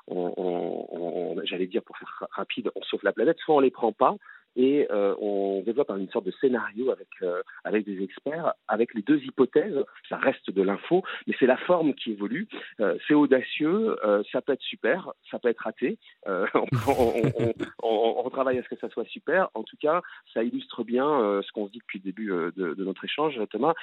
on, 0.08 1.36
j'allais 1.44 1.68
dire 1.68 1.84
pour 1.84 1.98
faire 1.98 2.14
ra- 2.20 2.28
rapide, 2.32 2.70
on 2.76 2.82
sauve 2.84 3.00
la 3.04 3.14
planète, 3.14 3.38
soit 3.40 3.56
on 3.56 3.60
les 3.60 3.72
prend 3.72 3.92
pas 3.92 4.18
et 4.58 4.88
euh, 4.92 5.16
on 5.22 5.62
développe 5.62 5.92
une 5.92 6.10
sorte 6.10 6.26
de 6.26 6.34
scénario 6.42 6.92
avec 6.92 7.08
euh, 7.22 7.42
avec 7.64 7.86
des 7.86 8.04
experts, 8.04 8.54
avec 8.68 8.94
les 8.96 9.04
deux 9.04 9.20
hypothèses. 9.24 9.78
Ça 10.10 10.18
reste 10.18 10.50
de 10.52 10.62
l'info, 10.64 11.04
mais 11.28 11.36
c'est 11.40 11.46
la 11.46 11.58
forme 11.58 11.94
qui 11.94 12.12
évolue. 12.12 12.48
Euh, 12.80 12.98
c'est 13.08 13.14
audacieux, 13.14 13.96
euh, 14.04 14.24
ça 14.32 14.42
peut 14.42 14.54
être 14.54 14.62
super, 14.64 15.12
ça 15.32 15.38
peut 15.40 15.50
être 15.50 15.62
raté. 15.62 15.98
Euh, 16.28 16.48
on, 16.56 16.66
on, 16.88 17.54
on, 17.84 18.24
on- 18.26 18.30
travaille 18.38 18.60
à 18.60 18.64
ce 18.64 18.70
que 18.70 18.76
ça 18.80 18.90
soit 18.90 19.06
super. 19.06 19.50
En 19.56 19.64
tout 19.64 19.78
cas, 19.78 20.02
ça 20.34 20.44
illustre 20.44 20.84
bien 20.84 21.08
euh, 21.08 21.42
ce 21.42 21.52
qu'on 21.54 21.66
se 21.68 21.72
dit 21.72 21.80
depuis 21.80 21.98
le 22.00 22.04
début 22.04 22.28
de, 22.28 22.84
notre 22.84 23.04
échange, 23.06 23.40
Thomas, 23.50 23.74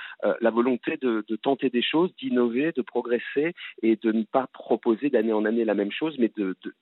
la 0.40 0.50
volonté 0.50 0.96
de, 0.98 1.24
de 1.26 1.36
tenter 1.36 1.70
des 1.70 1.82
choses, 1.82 2.14
d'innover, 2.16 2.70
de 2.72 2.82
progresser 2.82 3.54
et 3.82 3.96
de 3.96 4.12
ne 4.12 4.22
pas 4.22 4.46
proposer 4.52 5.10
d'année 5.10 5.32
en 5.32 5.44
année 5.44 5.64
la 5.64 5.74
même 5.74 5.90
chose, 5.90 6.16
mais 6.18 6.30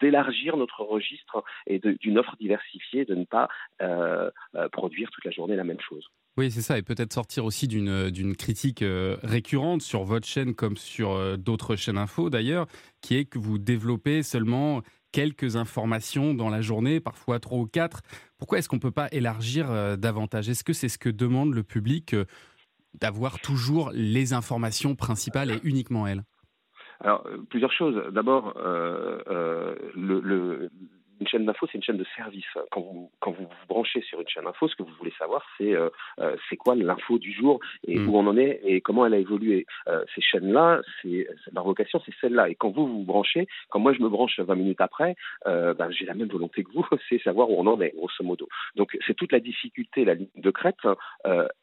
d'élargir 0.00 0.56
notre 0.56 0.82
registre 0.82 1.44
et 1.66 1.78
d'une 1.78 2.18
offre 2.18 2.36
diversifiée, 2.36 3.04
de 3.06 3.14
ne 3.14 3.24
pas 3.24 3.48
euh, 3.82 4.30
euh, 4.54 4.68
produire 4.70 5.10
toute 5.10 5.24
la 5.24 5.30
journée 5.30 5.56
la 5.56 5.64
même 5.64 5.80
chose. 5.80 6.04
Oui, 6.38 6.50
c'est 6.50 6.62
ça, 6.62 6.78
et 6.78 6.82
peut-être 6.82 7.12
sortir 7.12 7.44
aussi 7.44 7.68
d'une 7.68 8.10
d'une 8.10 8.34
critique 8.36 8.80
euh, 8.82 9.16
récurrente 9.22 9.82
sur 9.82 10.04
votre 10.04 10.26
chaîne 10.26 10.54
comme 10.54 10.78
sur 10.78 11.10
euh, 11.10 11.36
d'autres 11.36 11.76
chaînes 11.76 11.98
info 11.98 12.30
d'ailleurs, 12.30 12.66
qui 13.02 13.16
est 13.16 13.26
que 13.26 13.38
vous 13.38 13.58
développez 13.58 14.22
seulement 14.22 14.80
quelques 15.12 15.56
informations 15.56 16.32
dans 16.32 16.48
la 16.48 16.62
journée, 16.62 17.00
parfois 17.00 17.38
trois 17.38 17.58
ou 17.58 17.66
quatre. 17.66 18.00
Pourquoi 18.38 18.58
est-ce 18.58 18.68
qu'on 18.70 18.76
ne 18.76 18.80
peut 18.80 18.90
pas 18.90 19.08
élargir 19.12 19.70
euh, 19.70 19.96
davantage? 19.96 20.48
Est-ce 20.48 20.64
que 20.64 20.72
c'est 20.72 20.88
ce 20.88 20.96
que 20.96 21.10
demande 21.10 21.54
le 21.54 21.62
public 21.62 22.14
euh, 22.14 22.24
d'avoir 22.98 23.38
toujours 23.38 23.90
les 23.92 24.32
informations 24.32 24.94
principales 24.94 25.50
et 25.50 25.60
uniquement 25.64 26.06
elles? 26.06 26.24
Alors, 27.00 27.26
euh, 27.26 27.38
plusieurs 27.50 27.72
choses. 27.72 27.96
D'abord, 28.12 28.54
euh, 28.56 29.18
euh, 29.26 29.74
le, 29.94 30.20
le- 30.20 30.70
une 31.20 31.28
chaîne 31.28 31.46
d'info, 31.46 31.66
c'est 31.70 31.78
une 31.78 31.84
chaîne 31.84 31.96
de 31.96 32.06
service. 32.16 32.44
Quand 32.70 32.80
vous, 32.80 33.10
quand 33.20 33.32
vous 33.32 33.44
vous 33.44 33.66
branchez 33.68 34.02
sur 34.02 34.20
une 34.20 34.28
chaîne 34.28 34.46
info, 34.46 34.68
ce 34.68 34.76
que 34.76 34.82
vous 34.82 34.94
voulez 34.98 35.12
savoir, 35.18 35.44
c'est 35.56 35.74
euh, 35.74 35.88
euh, 36.20 36.36
c'est 36.48 36.56
quoi 36.56 36.74
l'info 36.74 37.18
du 37.18 37.32
jour 37.32 37.60
et 37.86 37.98
Mm. 37.98 38.08
où 38.08 38.16
on 38.16 38.26
en 38.26 38.36
est 38.36 38.60
et 38.64 38.80
comment 38.80 39.06
elle 39.06 39.14
a 39.14 39.18
évolué. 39.18 39.66
Euh, 39.88 40.04
ces 40.14 40.20
chaînes-là, 40.20 40.82
leur 41.52 41.64
vocation, 41.64 42.00
c'est 42.04 42.14
celle-là. 42.20 42.48
Et 42.48 42.54
quand 42.54 42.70
vous 42.70 42.86
vous 42.86 43.04
branchez, 43.04 43.46
quand 43.70 43.80
moi 43.80 43.92
je 43.92 44.02
me 44.02 44.08
branche 44.08 44.38
20 44.38 44.54
minutes 44.54 44.80
après, 44.80 45.16
euh, 45.46 45.74
ben, 45.74 45.90
j'ai 45.90 46.04
la 46.04 46.14
même 46.14 46.28
volonté 46.28 46.64
que 46.64 46.72
vous, 46.72 46.86
c'est 47.08 47.22
savoir 47.22 47.50
où 47.50 47.56
on 47.58 47.66
en 47.66 47.80
est, 47.80 47.94
grosso 47.94 48.22
modo. 48.22 48.48
Donc 48.76 48.96
c'est 49.06 49.14
toute 49.14 49.32
la 49.32 49.40
difficulté, 49.40 50.04
la 50.04 50.14
ligne 50.14 50.28
de 50.36 50.50
crête, 50.50 50.76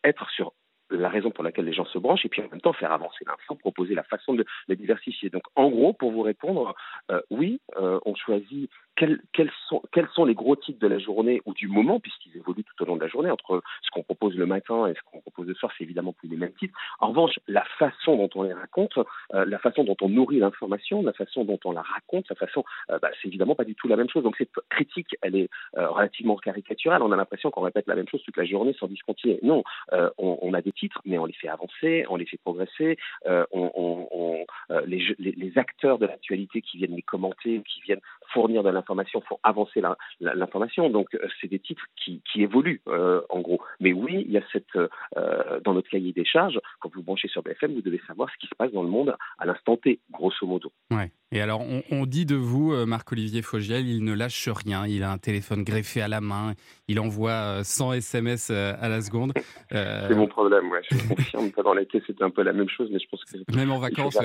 être 0.04 0.30
sur 0.32 0.54
la 0.92 1.10
raison 1.10 1.32
pour 1.32 1.44
laquelle 1.44 1.66
les 1.66 1.74
gens 1.74 1.86
se 1.86 1.98
branchent 1.98 2.26
et 2.26 2.30
puis 2.30 2.42
en 2.42 2.50
même 2.50 2.62
temps 2.62 2.74
faire 2.74 2.92
avancer 2.92 3.24
l'info, 3.26 3.56
proposer 3.56 3.94
la 3.96 4.04
façon 4.04 4.34
de 4.34 4.46
le 4.68 4.76
diversifier. 4.76 5.30
Donc 5.30 5.44
en 5.56 5.70
gros, 5.70 5.94
pour 5.94 6.12
vous 6.12 6.22
répondre, 6.22 6.76
euh, 7.12 7.22
oui, 7.30 7.62
euh, 7.78 8.00
on 8.06 8.16
choisit 8.16 8.70
quels, 9.00 9.20
quels, 9.34 9.52
sont, 9.68 9.82
quels 9.94 10.10
sont 10.14 10.26
les 10.26 10.36
gros 10.36 10.56
titres 10.58 10.80
de 10.80 10.88
la 10.88 11.00
journée 11.00 11.42
ou 11.46 11.54
du 11.54 11.68
moment, 11.68 12.00
puisqu'ils 12.02 12.36
évoluent 12.36 12.66
tout 12.66 12.84
au 12.84 12.86
long 12.86 12.98
de 12.98 13.02
la 13.02 13.08
journée, 13.08 13.32
entre 13.32 13.64
ce 13.82 13.90
qu'on 13.92 14.04
propose 14.04 14.36
le 14.36 14.46
matin 14.46 14.88
et 14.88 14.94
ce 14.94 15.00
qu'on 15.10 15.22
propose 15.22 15.48
le 15.48 15.56
soir, 15.56 15.72
c'est 15.78 15.86
évidemment 15.86 16.12
plus 16.14 16.28
les 16.28 16.36
mêmes 16.36 16.54
titres. 16.60 16.78
En 17.00 17.08
revanche, 17.10 17.40
la 17.48 17.64
façon 17.80 18.18
dont 18.18 18.30
on 18.36 18.44
les 18.44 18.54
raconte, 18.54 18.98
euh, 19.34 19.46
la 19.46 19.58
façon 19.60 19.86
dont 19.86 19.96
on 20.02 20.10
nourrit 20.10 20.40
l'information, 20.40 21.02
la 21.02 21.14
façon 21.14 21.46
dont 21.46 21.60
on 21.64 21.72
la 21.72 21.82
raconte, 21.82 22.28
la 22.30 22.36
façon, 22.36 22.66
euh, 22.92 23.00
bah, 23.02 23.10
c'est 23.22 23.30
évidemment 23.30 23.56
pas 23.56 23.64
du 23.64 23.74
tout 23.76 23.88
la 23.88 23.96
même 23.96 24.10
chose. 24.10 24.24
Donc 24.24 24.36
cette 24.38 24.52
critique, 24.70 25.16
elle 25.22 25.36
est 25.38 25.50
euh, 25.78 25.88
relativement 25.90 26.36
caricaturale. 26.36 27.02
On 27.02 27.12
a 27.14 27.16
l'impression 27.16 27.52
qu'on 27.52 27.62
répète 27.62 27.88
la 27.88 27.96
même 27.96 28.10
chose 28.10 28.22
toute 28.24 28.38
la 28.38 28.46
journée 28.46 28.76
sans 28.80 28.88
discontinuer. 28.88 29.40
Non, 29.44 29.64
euh, 29.94 30.10
on, 30.18 30.38
on 30.42 30.54
a 30.54 30.62
des 30.62 30.74
titres, 30.74 31.02
mais 31.06 31.18
on 31.18 31.26
les 31.26 31.34
fait 31.34 31.48
avancer, 31.48 32.06
on 32.10 32.18
les 32.18 32.26
fait 32.26 32.38
progresser. 32.38 32.98
Euh, 33.28 33.46
on, 33.52 33.72
on- 33.76 34.08
on- 34.12 34.46
les, 34.86 35.02
les- 35.20 35.32
les 35.32 35.58
acteurs 35.58 35.98
de 36.00 36.06
l'actualité 36.06 36.62
qui 36.62 36.78
viennent 36.78 36.96
les 36.96 37.02
commenter, 37.02 37.62
qui 37.68 37.82
viennent 37.82 38.02
fournir 38.34 38.64
de 38.64 38.70
l'information, 38.70 39.22
font 39.22 39.40
avancer 39.44 39.82
l'information. 40.20 40.90
Donc 40.90 41.14
euh, 41.16 41.28
c'est 41.42 41.48
des 41.48 41.60
titres 41.60 41.86
qui, 41.96 42.22
qui 42.32 42.44
évoluent 42.44 42.82
euh, 42.88 43.22
en 43.30 43.40
gros. 43.42 43.62
Mais 43.80 43.94
oui, 43.94 44.24
il 44.26 44.32
y 44.32 44.38
a 44.38 44.44
cette 44.52 44.76
euh, 44.76 45.60
dans 45.64 45.74
notre 45.74 45.90
cahier 45.90 46.14
des 46.14 46.26
charges, 46.26 46.60
quand 46.80 46.94
vous 46.94 47.04
branchez 47.04 47.28
sur 47.28 47.44
BFM, 47.44 47.74
vous 47.74 47.82
devez 47.82 48.02
savoir 48.08 48.30
ce 48.32 48.38
qui 48.38 48.48
se 48.48 48.56
passe 48.56 48.72
dans 48.72 48.84
le 48.84 48.90
monde 48.90 49.16
à 49.38 49.46
l'instant 49.46 49.78
T, 49.78 50.00
grosso 50.12 50.46
modo. 50.46 50.72
Ouais. 50.92 51.12
Et 51.32 51.42
alors, 51.42 51.62
on, 51.62 51.84
on 51.92 52.08
dit 52.08 52.26
de 52.26 52.36
vous, 52.36 52.74
Marc-Olivier 52.88 53.44
Fogiel, 53.44 53.88
il 53.88 54.04
ne 54.04 54.14
lâche 54.14 54.50
rien. 54.50 54.88
Il 54.88 55.04
a 55.04 55.12
un 55.12 55.20
téléphone 55.20 55.64
greffé 55.64 56.02
à 56.02 56.08
la 56.08 56.22
main. 56.22 56.54
Il 56.88 57.00
envoie 57.00 57.60
euh, 57.60 57.64
100 57.64 57.94
SMS 57.94 58.50
à 58.50 58.90
la 58.90 59.02
seconde. 59.02 59.34
Euh, 59.72 60.08
C'est 60.08 60.16
mon 60.16 60.28
problème, 60.28 60.72
ouais. 60.72 60.82
Je 60.90 60.98
confirme. 61.08 61.52
Les 61.78 61.86
caisses, 61.86 62.02
c'était 62.08 62.24
un 62.24 62.32
peu 62.32 62.42
la 62.42 62.54
même 62.54 62.70
chose, 62.70 62.90
mais 62.92 62.98
je 62.98 63.08
pense 63.08 63.24
que 63.24 63.56
Même 63.56 63.72
en 63.72 63.78
vacances. 63.78 64.18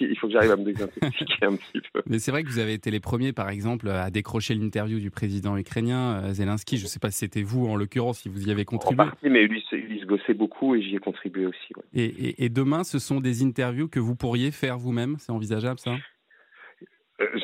Il 0.00 0.16
faut 0.16 0.28
que 0.28 0.32
j'arrive 0.32 0.52
à 0.52 0.56
me 0.56 0.64
désintoxiquer 0.64 1.44
un 1.44 1.56
petit 1.56 1.82
peu. 1.92 2.00
Mais 2.06 2.18
c'est 2.18 2.30
vrai 2.30 2.42
que 2.42 2.48
vous 2.48 2.58
avez 2.58 2.72
été 2.72 2.90
les 2.90 3.00
premiers, 3.00 3.21
par 3.30 3.48
exemple, 3.50 3.88
à 3.88 4.10
décrocher 4.10 4.54
l'interview 4.56 4.98
du 4.98 5.10
président 5.12 5.56
ukrainien 5.56 6.14
euh, 6.24 6.32
Zelensky. 6.34 6.78
Je 6.78 6.82
ne 6.84 6.88
sais 6.88 6.98
pas 6.98 7.12
si 7.12 7.18
c'était 7.18 7.42
vous, 7.44 7.66
en 7.68 7.76
l'occurrence, 7.76 8.18
si 8.20 8.28
vous 8.28 8.48
y 8.48 8.50
avez 8.50 8.62
En 8.62 8.64
contribué. 8.64 8.96
partie, 9.04 9.28
mais 9.28 9.42
Ulysse, 9.42 9.70
Ulysse 9.70 10.04
bossait 10.06 10.34
beaucoup 10.34 10.74
et 10.74 10.82
j'y 10.82 10.96
ai 10.96 10.98
contribué 10.98 11.46
aussi. 11.46 11.72
ouais. 11.76 11.82
Et, 11.94 12.04
et- 12.06 12.44
et 12.46 12.48
demain, 12.48 12.82
ce 12.82 12.98
sont 12.98 13.20
des 13.20 13.44
interviews 13.44 13.86
que 13.86 14.00
vous 14.00 14.16
pourriez 14.16 14.50
faire 14.50 14.78
vous-même? 14.78 15.16
C'est 15.18 15.30
envisageable, 15.30 15.78
ça? 15.78 15.94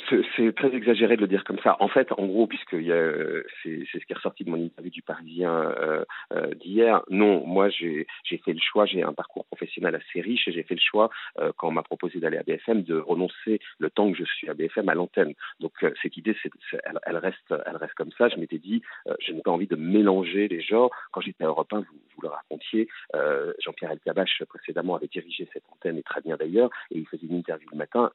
C'est- 0.08 0.22
C'est 0.36 0.54
très 0.54 0.74
exagéré 0.74 1.16
de 1.16 1.20
le 1.22 1.26
dire 1.28 1.42
comme 1.44 1.58
ça. 1.60 1.76
En 1.80 1.88
fait, 1.88 2.12
en 2.12 2.26
gros, 2.26 2.46
puisque 2.46 2.74
euh, 2.74 3.42
c'est 3.62 3.84
ce 3.92 3.98
qui 4.04 4.12
est 4.12 4.14
ressorti 4.14 4.44
de 4.44 4.50
mon 4.50 4.56
interview 4.56 4.90
du 4.90 5.02
Parisien 5.02 5.52
euh, 5.52 6.04
euh, 6.32 6.54
d'hier. 6.54 7.02
Non, 7.10 7.44
moi, 7.46 7.68
j'ai 7.70 8.06
fait 8.24 8.52
le 8.52 8.60
choix. 8.60 8.86
J'ai 8.86 9.02
un 9.02 9.12
parcours 9.12 9.44
professionnel 9.46 9.94
assez 9.96 10.20
riche 10.20 10.46
et 10.48 10.52
j'ai 10.52 10.62
fait 10.62 10.74
le 10.74 10.80
choix 10.80 11.10
euh, 11.40 11.52
quand 11.56 11.68
on 11.68 11.72
m'a 11.72 11.82
proposé 11.82 12.20
d'aller 12.20 12.38
à 12.38 12.42
BFM 12.44 12.82
de 12.82 12.98
renoncer 12.98 13.60
le 13.78 13.90
temps 13.90 14.10
que 14.12 14.16
je 14.18 14.24
suis 14.24 14.48
à 14.48 14.54
BFM 14.54 14.88
à 14.88 14.94
l'antenne. 14.94 15.34
Donc 15.60 15.72
euh, 15.82 15.92
cette 16.02 16.16
idée, 16.16 16.36
elle, 17.06 17.16
reste, 17.16 17.94
comme 17.96 18.12
ça. 18.16 18.28
Je 18.28 18.36
m'étais 18.36 18.58
dit, 18.58 18.82
euh, 19.08 19.14
je 19.20 19.32
n'ai 19.32 19.42
pas 19.42 19.50
envie 19.50 19.66
de 19.66 19.76
mélanger 19.76 20.46
les 20.48 20.60
genres. 20.60 20.90
Quand 21.12 21.20
j'étais 21.20 21.44
à 21.44 21.48
Europe 21.48 21.72
1, 21.72 21.80
vous, 21.80 22.22
le 22.22 22.28
racontiez, 22.28 22.88
euh, 23.14 23.52
Jean-Pierre 23.64 23.92
Elkabach 23.92 24.42
précédemment 24.48 24.96
avait 24.96 25.06
dirigé 25.08 25.48
cette 25.52 25.64
antenne 25.72 25.98
et 25.98 26.02
très 26.02 26.20
bien 26.20 26.36
d'ailleurs, 26.36 26.70
et 26.90 26.98
il 26.98 27.06
faisait 27.06 27.26
une 27.26 27.36
interview 27.36 27.68
le 27.72 27.78
matin. 27.78 28.10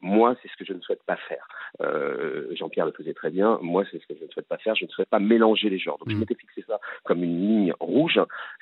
Moi, 0.00 0.36
c'est 0.42 0.48
ce 0.50 0.56
que 0.56 0.64
je 0.64 0.72
ne 0.72 0.80
souhaite 0.80 0.93
pas 1.02 1.16
faire. 1.16 1.46
Euh, 1.80 2.46
Jean-Pierre 2.54 2.86
le 2.86 2.92
faisait 2.92 3.14
très 3.14 3.30
bien. 3.30 3.58
Moi, 3.62 3.84
c'est 3.90 4.00
ce 4.00 4.06
que 4.06 4.14
je 4.18 4.24
ne 4.24 4.30
souhaite 4.30 4.48
pas 4.48 4.58
faire. 4.58 4.74
Je 4.74 4.84
ne 4.84 4.90
souhaite 4.90 5.08
pas 5.08 5.18
mélanger 5.18 5.68
les 5.70 5.78
genres. 5.78 5.98
Donc, 5.98 6.10
je 6.10 6.16
m'étais 6.16 6.34
fixé 6.34 6.64
ça 6.66 6.80
comme 7.04 7.22
une 7.22 7.40
ligne 7.40 7.74
rouge. 7.80 8.20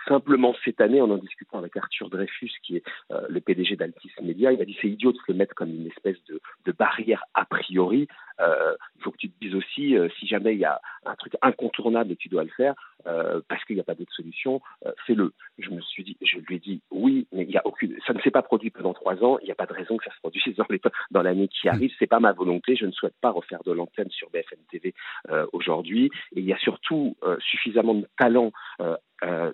Simplement, 0.08 0.54
cette 0.64 0.80
année, 0.80 1.00
en 1.00 1.10
en 1.10 1.18
discutant 1.18 1.58
avec 1.58 1.76
Arthur 1.76 2.08
Dreyfus, 2.08 2.52
qui 2.62 2.76
est 2.76 2.82
euh, 3.10 3.26
le 3.28 3.40
PDG 3.40 3.76
d'Altis 3.76 4.10
Media, 4.22 4.52
il 4.52 4.58
m'a 4.58 4.64
dit 4.64 4.76
c'est 4.80 4.88
idiot 4.88 5.12
de 5.12 5.18
se 5.18 5.24
le 5.28 5.34
mettre 5.34 5.54
comme 5.54 5.70
une 5.70 5.86
espèce 5.86 6.16
de, 6.28 6.40
de 6.64 6.72
barrière 6.72 7.24
a 7.34 7.44
priori. 7.44 8.08
Euh, 8.42 8.74
il 8.96 9.02
faut 9.02 9.10
que 9.10 9.18
tu 9.18 9.30
te 9.30 9.38
dises 9.40 9.54
aussi, 9.54 9.96
euh, 9.96 10.08
si 10.18 10.26
jamais 10.26 10.54
il 10.54 10.58
y 10.58 10.64
a 10.64 10.80
un 11.04 11.14
truc 11.16 11.34
incontournable 11.42 12.12
et 12.12 12.16
tu 12.16 12.28
dois 12.28 12.44
le 12.44 12.50
faire, 12.50 12.74
euh, 13.06 13.40
parce 13.48 13.64
qu'il 13.64 13.76
n'y 13.76 13.80
a 13.80 13.84
pas 13.84 13.94
d'autre 13.94 14.12
solution, 14.12 14.60
euh, 14.86 14.92
fais-le. 15.06 15.32
Je 15.58 15.70
me 15.70 15.80
suis 15.80 16.04
dit, 16.04 16.16
je 16.22 16.38
lui 16.38 16.56
ai 16.56 16.58
dit 16.58 16.82
oui, 16.90 17.26
mais 17.32 17.42
il 17.42 17.50
y 17.50 17.56
a 17.56 17.66
aucune, 17.66 17.96
ça 18.06 18.12
ne 18.12 18.20
s'est 18.20 18.30
pas 18.30 18.42
produit 18.42 18.70
pendant 18.70 18.94
trois 18.94 19.22
ans. 19.24 19.38
Il 19.42 19.46
n'y 19.46 19.50
a 19.52 19.56
pas 19.56 19.66
de 19.66 19.72
raison 19.72 19.96
que 19.96 20.04
ça 20.04 20.12
se 20.12 20.20
produise 20.20 20.42
dans 21.10 21.22
l'année 21.22 21.48
qui 21.48 21.68
arrive. 21.68 21.92
C'est 21.98 22.06
pas 22.06 22.20
ma 22.20 22.32
volonté. 22.32 22.76
Je 22.76 22.86
ne 22.86 22.92
souhaite 22.92 23.14
pas 23.20 23.30
refaire 23.30 23.62
de 23.64 23.72
l'antenne 23.72 24.10
sur 24.10 24.30
BFM 24.30 24.58
TV 24.70 24.94
euh, 25.30 25.46
aujourd'hui. 25.52 26.10
Et 26.36 26.40
il 26.40 26.44
y 26.44 26.52
a 26.52 26.58
surtout 26.58 27.16
euh, 27.22 27.36
suffisamment 27.40 27.94
de 27.94 28.08
talent 28.16 28.52
euh, 28.80 28.82
euh, 28.92 28.96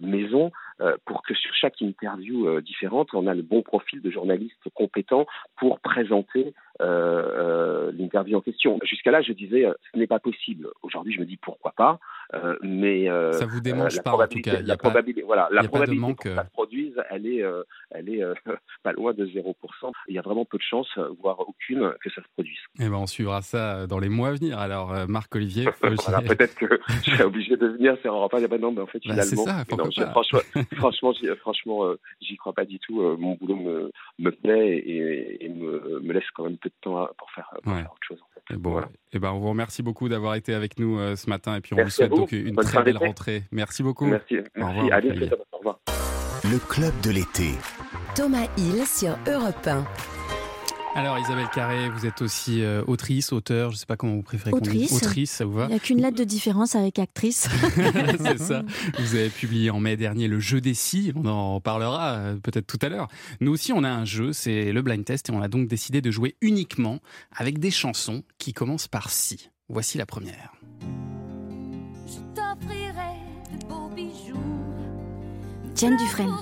maison 0.00 0.50
euh, 0.80 0.96
pour 1.04 1.22
que 1.22 1.34
sur 1.34 1.52
chaque 1.54 1.80
interview 1.80 2.46
euh, 2.46 2.60
différente, 2.60 3.08
on 3.12 3.26
a 3.26 3.34
le 3.34 3.42
bon 3.42 3.62
profil 3.62 4.00
de 4.00 4.10
journaliste 4.10 4.62
compétent 4.74 5.26
pour 5.56 5.80
présenter 5.80 6.54
euh, 6.80 6.86
euh, 7.88 7.92
l'interview 7.98 8.36
en 8.36 8.40
question. 8.40 8.78
Jusqu'à 8.84 9.10
là, 9.10 9.20
je 9.22 9.32
disais, 9.32 9.64
euh, 9.66 9.72
ce 9.92 9.98
n'est 9.98 10.06
pas 10.06 10.20
possible. 10.20 10.68
Aujourd'hui, 10.82 11.12
je 11.12 11.20
me 11.20 11.24
dis 11.26 11.36
pourquoi 11.36 11.72
pas, 11.76 11.98
euh, 12.34 12.56
mais 12.62 13.10
euh, 13.10 13.32
Ça 13.32 13.46
vous 13.46 13.60
démange 13.60 13.96
la 13.96 14.02
pas, 14.02 14.12
en 14.12 14.26
tout 14.28 14.40
cas. 14.40 14.52
Il 14.60 14.60
y 14.60 14.64
a 14.64 14.66
La 14.68 14.76
pas- 14.76 14.82
probabilité, 14.88 15.22
voilà, 15.22 15.48
y 15.50 15.54
la 15.56 15.60
a 15.62 15.64
probabilité 15.68 16.00
manque, 16.00 16.20
que 16.22 16.28
euh. 16.28 16.36
ça 16.36 16.44
se 16.44 16.50
produise, 16.50 16.94
elle 17.10 17.26
est, 17.26 17.42
euh, 17.42 17.62
elle 17.90 18.08
est 18.08 18.22
euh, 18.22 18.34
pas 18.84 18.92
loin 18.92 19.12
de 19.12 19.26
0%. 19.26 19.54
Il 20.08 20.14
y 20.14 20.18
a 20.18 20.22
vraiment 20.22 20.44
peu 20.44 20.58
de 20.58 20.62
chances, 20.62 20.88
euh, 20.98 21.08
voire 21.20 21.40
aucune, 21.40 21.92
que 22.00 22.10
ça 22.10 22.22
se 22.22 22.28
produise. 22.34 22.58
Eh 22.78 22.84
ben, 22.88 22.94
on 22.94 23.06
suivra 23.06 23.42
ça 23.42 23.88
dans 23.88 23.98
les 23.98 24.08
mois 24.08 24.28
à 24.28 24.32
venir. 24.34 24.58
Alors, 24.60 24.94
euh, 24.94 25.06
Marc-Olivier 25.08 25.68
voilà, 25.82 26.20
peut-être 26.22 26.54
que 26.54 26.66
je 27.04 27.10
serais 27.10 27.24
obligé 27.24 27.56
de 27.56 27.66
venir 27.66 27.96
sur 28.02 28.14
Europe 28.14 28.32
1. 28.34 28.46
Ben 28.46 28.60
non, 28.60 28.70
mais 28.72 28.82
en 28.82 28.86
fait, 28.86 29.00
Bah, 29.04 29.14
finalement, 29.22 29.57
non, 29.76 29.90
je- 29.90 30.02
pas. 30.02 30.10
franchement, 30.10 30.40
franchement, 30.76 31.12
j'y, 31.12 31.26
franchement, 31.40 31.84
euh, 31.86 31.98
j'y 32.20 32.36
crois 32.36 32.52
pas 32.52 32.64
du 32.64 32.78
tout. 32.78 33.02
Euh, 33.02 33.16
mon 33.18 33.34
boulot 33.34 33.56
me, 33.56 33.90
me 34.18 34.30
plaît 34.30 34.76
et, 34.78 35.44
et 35.44 35.48
me, 35.48 36.00
me 36.00 36.12
laisse 36.12 36.24
quand 36.34 36.44
même 36.44 36.56
peu 36.58 36.68
de 36.68 36.74
temps 36.80 37.08
pour 37.18 37.30
faire, 37.32 37.48
pour 37.62 37.72
Ouais. 37.72 37.80
faire 37.82 37.90
autre 37.92 38.00
chose. 38.06 38.18
en 38.22 38.26
fait. 38.34 38.54
Et 38.54 38.56
Bon, 38.56 38.70
Voilà. 38.72 38.88
eh 39.12 39.18
ben, 39.18 39.30
on 39.32 39.38
vous 39.38 39.50
remercie 39.50 39.82
beaucoup 39.82 40.08
d'avoir 40.08 40.34
été 40.34 40.54
avec 40.54 40.78
nous 40.78 40.98
euh, 40.98 41.16
ce 41.16 41.28
matin 41.28 41.56
et 41.56 41.60
puis 41.60 41.74
on 41.74 41.76
Merci 41.76 41.90
vous 41.90 41.96
souhaite 41.96 42.10
vous. 42.10 42.16
donc 42.18 42.32
une 42.32 42.54
Bonne 42.54 42.64
très 42.64 42.82
belle 42.82 42.94
d'été. 42.94 43.06
rentrée. 43.06 43.42
Merci 43.52 43.82
beaucoup. 43.82 44.06
Merci, 44.06 44.38
Au 44.38 44.42
merci. 44.56 44.78
revoir, 44.78 44.92
Allez, 44.96 45.08
Marc-Olivier. 45.08 45.30
au 45.52 45.56
revoir. 45.58 45.78
Le 46.44 46.58
club 46.58 46.92
de 47.02 47.10
l'été. 47.10 47.50
Thomas 48.14 48.46
Hill 48.56 48.86
sur 48.86 49.16
Europe 49.26 49.66
1. 49.66 49.84
Alors 50.94 51.18
Isabelle 51.18 51.48
Carré, 51.54 51.90
vous 51.90 52.06
êtes 52.06 52.22
aussi 52.22 52.62
euh, 52.62 52.82
autrice, 52.88 53.32
auteur, 53.32 53.70
je 53.70 53.76
ne 53.76 53.78
sais 53.78 53.86
pas 53.86 53.96
comment 53.96 54.14
vous 54.14 54.22
préférez 54.22 54.50
qu'on 54.50 54.58
dise. 54.58 54.72
Autrice. 54.90 54.92
Autrice, 55.02 55.30
ça 55.30 55.44
vous 55.44 55.52
va 55.52 55.64
Il 55.66 55.68
n'y 55.70 55.74
a 55.76 55.78
qu'une 55.78 56.00
lettre 56.00 56.16
de 56.16 56.24
différence 56.24 56.74
avec 56.74 56.98
actrice. 56.98 57.48
C'est 58.20 58.38
ça. 58.38 58.62
Vous 58.98 59.14
avez 59.14 59.28
publié 59.28 59.70
en 59.70 59.78
mai 59.78 59.96
dernier 59.96 60.26
le 60.26 60.40
jeu 60.40 60.60
des 60.60 60.74
si. 60.74 61.12
On 61.14 61.26
en 61.26 61.60
parlera 61.60 62.14
euh, 62.14 62.36
peut-être 62.36 62.66
tout 62.66 62.78
à 62.82 62.88
l'heure. 62.88 63.06
Nous 63.40 63.52
aussi, 63.52 63.72
on 63.72 63.84
a 63.84 63.88
un 63.90 64.04
jeu, 64.04 64.32
c'est 64.32 64.72
le 64.72 64.82
blind 64.82 65.04
test, 65.04 65.28
et 65.28 65.32
on 65.32 65.40
a 65.40 65.46
donc 65.48 65.68
décidé 65.68 66.00
de 66.00 66.10
jouer 66.10 66.34
uniquement 66.40 66.98
avec 67.36 67.58
des 67.60 67.70
chansons 67.70 68.24
qui 68.38 68.52
commencent 68.52 68.88
par 68.88 69.10
si. 69.10 69.50
Voici 69.68 69.98
la 69.98 70.06
première. 70.06 70.52
Je 72.06 72.16
t'offrirai 72.34 73.18
de 73.52 73.66
beaux 73.66 73.88
bijoux. 73.94 74.40
Diane 75.74 75.96
Dufresne. 75.96 76.34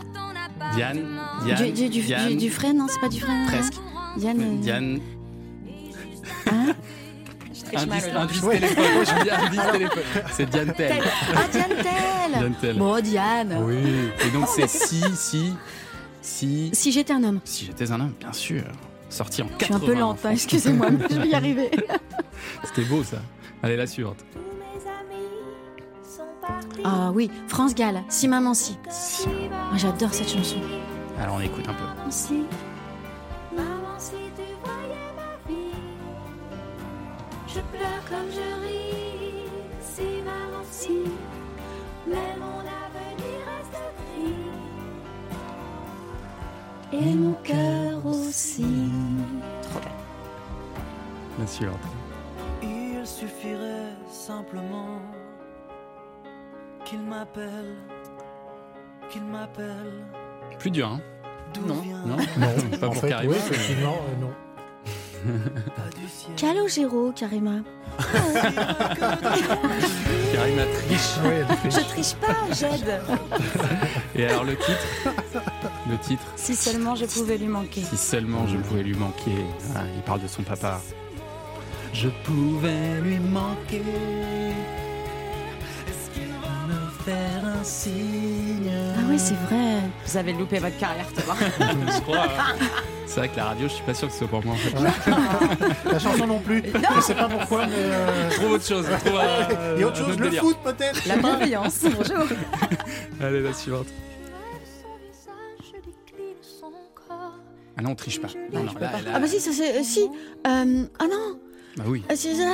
Diane, 0.75 1.01
Diane, 1.45 1.65
Du, 1.67 1.73
du, 1.73 1.89
du, 1.91 2.01
Diane, 2.03 2.29
du- 2.31 2.37
Dufresne, 2.37 2.79
non, 2.79 2.87
c'est 2.89 3.01
pas 3.01 3.09
Dufresne. 3.09 3.47
Presque. 3.47 3.75
Diane. 4.17 4.41
euh, 4.41 4.57
Diane. 4.63 5.01
Hein 6.51 6.75
Indice, 7.75 8.05
indice 8.15 8.41
téléphone. 8.41 8.85
Moi, 8.95 9.05
je 9.05 9.23
dis 9.25 9.31
indice 9.31 9.73
téléphone. 9.73 10.03
C'est 10.33 10.49
Diane 10.51 10.73
Tell. 10.77 11.03
Ah, 11.35 11.49
Diane 11.51 11.69
Tell 11.69 12.33
Diane 12.39 12.55
Tell. 12.61 12.79
Bon, 12.79 13.01
Diane. 13.03 13.57
Oui. 13.65 13.77
Et 14.25 14.31
donc 14.31 14.47
c'est 14.49 14.69
si, 14.69 15.03
si, 15.17 15.53
si. 16.23 16.71
Si 16.73 16.93
j'étais 16.93 17.13
un 17.13 17.25
homme. 17.25 17.41
Si 17.45 17.67
j'étais 17.67 17.91
un 17.91 18.01
homme, 18.01 18.13
bien 18.21 18.33
sûr. 18.33 18.63
Sorti 19.09 19.43
en 19.43 19.47
80. 19.47 19.59
Je 19.59 19.65
suis 19.65 19.75
un 19.75 19.79
peu 19.81 19.95
lente, 19.99 20.19
hein, 20.25 20.31
excusez-moi, 20.31 20.91
mais 20.91 21.05
je 21.11 21.21
vais 21.21 21.29
y 21.29 21.35
arriver. 21.35 21.71
C'était 22.65 22.83
beau 22.89 23.03
ça. 23.03 23.19
Allez, 23.63 23.77
la 23.77 23.87
suivante. 23.87 24.19
Ah 26.85 27.11
oui, 27.13 27.31
France 27.49 27.75
Gall, 27.75 28.03
si 28.09 28.29
maman 28.29 28.55
si. 28.55 28.77
Ah, 29.53 29.77
J'adore 29.77 30.13
cette 30.15 30.31
chanson. 30.31 30.57
Alors 31.21 31.37
on 31.37 31.41
écoute 31.41 31.65
un 31.69 31.73
peu. 31.75 31.85
Si, 32.11 32.45
pleure 37.73 38.05
comme 38.09 38.31
je 38.31 38.49
ris. 38.67 39.51
Si, 39.81 40.23
maman, 40.25 40.63
si, 40.71 40.99
mais 42.07 42.37
mon 42.39 42.61
avenir 42.61 43.39
reste 43.47 43.81
gris. 44.17 44.51
Et 46.93 47.15
mon 47.15 47.33
cœur 47.43 48.05
aussi. 48.07 48.91
La 51.39 51.47
suivante. 51.47 51.81
Il 52.63 52.87
Il 53.07 53.07
suffirait 53.07 53.95
simplement 54.11 55.01
qu'il 56.85 56.99
m'appelle, 57.03 57.77
qu'il 59.09 59.23
m'appelle. 59.23 60.05
Plus 60.59 60.73
dur, 60.73 60.89
hein 60.89 61.01
D'où 61.55 61.67
Non, 61.67 61.75
vient 61.75 62.05
non, 62.05 62.17
Non, 62.17 62.79
pas 62.81 62.89
en 62.89 62.91
pour 62.91 62.97
fait, 63.01 63.15
oui, 63.29 63.37
effectivement, 63.37 63.95
euh, 64.09 64.21
non. 64.21 64.31
Calogero, 66.37 67.13
Karima. 67.13 67.63
Karima 70.33 70.65
triche. 70.75 71.19
Je 71.65 71.81
triche 71.89 72.15
pas, 72.15 72.37
j'aide. 72.53 73.01
Et 74.15 74.27
alors 74.27 74.45
le 74.45 74.57
titre? 74.57 74.87
Le 75.89 75.99
titre? 75.99 76.25
Si 76.37 76.55
seulement 76.55 76.95
je 76.95 77.07
pouvais 77.07 77.39
lui 77.39 77.49
manquer. 77.49 77.83
Si 77.83 77.97
seulement 77.97 78.47
je 78.47 78.57
pouvais 78.59 78.83
lui 78.83 78.95
manquer. 78.95 79.45
Ah, 79.75 79.85
il 79.95 80.03
parle 80.03 80.21
de 80.23 80.29
son 80.29 80.43
papa. 80.43 80.81
Je 81.93 82.09
pouvais 82.25 83.01
lui 83.03 83.19
manquer. 83.19 83.83
Faire 87.07 87.45
un 87.61 87.65
signe 87.65 88.71
Ah 88.99 89.01
oui, 89.09 89.19
c'est 89.19 89.35
vrai. 89.35 89.81
Vous 90.05 90.17
avez 90.17 90.33
loupé 90.33 90.59
votre 90.59 90.77
carrière, 90.79 91.07
vois. 91.25 91.37
je 91.95 92.01
crois. 92.03 92.25
hein. 92.25 92.57
C'est 93.07 93.21
vrai 93.21 93.29
que 93.29 93.37
la 93.37 93.45
radio, 93.47 93.69
je 93.69 93.73
suis 93.73 93.85
pas 93.85 93.95
sûr 93.95 94.09
que 94.09 94.13
ce 94.13 94.19
soit 94.19 94.29
pour 94.29 94.45
moi 94.45 94.55
en 94.55 94.57
fait. 94.57 94.75
La 95.93 95.99
chanson 95.99 96.27
non 96.27 96.41
plus. 96.41 96.63
Je 96.97 97.01
sais 97.01 97.15
pas 97.15 97.29
pourquoi, 97.29 97.67
mais. 97.67 97.73
euh, 97.77 98.31
Trouve 98.31 98.53
autre 98.53 98.67
chose. 98.67 98.85
Trouve 99.05 99.21
un- 99.21 99.75
Il 99.77 99.81
y 99.81 99.85
a 99.85 99.87
autre 99.87 99.97
un 100.01 100.05
chose, 100.05 100.13
autre 100.13 100.21
le 100.21 100.25
délire. 100.27 100.43
foot 100.43 100.57
peut-être 100.65 101.07
La 101.07 101.17
bienveillance, 101.17 101.79
bonjour. 101.85 102.27
Allez, 103.23 103.41
la 103.41 103.53
suivante. 103.53 103.87
Ah 107.79 107.83
non, 107.83 107.91
on 107.91 107.95
triche 107.95 108.21
pas. 108.21 108.29
Non, 108.53 108.65
non, 108.65 108.73
là, 108.81 108.93
là- 108.93 108.99
Ah 109.15 109.21
bah 109.21 109.27
si, 109.29 109.39
ça 109.39 109.53
c'est... 109.53 109.79
euh, 109.79 109.83
si. 109.83 110.01
Euh, 110.47 110.85
ah 110.99 111.05
non 111.05 111.39
Bah 111.77 111.85
oui. 111.87 112.03
Ah, 112.09 112.17
C'est 112.17 112.35
ça 112.35 112.45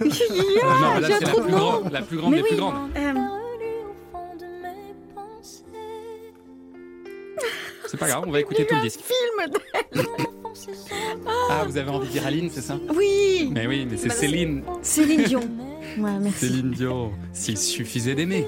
Non, 0.00 1.00
là, 1.00 1.06
J'ai 1.08 1.14
un 1.14 1.18
c'est 1.18 1.24
la 1.24 1.30
trou 1.32 1.42
plus 1.42 1.52
de 1.52 1.56
grande, 1.56 1.92
la 1.92 2.02
plus 2.02 2.16
grande 2.16 2.30
Mais 2.30 2.36
des 2.42 2.48
plus 2.48 2.56
grandes. 2.56 2.74
euh, 2.96 3.12
C'est 7.92 7.98
pas 7.98 8.08
grave, 8.08 8.24
on 8.26 8.30
va 8.30 8.40
écouter 8.40 8.66
tout 8.66 8.74
le 8.74 8.80
disque. 8.80 9.00
film 9.00 9.52
d'elle. 9.92 10.06
Ah, 11.50 11.62
vous 11.66 11.76
avez 11.76 11.90
envie 11.90 12.06
de 12.08 12.12
dire 12.12 12.26
Aline, 12.26 12.48
c'est 12.50 12.62
ça? 12.62 12.78
Oui 12.96 13.50
Mais 13.52 13.66
oui, 13.66 13.86
mais 13.90 13.98
c'est 13.98 14.08
Bah, 14.08 14.14
Céline. 14.14 14.62
Céline 14.80 15.24
Dion. 15.24 15.40
Ouais, 15.98 16.18
merci. 16.18 16.38
Céline 16.46 16.70
Dion. 16.70 17.12
S'il 17.34 17.58
suffisait 17.58 18.14
d'aimer. 18.14 18.46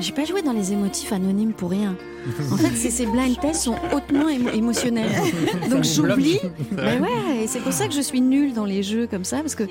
J'ai 0.00 0.12
pas 0.12 0.24
joué 0.26 0.42
dans 0.42 0.52
les 0.52 0.72
émotifs 0.72 1.12
anonymes 1.12 1.54
pour 1.54 1.70
rien. 1.70 1.96
En 2.52 2.56
fait, 2.56 2.74
ces, 2.90 3.06
blind 3.06 3.40
tests 3.40 3.62
sont 3.62 3.76
hautement 3.94 4.28
émo- 4.28 4.52
émotionnels. 4.52 5.10
Donc 5.70 5.84
j'oublie. 5.84 6.40
Mais 6.72 6.98
ouais, 6.98 7.44
et 7.44 7.46
c'est 7.46 7.60
pour 7.60 7.72
ça 7.72 7.86
que 7.88 7.94
je 7.94 8.00
suis 8.02 8.20
nulle 8.20 8.52
dans 8.52 8.64
les 8.66 8.82
jeux 8.82 9.06
comme 9.06 9.24
ça, 9.24 9.38
parce 9.38 9.54
que 9.54 9.62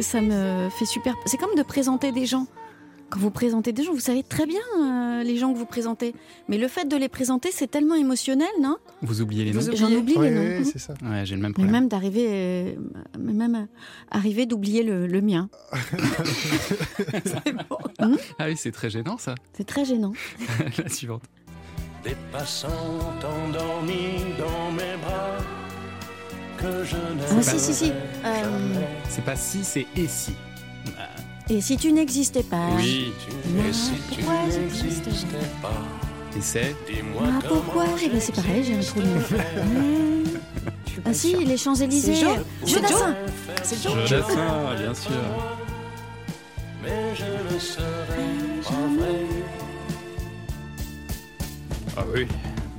ça 0.00 0.20
me 0.20 0.68
fait 0.78 0.84
super. 0.84 1.14
C'est 1.26 1.38
comme 1.38 1.56
de 1.56 1.62
présenter 1.62 2.12
des 2.12 2.26
gens. 2.26 2.46
Quand 3.12 3.20
vous 3.20 3.30
présentez 3.30 3.72
des 3.72 3.82
gens, 3.82 3.92
vous 3.92 4.00
savez 4.00 4.22
très 4.22 4.46
bien 4.46 4.58
euh, 4.80 5.22
les 5.22 5.36
gens 5.36 5.52
que 5.52 5.58
vous 5.58 5.66
présentez. 5.66 6.14
Mais 6.48 6.56
le 6.56 6.66
fait 6.66 6.86
de 6.88 6.96
les 6.96 7.10
présenter, 7.10 7.50
c'est 7.52 7.70
tellement 7.70 7.94
émotionnel, 7.94 8.48
non? 8.62 8.78
Vous 9.02 9.20
oubliez 9.20 9.44
les 9.44 9.52
noms? 9.52 9.60
J'en 9.74 9.92
oublie 9.92 10.16
les 10.18 10.30
noms. 10.30 10.58
Oui, 10.60 10.64
c'est 10.64 10.78
ça. 10.78 10.94
Ouais, 11.02 11.26
j'ai 11.26 11.34
le 11.36 11.42
même 11.42 11.50
Mais 11.50 11.54
problème. 11.54 11.72
même 11.72 11.88
d'arriver, 11.88 12.26
euh, 12.30 12.72
mais 13.18 13.34
même 13.34 13.54
euh, 13.54 13.66
arriver 14.10 14.46
d'oublier 14.46 14.82
le, 14.82 15.06
le 15.06 15.20
mien. 15.20 15.50
Hmm 18.00 18.16
Ah 18.38 18.46
oui, 18.46 18.56
c'est 18.56 18.72
très 18.72 18.88
gênant 18.90 19.16
ça. 19.18 19.34
c'est 19.52 19.66
très 19.66 19.84
gênant. 19.84 20.12
la 20.78 20.88
suivante. 20.88 21.22
Des 22.02 22.16
passants 22.32 22.98
endormis 23.22 24.24
dans 24.38 24.72
mes 24.72 24.96
bras 25.02 25.36
que 26.58 26.82
je 26.84 26.96
Ah 27.38 27.42
si, 27.42 27.58
si, 27.60 27.74
si. 27.74 27.92
Euh, 28.24 28.80
C'est 29.08 29.24
pas 29.24 29.36
si, 29.36 29.62
c'est 29.62 29.86
et 29.96 30.08
si. 30.08 30.32
Et 31.56 31.60
si 31.60 31.76
tu 31.76 31.92
n'existais 31.92 32.42
pas 32.42 32.68
Oui. 32.76 33.12
Et 33.68 33.72
si 33.72 33.92
tu 34.10 34.22
Pourquoi 34.22 34.46
n'existais 34.46 35.10
pas, 35.60 35.82
Et 36.36 36.40
c'est 36.40 36.74
dis-moi 36.90 37.22
Ah, 37.26 37.38
pourquoi 37.48 37.84
Eh 38.02 38.08
ben, 38.08 38.20
C'est 38.20 38.34
pareil, 38.34 38.64
j'ai 38.64 38.74
un 38.76 38.80
trou 38.80 39.00
de. 39.00 39.06
Ah 41.04 41.12
si, 41.12 41.34
les 41.44 41.56
Champs-Élysées. 41.56 42.14
C'est 42.14 42.20
Jo- 42.20 42.34
Jeu 42.34 42.44
c'est 42.64 42.72
Jo. 42.74 42.80
d'assin. 42.80 43.14
C'est 43.62 43.82
Jo. 43.82 43.90
Jodassin, 44.06 44.74
bien 44.78 44.94
sûr. 44.94 45.10
mais 46.82 47.14
je 47.16 47.54
ne 47.54 47.58
serai 47.58 47.82
pas 48.62 48.70
vrai. 48.98 49.26
Ah 51.96 52.04
oui. 52.14 52.26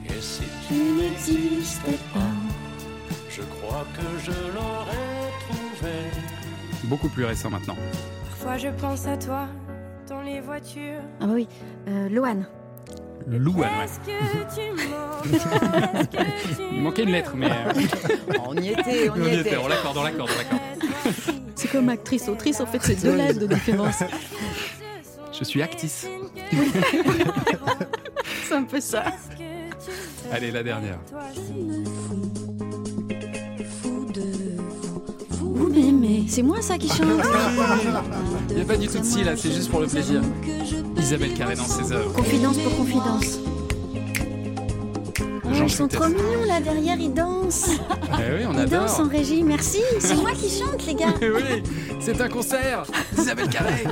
Et 0.08 0.22
si 0.22 0.44
Tu 0.68 0.74
n'existais 0.74 2.00
pas. 2.14 2.20
je 3.30 3.42
crois 3.42 3.86
que 3.96 4.02
je 4.26 4.32
l'aurais 4.32 5.32
trouvé. 5.48 5.94
Beaucoup 6.86 7.10
plus 7.10 7.26
récent 7.26 7.50
maintenant. 7.50 7.78
Parfois 8.44 8.58
je 8.58 8.76
pense 8.76 9.08
à 9.08 9.16
toi 9.16 9.48
dans 10.10 10.22
les 10.22 10.42
voitures. 10.42 11.00
Ah 11.22 11.28
bah 11.28 11.34
oui, 11.34 11.48
euh, 11.88 12.10
Loane. 12.10 12.46
Louane, 13.26 13.70
Il 16.74 16.82
manquait 16.82 17.04
une 17.04 17.12
lettre, 17.12 17.32
mais. 17.38 17.50
euh, 17.50 17.72
On 18.46 18.58
y 18.58 18.68
était, 18.68 19.10
on 19.10 19.24
y 19.24 19.36
était. 19.36 19.56
On 19.56 19.70
l'accorde, 19.70 19.96
on 19.98 20.04
l'accorde, 20.04 20.30
on 20.34 20.38
l'accorde. 20.38 20.62
C'est 21.56 21.70
comme 21.70 21.88
actrice, 21.88 22.28
autrice, 22.28 22.60
en 22.60 22.66
fait, 22.66 22.80
c'est 22.82 23.02
deux 23.02 23.16
lettres 23.16 23.40
de 23.40 23.48
différence. 23.48 24.04
Je 25.32 25.46
suis 25.46 25.62
actrice. 25.62 26.06
C'est 28.44 28.56
un 28.56 28.64
peu 28.64 28.82
ça. 28.82 29.06
Allez, 30.34 30.52
la 30.52 30.64
dernière. 30.64 31.00
Vous 35.64 35.70
m'aimez. 35.70 36.26
C'est 36.28 36.42
moi 36.42 36.62
ça 36.62 36.78
qui 36.78 36.90
chante. 36.90 37.00
Il 38.50 38.56
n'y 38.56 38.62
a 38.62 38.66
pas 38.66 38.76
du 38.76 38.88
tout 38.88 39.00
de 39.00 39.06
si 39.06 39.24
là, 39.24 39.38
c'est 39.38 39.52
juste 39.52 39.72
pour 39.72 39.80
le 39.80 39.88
plaisir. 39.88 40.22
Isabelle 40.98 41.34
Carré 41.34 41.56
dans 41.56 41.64
ses 41.64 41.90
œuvres. 41.94 42.12
Confidence 42.12 42.58
pour 42.58 42.76
confidence. 42.76 43.40
Oh, 45.46 45.54
Jean 45.54 45.64
ils 45.64 45.72
sont 45.72 45.88
trop 45.88 46.08
mignons 46.08 46.44
là 46.48 46.60
derrière, 46.60 46.98
ils 47.00 47.14
dansent. 47.14 47.70
Eh 48.20 48.40
oui, 48.40 48.46
on 48.46 48.62
Ils 48.62 48.70
dansent 48.70 49.00
en 49.00 49.08
régie, 49.08 49.42
merci. 49.44 49.80
C'est 50.00 50.16
moi 50.16 50.32
qui 50.32 50.50
chante, 50.50 50.86
les 50.86 50.96
gars. 50.96 51.14
Eh 51.22 51.30
oui, 51.36 51.64
c'est 52.02 52.20
un 52.20 52.28
concert 52.28 52.84
d'Isabelle 53.16 53.48
Carré. 53.50 53.86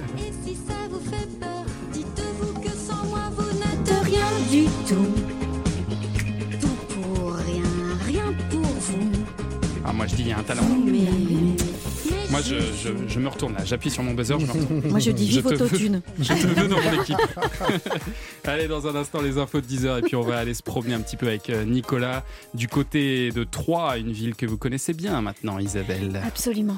De 3.86 4.06
rien 4.06 4.26
du 4.52 4.66
tout. 4.88 5.08
Tout 6.60 6.96
pour 7.02 7.34
rien, 7.34 7.64
rien 8.06 8.34
pour 8.50 8.60
vous. 8.60 9.10
Ah, 9.86 9.94
moi 9.94 10.06
je 10.08 10.16
dis, 10.16 10.22
il 10.24 10.28
y 10.30 10.32
a 10.34 10.38
un 10.38 10.44
talent. 10.44 10.64
Mais 10.86 11.08
Moi 12.42 12.50
je, 12.50 12.89
je, 12.89 12.89
je 13.08 13.20
me 13.20 13.28
retourne 13.28 13.54
là, 13.54 13.64
j'appuie 13.64 13.92
sur 13.92 14.02
mon 14.02 14.14
buzzer, 14.16 14.39
je 14.39 14.46
me 14.48 14.52
retourne. 14.52 14.82
Moi, 14.89 15.00
je 15.00 15.12
dis 15.12 15.28
vive 15.28 15.46
autotune. 15.46 16.02
Je 16.20 16.34
te 16.34 16.48
veux 16.48 16.68
dans 16.68 16.82
mon 16.82 17.02
équipe. 17.02 17.18
Allez, 18.46 18.68
dans 18.68 18.88
un 18.88 18.96
instant, 18.96 19.22
les 19.22 19.38
infos 19.38 19.62
de 19.62 19.68
10h 19.68 20.00
et 20.00 20.02
puis 20.02 20.16
on 20.16 20.22
va 20.22 20.39
aller 20.39 20.56
se 20.56 20.64
promener 20.64 20.96
un 20.96 21.02
petit 21.02 21.18
peu 21.18 21.28
avec 21.28 21.52
euh, 21.52 21.66
Nicolas 21.66 22.24
du 22.56 22.68
côté 22.68 23.32
de 23.32 23.44
Troyes, 23.44 23.98
une 23.98 24.12
ville 24.12 24.36
que 24.36 24.48
vous 24.48 24.58
connaissez 24.58 24.94
bien 24.94 25.22
maintenant, 25.22 25.60
Isabelle. 25.60 26.20
absolument. 26.26 26.78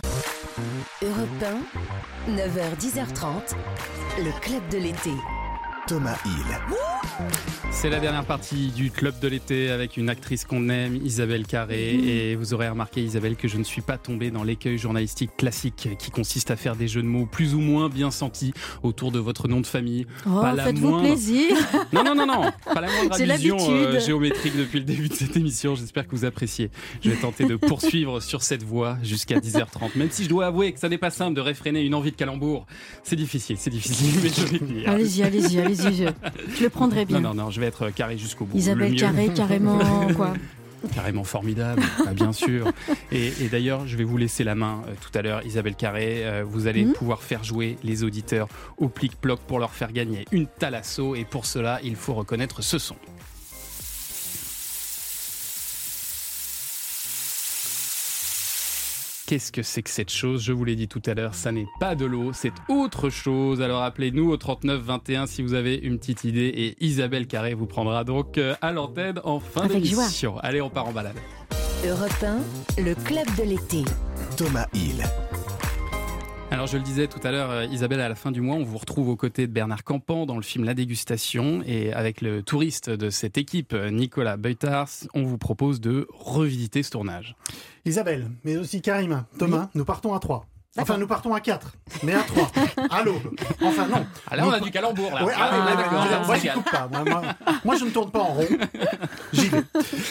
Europe 1.02 1.44
1, 2.28 2.34
9h, 2.36 2.78
10h30, 2.80 3.56
le 4.20 4.40
club 4.42 4.62
de 4.70 4.78
l'été. 4.80 5.12
Thomas 5.88 6.18
Hill. 6.26 6.32
C'est 7.72 7.90
la 7.90 8.00
dernière 8.00 8.24
partie 8.24 8.68
du 8.68 8.90
club 8.90 9.20
de 9.20 9.28
l'été 9.28 9.70
avec 9.70 9.98
une 9.98 10.10
actrice 10.10 10.46
qu'on 10.46 10.70
aime, 10.70 10.96
Isabelle 11.04 11.46
Carré. 11.46 11.96
Et 11.96 12.36
vous 12.36 12.54
aurez 12.54 12.70
remarqué, 12.70 13.02
Isabelle, 13.04 13.36
que 13.36 13.48
je 13.50 13.58
ne 13.58 13.64
suis 13.64 13.82
pas 13.82 13.98
tombé 13.98 14.32
dans 14.32 14.44
l'écueil 14.44 14.78
journalistique 14.78 15.36
classique 15.36 15.90
qui 16.00 16.10
consiste 16.12 16.52
à 16.52 16.56
faire 16.56 16.76
des 16.78 16.88
jeux 16.88 17.02
de 17.02 17.08
mots 17.08 17.26
plus 17.26 17.54
ou 17.54 17.60
moins 17.60 17.90
bien 17.90 18.12
sentis 18.12 18.54
autour 18.84 19.12
de 19.12 19.20
votre 19.20 19.48
nom 19.50 19.60
de 19.60 19.68
famille. 19.68 20.08
Oh, 20.26 20.42
faites-vous 20.64 20.90
moindre- 20.90 21.04
plaisir. 21.08 21.56
Non, 21.92 22.04
non, 22.06 22.16
non, 22.16 22.26
non, 22.28 22.52
pas 22.74 22.80
la 22.82 22.88
moindre 22.90 23.16
C'est 23.18 23.30
allusion 23.30 23.58
euh, 23.70 24.00
géométrique 24.00 24.56
depuis 24.58 24.80
le 24.80 24.86
début 24.86 25.10
de 25.10 25.14
cette 25.14 25.36
émission. 25.36 25.76
J'espère 25.76 26.08
que 26.08 26.16
vous 26.16 26.24
appréciez. 26.26 26.72
Je 27.04 27.10
vais 27.10 27.18
tenter 27.18 27.44
de 27.46 27.58
poursuivre 27.58 28.22
sur 28.22 28.42
cette 28.44 28.64
voie 28.64 28.98
jusqu'à 29.04 29.40
10h30. 29.40 29.98
Même 29.98 30.10
si 30.12 30.24
je 30.24 30.30
dois 30.30 30.46
avouer 30.48 30.72
que 30.72 30.80
ça 30.80 30.88
n'est 30.88 30.98
pas 30.98 31.12
simple 31.12 31.34
de 31.36 31.42
réfréner 31.42 31.82
une 31.82 31.96
envie 31.96 32.12
de 32.12 32.16
calembour. 32.16 32.66
C'est 33.04 33.18
difficile, 33.18 33.58
c'est 33.60 33.70
difficile, 33.70 34.20
mais 34.24 34.30
je 34.30 34.46
vais 34.46 34.60
tenir. 34.60 34.90
Allez-y, 34.90 35.24
allez-y, 35.24 35.60
allez-y. 35.60 35.73
Je, 35.76 36.08
je 36.58 36.64
le 36.64 36.70
prendrai 36.70 37.06
bien. 37.06 37.20
Non, 37.20 37.34
non, 37.34 37.46
non, 37.46 37.50
je 37.52 37.60
vais 37.60 37.68
être 37.68 37.90
carré 37.90 38.18
jusqu'au 38.18 38.46
bout. 38.46 38.54
Le 38.56 38.60
Isabelle. 38.60 38.96
Carré, 38.96 39.30
carrément, 39.36 39.80
quoi. 40.16 40.34
Carrément 40.94 41.24
formidable, 41.24 41.82
ah, 42.06 42.14
bien 42.14 42.34
sûr. 42.34 42.70
Et, 43.12 43.32
et 43.42 43.48
d'ailleurs, 43.48 43.88
je 43.88 43.96
vais 43.96 44.04
vous 44.04 44.18
laisser 44.18 44.44
la 44.44 44.54
main 44.54 44.82
euh, 44.88 44.92
tout 45.00 45.18
à 45.18 45.22
l'heure, 45.22 45.42
Isabelle 45.46 45.76
Carré. 45.76 46.26
Euh, 46.26 46.44
vous 46.46 46.68
allez 46.68 46.84
Mhm. 46.84 46.92
pouvoir 46.94 47.24
faire 47.24 47.42
jouer 47.46 47.78
les 47.84 48.04
auditeurs 48.04 48.50
au 48.78 48.90
plic-ploc 48.90 49.40
pour 49.48 49.60
leur 49.60 49.72
faire 49.74 49.94
gagner 49.94 50.26
une 50.34 50.46
thalasso. 50.46 51.16
Et 51.16 51.24
pour 51.24 51.46
cela, 51.46 51.80
il 51.86 51.96
faut 51.96 52.14
reconnaître 52.14 52.62
ce 52.62 52.80
son. 52.80 52.96
Qu'est-ce 59.26 59.54
que 59.54 59.64
c'est 59.64 59.82
que 59.84 59.90
cette 59.90 60.12
chose? 60.12 60.44
Je 60.44 60.52
vous 60.52 60.66
l'ai 60.66 60.76
dit 60.76 60.90
tout 60.90 61.02
à 61.06 61.14
l'heure, 61.14 61.34
ça 61.34 61.52
n'est 61.54 61.68
pas 61.80 61.96
de 61.96 62.04
l'eau, 62.06 62.32
c'est 62.34 62.52
autre 62.68 63.10
chose. 63.10 63.62
Alors 63.62 63.82
appelez-nous 63.82 64.30
au 64.30 64.36
39 64.38 64.82
21 64.82 65.28
si 65.28 65.42
vous 65.42 65.54
avez 65.54 65.76
une 65.76 65.98
petite 65.98 66.26
idée 66.26 66.48
et 66.48 66.76
Isabelle 66.86 67.26
Carré 67.26 67.54
vous 67.54 67.66
prendra 67.66 68.04
donc 68.04 68.38
euh, 68.38 68.54
à 68.62 68.74
l'antenne 68.74 69.22
en 69.24 69.40
fin 69.40 69.62
Avec 69.62 69.86
joie. 69.86 70.04
d'émission. 70.04 70.38
Allez, 70.40 70.62
on 70.62 70.70
part 70.70 70.88
en 70.88 70.92
balade. 70.92 71.16
Europe 71.88 72.12
1, 72.78 72.82
le 72.82 72.96
club 72.96 73.26
de 73.38 73.44
l'été. 73.44 73.84
Thomas 74.36 74.68
Hill. 74.74 75.04
Alors 76.54 76.68
je 76.68 76.78
le 76.78 76.84
disais 76.84 77.08
tout 77.08 77.20
à 77.24 77.32
l'heure, 77.32 77.50
euh, 77.50 77.66
Isabelle, 77.66 78.00
à 78.00 78.08
la 78.08 78.14
fin 78.14 78.32
du 78.32 78.40
mois, 78.40 78.56
on 78.56 78.64
vous 78.64 78.78
retrouve 78.78 79.10
aux 79.10 79.16
côtés 79.16 79.48
de 79.48 79.52
Bernard 79.52 79.84
Campan 79.84 80.28
dans 80.28 80.36
le 80.36 80.44
film 80.44 80.66
La 80.66 80.76
Dégustation. 80.76 81.64
Et 81.66 81.92
avec 81.92 82.22
le 82.22 82.44
touriste 82.44 82.92
de 82.92 83.10
cette 83.10 83.40
équipe, 83.40 83.74
Nicolas 83.74 84.38
Beutars, 84.38 84.88
on 85.16 85.24
vous 85.24 85.40
propose 85.40 85.82
de 85.82 86.08
revisiter 86.14 86.84
ce 86.84 86.92
tournage. 86.92 87.36
Isabelle, 87.86 88.30
mais 88.44 88.56
aussi 88.58 88.84
Karima, 88.84 89.26
Thomas, 89.40 89.72
nous 89.74 89.84
partons 89.84 90.14
à 90.14 90.20
3. 90.20 90.46
Enfin, 90.80 90.98
nous 90.98 91.06
partons 91.06 91.34
à 91.36 91.40
4, 91.40 91.74
mais 92.02 92.14
à 92.16 92.24
3, 92.24 92.52
à 92.90 93.04
l'aube. 93.04 93.36
Enfin, 93.62 93.88
non. 93.88 94.06
Ah, 94.30 94.36
là, 94.36 94.48
on 94.48 94.52
a 94.52 94.60
du 94.60 94.72
calembour, 94.72 95.12
là. 95.12 95.24
Ouais, 95.24 95.34
Ah, 95.38 95.50
ah, 95.52 95.58
moi, 96.92 97.04
pas. 97.04 97.76
Je 97.78 97.86
ne 97.86 97.90
tourne 97.92 98.10
pas 98.10 98.22
en 98.22 98.34
rond. 98.34 98.48
J'y 99.34 99.50
vais. 99.50 99.62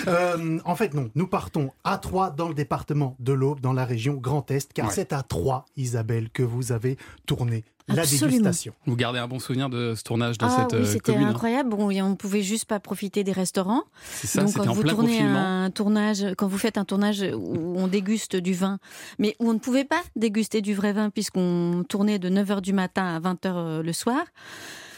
Euh, 0.06 0.58
en 0.64 0.76
fait, 0.76 0.94
non. 0.94 1.10
Nous 1.16 1.26
partons 1.26 1.72
à 1.82 1.98
3 1.98 2.30
dans 2.30 2.46
le 2.48 2.54
département 2.54 3.16
de 3.18 3.32
l'Aube, 3.32 3.60
dans 3.60 3.72
la 3.72 3.84
région 3.84 4.14
Grand 4.14 4.48
Est, 4.52 4.72
car 4.72 4.86
Ouais. 4.86 4.92
c'est 4.94 5.12
à 5.12 5.22
3, 5.22 5.64
Isabelle, 5.76 6.30
que 6.30 6.42
vous 6.44 6.70
avez 6.70 6.96
tourné 7.26 7.64
la 7.88 8.02
Absolument. 8.02 8.28
dégustation. 8.30 8.72
Vous 8.86 8.96
gardez 8.96 9.18
un 9.18 9.28
bon 9.28 9.38
souvenir 9.38 9.68
de 9.68 9.94
ce 9.96 10.02
tournage 10.02 10.38
dans 10.38 10.46
Ah 10.46 10.66
cette 10.68 10.78
oui, 10.78 10.86
euh, 10.86 10.90
c'était 10.92 11.12
commune 11.12 11.28
incroyable. 11.28 11.70
Bon, 11.70 11.90
on 12.02 12.16
pouvait 12.16 12.42
juste 12.42 12.64
pas 12.66 12.80
profiter 12.80 13.24
des 13.24 13.32
restaurants. 13.32 13.82
C'est 14.04 14.26
ça, 14.26 14.42
Donc 14.42 14.54
quand 14.54 14.68
en 14.68 14.72
vous 14.72 14.82
plein 14.82 14.92
tournez 14.94 15.16
confinement. 15.18 15.64
un 15.64 15.70
tournage, 15.70 16.24
quand 16.36 16.46
vous 16.46 16.58
faites 16.58 16.78
un 16.78 16.84
tournage 16.84 17.22
où 17.34 17.74
on 17.78 17.88
déguste 17.88 18.36
du 18.36 18.54
vin, 18.54 18.78
mais 19.18 19.36
où 19.40 19.50
on 19.50 19.54
ne 19.54 19.58
pouvait 19.58 19.84
pas 19.84 20.02
déguster 20.16 20.60
du 20.62 20.74
vrai 20.74 20.92
vin 20.92 21.10
puisqu'on 21.10 21.84
tournait 21.88 22.18
de 22.18 22.28
9h 22.28 22.60
du 22.60 22.72
matin 22.72 23.04
à 23.16 23.20
20h 23.20 23.80
le 23.82 23.92
soir. 23.92 24.22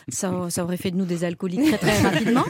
Ça, 0.08 0.32
ça 0.50 0.64
aurait 0.64 0.76
fait 0.76 0.90
de 0.90 0.96
nous 0.96 1.04
des 1.04 1.24
alcooliques 1.24 1.66
très 1.66 1.78
très 1.78 2.00
rapidement. 2.02 2.44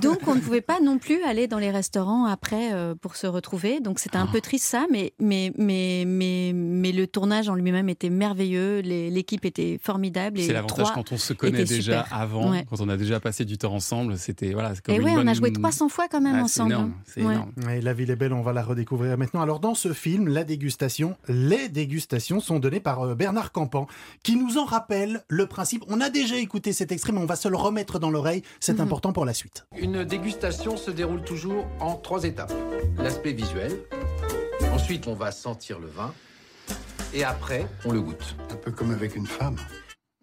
Donc 0.00 0.18
on 0.26 0.34
ne 0.34 0.40
pouvait 0.40 0.60
pas 0.60 0.80
non 0.80 0.98
plus 0.98 1.22
aller 1.24 1.46
dans 1.48 1.58
les 1.58 1.70
restaurants 1.70 2.26
après 2.26 2.72
euh, 2.72 2.94
pour 2.94 3.16
se 3.16 3.26
retrouver. 3.26 3.80
Donc 3.80 3.98
c'était 3.98 4.16
un 4.18 4.26
peu 4.26 4.40
triste 4.40 4.66
ça, 4.66 4.86
mais, 4.90 5.12
mais, 5.18 5.52
mais, 5.58 6.04
mais, 6.06 6.52
mais 6.54 6.92
le 6.92 7.06
tournage 7.06 7.48
en 7.48 7.54
lui-même 7.54 7.88
était 7.88 8.10
merveilleux. 8.10 8.80
L'équipe 8.80 9.44
était 9.44 9.78
formidable. 9.82 10.40
C'est 10.40 10.52
l'avantage 10.52 10.92
quand 10.94 11.12
on 11.12 11.18
se 11.18 11.32
connaît 11.32 11.64
déjà 11.64 12.04
super. 12.04 12.06
avant, 12.18 12.50
Ouais. 12.52 12.64
quand 12.68 12.80
on 12.80 12.88
a 12.88 12.96
déjà 12.96 13.20
passé 13.20 13.44
du 13.44 13.58
temps 13.58 13.72
ensemble. 13.74 14.16
C'était 14.18 14.52
voilà. 14.52 14.72
comme 14.84 14.94
Et 14.94 14.98
une 14.98 15.04
ouais, 15.04 15.12
on 15.16 15.26
a 15.26 15.34
joué 15.34 15.52
300 15.52 15.88
fois 15.88 16.08
quand 16.08 16.20
même 16.20 16.34
Ah, 16.36 16.44
c'est 16.48 16.60
ensemble. 16.60 16.72
énorme, 16.72 16.94
c'est 17.06 17.22
Ouais. 17.22 17.34
énorme. 17.34 17.52
Et 17.70 17.80
la 17.80 17.92
ville 17.94 18.10
est 18.10 18.16
belle, 18.16 18.32
on 18.32 18.42
va 18.42 18.52
la 18.52 18.62
redécouvrir 18.62 19.16
maintenant. 19.18 19.40
Alors 19.42 19.60
dans 19.60 19.74
ce 19.74 19.92
film, 19.92 20.28
la 20.28 20.44
dégustation, 20.44 21.16
les 21.28 21.68
dégustations 21.68 22.40
sont 22.40 22.58
données 22.58 22.80
par 22.80 23.00
euh, 23.02 23.14
Bernard 23.14 23.52
Campan, 23.52 23.86
qui 24.22 24.36
nous 24.36 24.58
en 24.58 24.64
rappelle 24.64 25.22
le 25.28 25.46
principe. 25.46 25.84
On 25.88 26.00
a 26.00 26.10
déjà 26.10 26.36
écouté 26.36 26.72
cet 26.92 26.96
extrait, 26.96 27.12
mais 27.12 27.20
on 27.20 27.26
va 27.26 27.36
se 27.36 27.48
le 27.48 27.56
remettre 27.56 27.98
dans 27.98 28.10
l'oreille. 28.10 28.42
C'est 28.60 28.74
Mhm. 28.74 28.80
important 28.82 29.12
pour 29.14 29.24
la 29.24 29.32
suite. 29.34 29.64
Une 29.78 30.04
dégustation 30.04 30.76
se 30.76 30.90
déroule 30.90 31.22
toujours 31.24 31.66
en 31.80 31.94
trois 31.94 32.24
étapes. 32.24 32.52
L'aspect 32.98 33.32
visuel, 33.32 33.72
ensuite 34.74 35.06
on 35.06 35.14
va 35.14 35.30
sentir 35.32 35.78
le 35.78 35.86
vin, 35.88 36.12
et 37.14 37.24
après 37.24 37.66
on 37.86 37.92
le 37.92 38.00
goûte. 38.02 38.36
Un 38.50 38.56
peu 38.56 38.70
comme 38.72 38.90
avec 38.90 39.16
une 39.16 39.26
femme. 39.26 39.56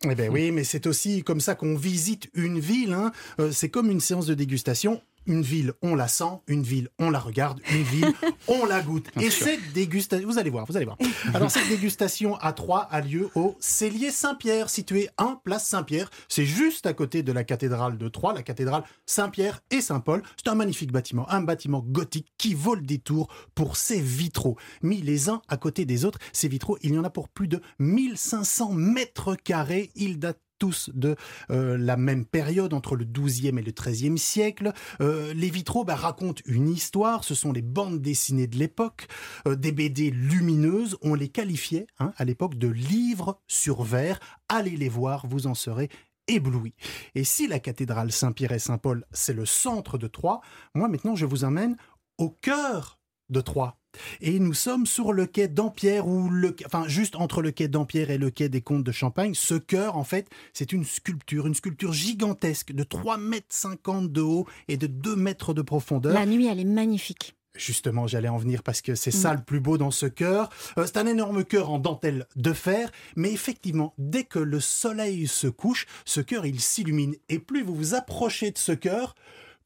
Eh 0.10 0.16
ben 0.16 0.30
oui, 0.32 0.52
mais 0.52 0.64
c'est 0.64 0.88
aussi 0.88 1.24
comme 1.24 1.42
ça 1.42 1.56
qu'on 1.56 1.76
visite 1.76 2.30
une 2.34 2.60
ville. 2.60 2.94
hein. 2.94 3.12
Euh, 3.40 3.52
c'est 3.52 3.70
comme 3.70 3.90
une 3.90 4.00
séance 4.00 4.28
de 4.28 4.34
dégustation. 4.34 5.02
Une 5.26 5.42
ville, 5.42 5.74
on 5.82 5.96
la 5.96 6.08
sent. 6.08 6.42
Une 6.48 6.64
ville, 6.64 6.90
on 7.00 7.10
la 7.10 7.20
regarde. 7.20 7.62
Une 7.72 7.84
ville, 7.84 8.14
on 8.48 8.66
la 8.66 8.82
goûte. 8.82 9.08
Et 9.20 9.30
cette 9.30 9.74
dégustation, 9.74 10.28
vous 10.28 10.40
allez 10.40 10.50
voir, 10.50 10.66
vous 10.66 10.76
allez 10.76 10.86
voir. 10.86 10.98
Alors 11.34 11.52
cette 11.52 11.68
dégustation 11.68 12.36
à 12.38 12.54
Troyes 12.54 12.88
a 12.90 13.02
lieu 13.02 13.30
au 13.36 13.56
Cellier 13.60 14.12
Saint-Pierre, 14.12 14.70
situé 14.70 15.10
1 15.18 15.40
place 15.44 15.68
Saint-Pierre. 15.68 16.10
C'est 16.28 16.46
juste 16.46 16.86
à 16.86 16.94
côté 16.94 17.24
de 17.24 17.32
la 17.32 17.44
cathédrale 17.44 17.98
de 17.98 18.08
Troyes, 18.08 18.34
la 18.34 18.44
cathédrale 18.44 18.84
Saint-Pierre 19.06 19.62
et 19.72 19.82
Saint-Paul. 19.82 20.24
C'est 20.38 20.50
un 20.50 20.56
magnifique 20.56 20.92
bâtiment, 20.92 21.30
un 21.30 21.42
bâtiment 21.42 21.84
gothique 21.86 22.34
qui 22.38 22.54
vaut 22.54 22.76
le 22.76 22.82
détour 22.82 23.28
pour 23.56 23.78
ses 23.78 24.02
vitraux. 24.02 24.58
Mis 24.82 25.02
les 25.02 25.30
uns 25.30 25.42
à 25.48 25.58
côté 25.58 25.86
des 25.86 26.06
autres, 26.06 26.20
ces 26.34 26.48
vitraux, 26.48 26.78
il 26.82 26.94
y 26.94 26.98
en 26.98 27.04
a 27.04 27.10
pour 27.10 27.30
plus 27.30 27.48
de 27.48 27.62
1500 27.80 28.74
mètres 28.74 29.36
carrés. 29.36 29.92
Ils 29.96 30.20
datent 30.20 30.42
tous 30.60 30.92
de 30.94 31.16
euh, 31.50 31.78
la 31.78 31.98
même 31.98 32.26
période, 32.26 32.74
entre 32.74 32.96
le 32.96 33.06
12e 33.06 33.58
et 33.58 33.64
le 33.64 33.72
13e 33.72 34.18
siècle. 34.18 34.74
Euh, 35.02 35.34
les 35.34 35.50
vitraux 35.50 35.86
bah, 35.86 35.96
racontent 35.96 36.42
une 36.46 36.70
histoire, 36.70 37.24
ce 37.24 37.34
sont 37.34 37.52
les 37.52 37.62
bandes 37.62 38.02
dessinées 38.02 38.48
de 38.48 38.58
l'époque, 38.58 39.08
euh, 39.48 39.56
des 39.56 39.72
BD 39.72 40.12
lumineuses, 40.12 40.98
on 41.02 41.16
les 41.16 41.30
qualifiait 41.30 41.88
hein, 42.00 42.12
à 42.18 42.26
l'époque 42.26 42.56
de 42.56 42.68
livres 42.68 43.42
sur 43.48 43.84
verre. 43.84 44.20
Allez 44.50 44.78
les 44.78 44.90
voir, 44.90 45.26
vous 45.26 45.48
en 45.48 45.54
serez 45.56 45.90
ébloui. 46.28 46.76
Et 47.16 47.24
si 47.24 47.48
la 47.48 47.60
cathédrale 47.60 48.12
Saint-Pierre 48.12 48.52
et 48.52 48.60
Saint-Paul, 48.60 49.06
c'est 49.12 49.34
le 49.34 49.46
centre 49.46 49.98
de 49.98 50.08
Troyes, 50.08 50.42
moi 50.76 50.88
maintenant 50.88 51.16
je 51.16 51.26
vous 51.26 51.44
emmène 51.44 51.76
au 52.18 52.30
cœur 52.30 53.00
de 53.30 53.42
Troyes. 53.42 53.79
Et 54.22 54.40
nous 54.40 54.54
sommes 54.54 54.86
sur 54.86 55.14
le 55.14 55.26
quai 55.26 55.48
d'Ampierre, 55.48 56.08
ou 56.08 56.30
le, 56.30 56.56
enfin 56.66 56.88
juste 56.88 57.16
entre 57.16 57.42
le 57.42 57.52
quai 57.52 57.68
d'Ampierre 57.68 58.10
et 58.12 58.18
le 58.18 58.30
quai 58.30 58.50
des 58.50 58.62
Comtes 58.62 58.84
de 58.84 58.92
Champagne. 58.92 59.34
Ce 59.34 59.56
cœur, 59.56 59.98
en 59.98 60.04
fait, 60.04 60.28
c'est 60.54 60.72
une 60.72 60.86
sculpture, 60.86 61.48
une 61.48 61.56
sculpture 61.56 61.94
gigantesque 61.94 62.72
de 62.72 62.84
3,50 62.84 63.18
mètres 63.20 64.08
de 64.10 64.22
haut 64.22 64.46
et 64.68 64.78
de 64.78 64.88
2 64.88 65.16
mètres 65.16 65.54
de 65.54 65.62
profondeur. 65.62 66.14
La 66.14 66.26
nuit, 66.26 66.48
elle 66.48 66.60
est 66.60 66.64
magnifique. 66.66 67.36
Justement, 67.56 68.08
j'allais 68.08 68.30
en 68.30 68.38
venir 68.38 68.64
parce 68.64 68.82
que 68.82 68.96
c'est 68.96 69.10
Mm. 69.14 69.20
ça 69.20 69.34
le 69.34 69.42
plus 69.42 69.60
beau 69.60 69.78
dans 69.78 69.92
ce 69.92 70.06
cœur. 70.06 70.50
Euh, 70.78 70.86
c'est 70.86 70.98
un 70.98 71.08
énorme 71.08 71.44
cœur 71.44 71.72
en 71.72 71.80
dentelle 71.80 72.26
de 72.36 72.54
fer, 72.54 72.92
mais 73.16 73.34
effectivement, 73.34 73.94
dès 73.98 74.24
que 74.24 74.40
le 74.40 74.60
soleil 74.60 75.28
se 75.28 75.48
couche, 75.48 75.86
ce 76.06 76.22
cœur, 76.22 76.46
il 76.46 76.62
s'illumine. 76.62 77.16
Et 77.28 77.40
plus 77.40 77.64
vous 77.64 77.76
vous 77.76 77.96
approchez 77.96 78.52
de 78.52 78.58
ce 78.58 78.72
cœur, 78.72 79.16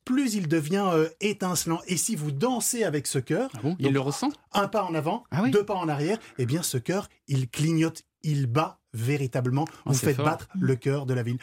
plus 0.05 0.35
il 0.35 0.47
devient 0.47 0.85
euh, 0.91 1.09
étincelant. 1.21 1.81
Et 1.87 1.97
si 1.97 2.15
vous 2.15 2.31
dansez 2.31 2.83
avec 2.83 3.07
ce 3.07 3.19
cœur, 3.19 3.49
Ah 3.55 3.69
il 3.79 3.91
le 3.91 3.99
ressent? 3.99 4.29
Un 4.53 4.67
pas 4.67 4.83
en 4.83 4.93
avant, 4.93 5.23
Ah 5.31 5.49
deux 5.49 5.65
pas 5.65 5.75
en 5.75 5.89
arrière, 5.89 6.17
eh 6.37 6.45
bien 6.45 6.63
ce 6.63 6.77
cœur, 6.77 7.09
il 7.27 7.49
clignote, 7.49 8.03
il 8.21 8.47
bat 8.47 8.79
véritablement. 8.93 9.65
Oh, 9.85 9.89
vous 9.91 9.93
c'est 9.93 10.07
faites 10.07 10.15
fort. 10.17 10.25
battre 10.25 10.47
le 10.59 10.75
cœur 10.75 11.05
de 11.05 11.13
la 11.13 11.23
ville. 11.23 11.37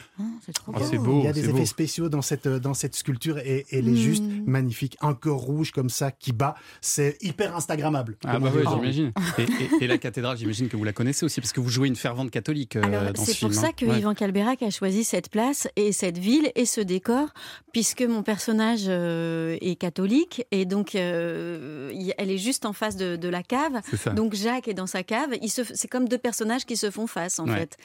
c'est 0.46 0.52
trop 0.52 0.72
Ah, 0.74 0.80
c'est 0.88 0.98
beau, 0.98 1.20
Il 1.20 1.24
y 1.24 1.28
a 1.28 1.32
des 1.32 1.42
c'est 1.42 1.48
effets 1.48 1.58
beau. 1.58 1.64
spéciaux 1.66 2.08
dans 2.08 2.22
cette, 2.22 2.46
euh, 2.46 2.58
dans 2.58 2.74
cette 2.74 2.94
sculpture 2.94 3.38
et, 3.38 3.66
elle 3.70 3.88
est 3.88 3.92
Mm. 3.92 3.96
juste 3.96 4.24
magnifique. 4.46 4.96
Un 5.00 5.14
cœur 5.14 5.36
rouge 5.36 5.72
comme 5.72 5.90
ça 5.90 6.10
qui 6.10 6.32
bat, 6.32 6.54
c'est 6.80 7.16
hyper 7.22 7.56
Instagrammable. 7.56 8.16
Ah 8.24 8.38
bah 8.38 8.50
dit. 8.50 8.58
j'imagine. 8.74 9.12
Et, 9.38 9.42
et- 9.42 9.84
et 9.84 9.86
la 9.86 9.98
cathédrale, 9.98 10.36
j'imagine 10.36 10.68
que 10.68 10.76
vous 10.76 10.84
la 10.84 10.92
connaissez 10.92 11.24
aussi, 11.26 11.40
parce 11.40 11.52
que 11.52 11.60
vous 11.60 11.68
jouez 11.70 11.88
une 11.88 11.96
fervente 11.96 12.30
catholique 12.30 12.76
euh, 12.76 12.82
Alors, 12.82 13.12
dans 13.12 13.20
ce 13.24 13.32
c'est 13.32 13.38
film. 13.38 13.50
pour 13.52 13.58
hein. 13.58 13.62
ça 13.62 13.72
que 13.72 13.84
Ouais. 13.86 13.98
Yvan 13.98 14.14
Calberac 14.14 14.62
a 14.62 14.70
choisi 14.70 15.04
cette 15.04 15.28
place 15.30 15.66
et 15.76 15.92
cette 15.92 16.18
ville 16.18 16.52
et 16.54 16.64
ce 16.66 16.80
décor, 16.80 17.28
puisque 17.72 18.02
mon 18.02 18.22
personnage 18.22 18.84
euh, 18.86 19.56
est 19.60 19.74
catholique 19.76 20.44
et 20.50 20.64
donc 20.66 20.94
euh, 20.94 21.92
elle 22.18 22.30
est 22.30 22.38
juste 22.38 22.64
en 22.66 22.72
face 22.72 22.96
de, 22.96 23.16
de 23.16 23.28
la 23.28 23.42
cave. 23.42 23.80
C'est 23.90 23.96
ça. 23.96 24.10
Donc 24.10 24.34
Jacques 24.34 24.68
est 24.68 24.74
dans 24.74 24.86
sa 24.86 25.02
cave. 25.02 25.30
C'est 25.74 25.88
comme 25.88 26.08
deux 26.08 26.18
personnages 26.18 26.64
qui 26.64 26.76
se 26.76 26.90
font 26.90 27.06
face 27.06 27.39
en 27.40 27.48
Ouais. 27.48 27.58
fait. 27.60 27.76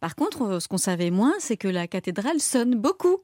Par 0.00 0.14
contre, 0.16 0.42
euh, 0.42 0.60
ce 0.60 0.68
qu'on 0.68 0.78
savait 0.78 1.10
moins, 1.10 1.32
c'est 1.38 1.56
que 1.56 1.68
la 1.68 1.86
cathédrale 1.86 2.40
sonne 2.40 2.74
beaucoup. 2.74 3.18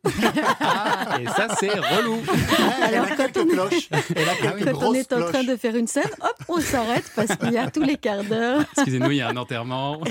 Ah, 0.60 1.18
et 1.20 1.26
ça, 1.26 1.48
c'est 1.58 1.70
relou. 1.70 2.18
Elle 2.88 2.94
a 2.96 3.06
quelques 3.16 3.48
cloches. 3.50 3.88
Elle 4.14 4.28
a 4.28 4.34
quelques 4.34 4.72
Quand 4.72 4.88
on 4.88 4.94
est 4.94 5.12
en 5.12 5.26
train 5.26 5.44
de 5.44 5.56
faire 5.56 5.76
une 5.76 5.86
scène, 5.86 6.10
hop, 6.20 6.34
on 6.48 6.60
s'arrête 6.60 7.10
parce 7.14 7.34
qu'il 7.36 7.52
y 7.52 7.58
a 7.58 7.70
tous 7.70 7.82
les 7.82 7.96
quarts 7.96 8.24
d'heure. 8.24 8.62
Excusez-nous, 8.76 9.10
il 9.10 9.16
y 9.18 9.20
a 9.20 9.28
un 9.28 9.36
enterrement. 9.36 10.00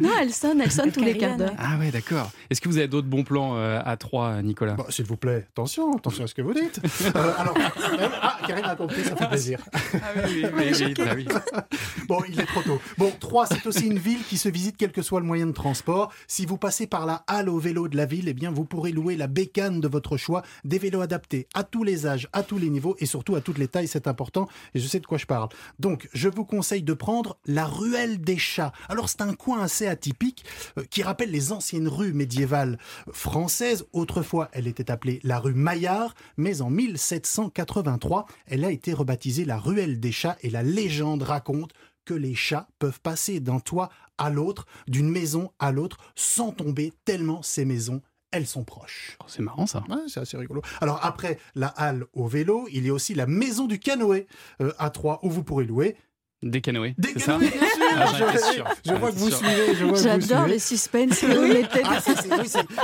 Non, 0.00 0.10
elle 0.20 0.32
sonne, 0.32 0.60
elle 0.60 0.70
sonne 0.70 0.92
tous 0.92 1.02
les 1.02 1.16
quarts 1.16 1.36
d'heure. 1.36 1.54
Ah 1.58 1.78
ouais, 1.78 1.90
d'accord. 1.90 2.30
Est-ce 2.50 2.60
que 2.60 2.68
vous 2.68 2.78
avez 2.78 2.88
d'autres 2.88 3.08
bons 3.08 3.24
plans 3.24 3.56
euh, 3.56 3.80
à 3.84 3.96
trois, 3.96 4.42
Nicolas? 4.42 4.74
Bon, 4.74 4.84
S'il 4.88 5.04
vous 5.04 5.16
plaît, 5.16 5.46
attention, 5.50 5.96
attention 5.96 6.24
à 6.24 6.26
ce 6.26 6.34
que 6.34 6.42
vous 6.42 6.54
dites. 6.54 6.80
Euh, 7.14 7.32
alors, 7.38 7.56
euh, 7.56 8.08
ah, 8.22 8.38
Karine 8.46 8.64
a 8.64 8.76
compris, 8.76 9.04
ça 9.04 9.16
fait 9.16 9.28
plaisir. 9.28 9.60
Ah 9.74 9.98
oui, 10.16 10.44
oui, 10.44 10.46
oui, 10.56 10.72
oui, 10.86 10.94
bah 10.96 11.12
oui. 11.14 11.26
Bon, 12.08 12.20
il 12.28 12.38
est 12.38 12.46
trop 12.46 12.62
tôt. 12.62 12.80
Bon, 12.98 13.12
Troyes, 13.20 13.46
c'est 13.46 13.66
aussi 13.66 13.86
une 13.86 13.98
ville 13.98 14.22
qui 14.28 14.36
se 14.36 14.48
visite 14.48 14.76
quel 14.76 14.92
que 14.92 15.02
soit 15.02 15.20
le 15.20 15.26
moyen 15.26 15.46
de 15.46 15.52
transport. 15.52 16.12
Si 16.26 16.46
vous 16.46 16.56
passez 16.56 16.86
par 16.86 17.06
la 17.06 17.24
halle 17.26 17.48
au 17.48 17.58
vélo 17.58 17.88
de 17.88 17.96
la 17.96 18.06
ville, 18.06 18.28
eh 18.28 18.34
bien, 18.34 18.50
vous 18.50 18.64
pourrez 18.64 18.92
louer 18.92 19.16
la 19.16 19.26
bécane 19.26 19.80
de 19.80 19.88
votre 19.88 20.16
choix, 20.16 20.42
des 20.64 20.78
vélos 20.78 21.00
adaptés 21.00 21.46
à 21.54 21.64
tous 21.64 21.84
les 21.84 22.06
âges, 22.06 22.28
à 22.32 22.42
tous 22.42 22.58
les 22.58 22.70
niveaux 22.70 22.96
et 22.98 23.06
surtout 23.06 23.34
à 23.36 23.40
toutes 23.40 23.58
les 23.58 23.68
tailles, 23.68 23.88
c'est 23.88 24.06
important 24.06 24.48
et 24.74 24.80
je 24.80 24.86
sais 24.86 25.00
de 25.00 25.06
quoi 25.06 25.18
je 25.18 25.26
parle. 25.26 25.48
Donc, 25.78 26.08
je 26.12 26.28
vous 26.28 26.44
conseille 26.44 26.82
de 26.82 26.92
prendre 26.92 27.38
la 27.46 27.66
ruelle 27.66 28.20
des 28.20 28.38
chats. 28.38 28.72
Alors, 28.88 29.08
c'est 29.08 29.22
un 29.22 29.34
coin 29.34 29.61
assez 29.62 29.86
atypique 29.86 30.44
euh, 30.78 30.84
qui 30.90 31.02
rappelle 31.02 31.30
les 31.30 31.52
anciennes 31.52 31.88
rues 31.88 32.12
médiévales 32.12 32.78
françaises. 33.12 33.86
Autrefois, 33.92 34.48
elle 34.52 34.66
était 34.66 34.90
appelée 34.90 35.20
la 35.22 35.38
rue 35.38 35.54
Maillard, 35.54 36.14
mais 36.36 36.60
en 36.60 36.70
1783, 36.70 38.26
elle 38.46 38.64
a 38.64 38.70
été 38.70 38.92
rebaptisée 38.92 39.44
la 39.44 39.58
ruelle 39.58 40.00
des 40.00 40.12
chats 40.12 40.36
et 40.42 40.50
la 40.50 40.62
légende 40.62 41.22
raconte 41.22 41.72
que 42.04 42.14
les 42.14 42.34
chats 42.34 42.68
peuvent 42.78 43.00
passer 43.00 43.40
d'un 43.40 43.60
toit 43.60 43.90
à 44.18 44.30
l'autre, 44.30 44.66
d'une 44.88 45.08
maison 45.08 45.52
à 45.58 45.72
l'autre, 45.72 45.98
sans 46.14 46.52
tomber, 46.52 46.92
tellement 47.04 47.42
ces 47.42 47.64
maisons, 47.64 48.02
elles 48.32 48.46
sont 48.46 48.64
proches. 48.64 49.16
Oh, 49.20 49.24
c'est 49.28 49.42
marrant 49.42 49.66
ça. 49.66 49.84
Ouais, 49.88 49.96
c'est 50.08 50.20
assez 50.20 50.36
rigolo. 50.36 50.62
Alors 50.80 50.98
après 51.02 51.38
la 51.54 51.68
halle 51.68 52.06
au 52.14 52.26
vélo, 52.26 52.66
il 52.72 52.84
y 52.84 52.88
a 52.88 52.92
aussi 52.92 53.14
la 53.14 53.26
maison 53.26 53.66
du 53.66 53.78
canoë 53.78 54.26
euh, 54.60 54.72
à 54.78 54.90
Troyes 54.90 55.20
où 55.22 55.30
vous 55.30 55.44
pourrez 55.44 55.64
louer 55.64 55.96
Des 56.42 56.60
canoës. 56.60 56.92
Des 56.98 57.12
canoës, 57.14 57.38
bien 57.40 57.50
sûr. 57.50 57.96
Ah, 57.96 58.06
Je- 58.06 58.52
sûr. 58.54 58.64
je 58.84 58.90
J'en 58.90 58.98
vois 58.98 59.10
que 59.12 59.16
vous 59.16 59.30
suivez, 59.30 59.74
J'adore 60.02 60.20
suivez. 60.22 60.48
les 60.48 60.58
suspens. 60.58 61.08
que 61.08 61.26
vous 61.26 61.46
mettez. 61.46 61.82
Ah, 61.84 62.00
ça, 62.00 62.12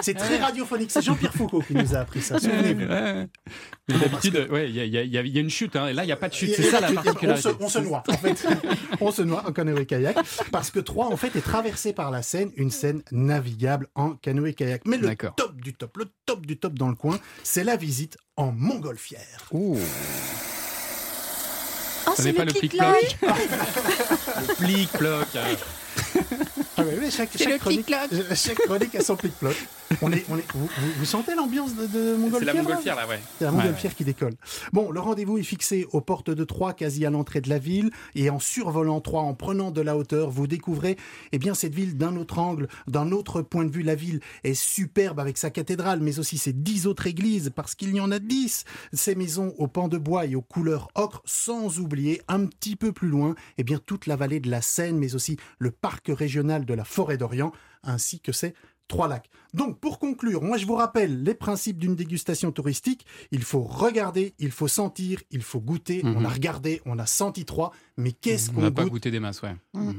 c'est 0.02 0.14
très 0.14 0.36
radiophonique. 0.38 0.90
C'est 0.92 1.02
Jean-Pierre 1.02 1.32
Foucault 1.34 1.60
qui 1.62 1.74
nous 1.74 1.94
a 1.94 1.98
appris 1.98 2.22
ça. 2.22 2.38
Souvenez-vous. 2.38 2.84
Ouais, 4.52 4.68
il 4.70 4.76
y, 4.76 4.98
a- 4.98 5.02
y 5.02 5.28
y 5.28 5.40
une 5.40 5.50
chute. 5.50 5.74
hein, 5.76 5.88
et 5.88 5.92
là, 5.92 6.04
il 6.04 6.06
n'y 6.06 6.12
a 6.12 6.16
pas 6.16 6.28
de 6.28 6.34
chute. 6.34 6.52
C'est 6.54 6.62
ça 6.64 6.80
la 6.80 6.90
on 6.90 6.94
particularité. 6.94 7.48
se, 7.48 7.54
on 7.60 7.68
se 7.68 7.78
noie, 7.78 8.02
en 8.08 8.12
fait. 8.16 8.46
on 9.00 9.10
se 9.10 9.22
noie 9.22 9.42
en 9.46 9.52
canoë-kayak. 9.52 10.16
Parce 10.52 10.70
que 10.70 10.78
Troyes, 10.80 11.06
en 11.08 11.16
fait, 11.16 11.34
est 11.36 11.40
traversé 11.40 11.92
par 11.92 12.10
la 12.10 12.22
Seine, 12.22 12.50
une 12.56 12.70
Seine 12.70 13.02
navigable 13.12 13.88
en 13.94 14.10
canoë-kayak. 14.10 14.82
Mais 14.84 14.98
le 14.98 15.14
top 15.16 15.56
du 15.60 15.74
top, 15.74 15.96
le 15.96 16.06
top 16.26 16.46
du 16.46 16.58
top 16.58 16.74
dans 16.74 16.88
le 16.88 16.94
coin, 16.94 17.18
c'est 17.42 17.64
la 17.64 17.76
visite 17.76 18.18
en 18.36 18.52
montgolfière. 18.52 19.48
Oh, 22.08 22.12
c'est 22.16 22.24
n'est 22.24 22.32
pas 22.32 22.44
le 22.44 22.52
plic-ploc. 22.52 23.16
le 23.22 24.54
plic-ploc. 24.54 25.26
Ah 26.76 26.82
ouais, 26.84 26.96
mais 27.00 27.10
chaque, 27.10 27.30
chaque 27.36 27.58
chronique, 27.58 27.86
clic-cloc. 27.86 28.22
chaque 28.36 28.58
chronique 28.58 28.94
a 28.94 29.00
son 29.02 29.16
plic-ploc. 29.16 29.56
On 30.02 30.12
est, 30.12 30.24
on 30.28 30.36
est, 30.36 30.44
vous, 30.54 31.04
sentez 31.04 31.34
l'ambiance 31.34 31.74
de, 31.74 31.86
de 31.86 32.16
C'est 32.38 32.44
la 32.44 32.54
montgolfière, 32.54 32.94
là, 32.94 33.08
ouais. 33.08 33.18
C'est 33.38 33.44
la 33.46 33.50
Ouais, 33.50 33.56
montgolfière 33.56 33.94
qui 33.96 34.04
décolle. 34.04 34.34
Bon, 34.72 34.90
le 34.92 35.00
rendez-vous 35.00 35.38
est 35.38 35.42
fixé 35.42 35.86
aux 35.92 36.00
portes 36.00 36.30
de 36.30 36.44
Troyes, 36.44 36.74
quasi 36.74 37.04
à 37.04 37.10
l'entrée 37.10 37.40
de 37.40 37.48
la 37.48 37.58
ville. 37.58 37.90
Et 38.14 38.30
en 38.30 38.38
survolant 38.38 39.00
Troyes, 39.00 39.22
en 39.22 39.34
prenant 39.34 39.70
de 39.72 39.80
la 39.80 39.96
hauteur, 39.96 40.30
vous 40.30 40.46
découvrez 40.46 40.96
eh 41.32 41.38
bien, 41.38 41.54
cette 41.54 41.74
ville 41.74 41.96
d'un 41.96 42.16
autre 42.16 42.38
angle, 42.38 42.68
d'un 42.86 43.10
autre 43.10 43.42
point 43.42 43.64
de 43.64 43.72
vue. 43.72 43.82
La 43.82 43.96
ville 43.96 44.20
est 44.44 44.54
superbe 44.54 45.18
avec 45.18 45.36
sa 45.36 45.50
cathédrale, 45.50 46.00
mais 46.00 46.20
aussi 46.20 46.38
ses 46.38 46.52
dix 46.52 46.86
autres 46.86 47.06
églises, 47.08 47.50
parce 47.56 47.74
qu'il 47.74 47.92
y 47.94 48.00
en 48.00 48.12
a 48.12 48.20
dix. 48.20 48.64
Ces 48.92 49.16
maisons 49.16 49.52
aux 49.58 49.68
pans 49.68 49.88
de 49.88 49.98
bois 49.98 50.26
et 50.26 50.36
aux 50.36 50.42
couleurs 50.42 50.88
ocre, 50.94 51.22
sans 51.24 51.80
oublier, 51.80 52.22
un 52.28 52.46
petit 52.46 52.76
peu 52.76 52.92
plus 52.92 53.08
loin, 53.08 53.34
eh 53.56 53.64
bien, 53.64 53.80
toute 53.84 54.06
la 54.06 54.14
vallée 54.16 54.38
de 54.38 54.50
la 54.50 54.62
Seine, 54.62 54.98
mais 54.98 55.14
aussi 55.14 55.38
le 55.58 55.70
parc 55.70 55.87
régional 56.08 56.64
de 56.64 56.74
la 56.74 56.84
Forêt 56.84 57.16
d'Orient, 57.16 57.52
ainsi 57.82 58.20
que 58.20 58.32
ses 58.32 58.54
trois 58.88 59.06
lacs. 59.08 59.28
Donc, 59.52 59.78
pour 59.80 59.98
conclure, 59.98 60.42
moi 60.42 60.56
je 60.56 60.64
vous 60.66 60.74
rappelle 60.74 61.22
les 61.22 61.34
principes 61.34 61.78
d'une 61.78 61.94
dégustation 61.94 62.52
touristique. 62.52 63.04
Il 63.32 63.42
faut 63.42 63.62
regarder, 63.62 64.34
il 64.38 64.50
faut 64.50 64.68
sentir, 64.68 65.20
il 65.30 65.42
faut 65.42 65.60
goûter. 65.60 66.02
Mhm. 66.02 66.16
On 66.16 66.24
a 66.24 66.28
regardé, 66.28 66.80
on 66.86 66.98
a 66.98 67.04
senti 67.06 67.44
trois, 67.44 67.72
mais 67.98 68.12
qu'est-ce 68.12 68.50
On 68.50 68.54
qu'on 68.54 68.60
n'a 68.62 68.70
pas 68.70 68.84
goûté 68.86 69.10
des 69.10 69.20
masses, 69.20 69.42
ouais. 69.42 69.54
Mm. 69.74 69.92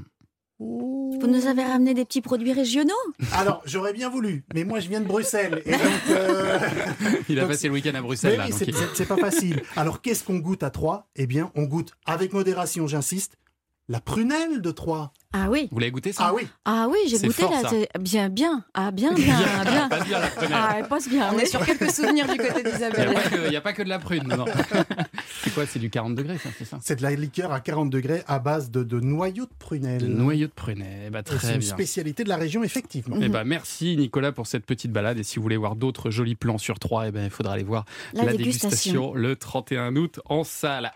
Vous 0.62 1.28
nous 1.28 1.46
avez 1.48 1.64
ramené 1.64 1.94
des 1.94 2.04
petits 2.04 2.22
produits 2.22 2.52
régionaux 2.52 2.94
Alors, 3.34 3.62
j'aurais 3.66 3.94
bien 3.94 4.10
voulu, 4.10 4.44
mais 4.54 4.64
moi 4.66 4.80
je 4.82 4.90
viens 4.90 5.00
de 5.00 5.06
Bruxelles. 5.08 5.62
Et 5.66 5.72
donc, 5.72 5.82
euh, 6.10 6.60
Il 7.30 7.38
a 7.40 7.44
donc, 7.44 7.52
passé 7.52 7.68
le 7.68 7.74
week-end 7.76 7.96
à 7.96 8.02
Bruxelles, 8.02 8.42
oui, 8.46 8.54
il- 8.68 8.76
c'est 8.94 9.06
pas 9.08 9.18
facile. 9.18 9.62
Alors, 9.78 10.02
qu'est-ce 10.02 10.24
qu'on 10.24 10.38
goûte 10.40 10.64
à 10.64 10.70
Troyes 10.70 11.08
Eh 11.16 11.28
bien, 11.28 11.50
on 11.56 11.64
goûte 11.64 11.94
avec 12.06 12.34
modération, 12.34 12.88
j'insiste, 12.88 13.38
la 13.90 14.00
prunelle 14.00 14.62
de 14.62 14.72
Troyes. 14.72 15.12
Ah 15.32 15.48
oui. 15.50 15.68
Vous 15.72 15.78
l'avez 15.78 15.92
goûté, 15.92 16.12
ça 16.12 16.28
Ah 16.28 16.34
oui. 16.34 16.48
Ah 16.66 16.88
oui, 16.90 16.98
j'ai 17.08 17.18
goûté 17.18 17.34
fort, 17.44 17.52
là. 17.52 17.70
Bien, 18.00 18.30
bien. 18.30 18.64
Ah 18.74 18.90
bien, 18.92 19.14
bien, 19.14 19.38
bien. 19.64 19.90
Passe 19.90 20.06
bien, 20.08 20.20
la 20.20 20.28
prunelle. 20.28 20.58
Ah, 20.60 20.76
elle 20.80 20.88
passe 20.88 21.08
bien. 21.10 21.30
On 21.32 21.36
oui. 21.36 21.44
est 21.44 21.46
sur 21.46 21.64
quelques 21.64 21.92
souvenirs 21.92 22.28
du 22.28 22.38
côté 22.38 22.50
Il 22.58 22.64
n'y 22.64 22.68
a, 22.68 22.72
d'Isabelle. 22.72 23.56
a 23.56 23.62
pas 23.62 23.74
que 23.74 23.84
de 23.84 23.90
la 23.90 24.00
prune, 24.00 24.28
non. 24.28 24.46
c'est 25.44 25.54
quoi 25.54 25.66
C'est 25.68 25.78
du 25.80 25.90
40 25.92 26.16
degrés, 26.16 26.38
ça, 26.40 26.50
c'est 26.58 26.66
ça? 26.66 26.80
C'est 26.82 26.96
de 26.96 27.04
la 27.04 27.12
liqueur 27.12 27.52
à 27.52 27.60
40 27.60 27.90
degrés 27.92 28.24
à 28.28 28.40
base 28.40 28.72
de, 28.72 28.84
de 28.84 29.00
noyaux 29.00 29.46
de 29.46 29.54
prunelle. 29.60 30.02
Le 30.02 30.08
noyau 30.08 30.48
de 30.48 30.52
prunelle. 30.54 31.12
Ben, 31.12 31.22
C'est 31.28 31.36
très 31.36 31.54
une 31.54 31.60
bien. 31.60 31.70
spécialité 31.70 32.24
de 32.24 32.30
la 32.30 32.38
région, 32.38 32.64
effectivement. 32.64 33.18
Eh 33.22 33.30
ben, 33.30 33.44
merci 33.44 33.98
Nicolas 33.98 34.32
pour 34.32 34.48
cette 34.48 34.66
petite 34.66 34.92
balade. 34.92 35.20
Et 35.20 35.24
si 35.24 35.36
vous 35.38 35.44
voulez 35.44 35.58
voir 35.58 35.76
d'autres 35.76 36.10
jolis 36.10 36.36
plans 36.36 36.58
sur 36.58 36.80
Troyes, 36.80 37.08
eh 37.10 37.12
ben, 37.12 37.26
il 37.26 37.30
faudra 37.32 37.54
aller 37.54 37.64
voir 37.64 37.86
La 38.14 38.24
la, 38.26 38.32
dégustation. 38.34 39.12
dégustation 39.12 39.14
le 39.14 39.36
31 39.36 39.96
août 39.96 40.20
en 40.26 40.44
salle. 40.44 40.92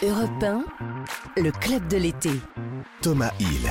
Europe 0.00 0.44
1, 0.44 0.64
le 1.42 1.50
club 1.50 1.88
de 1.88 1.96
l'été. 1.96 2.30
Thomas 3.02 3.32
Hill. 3.40 3.68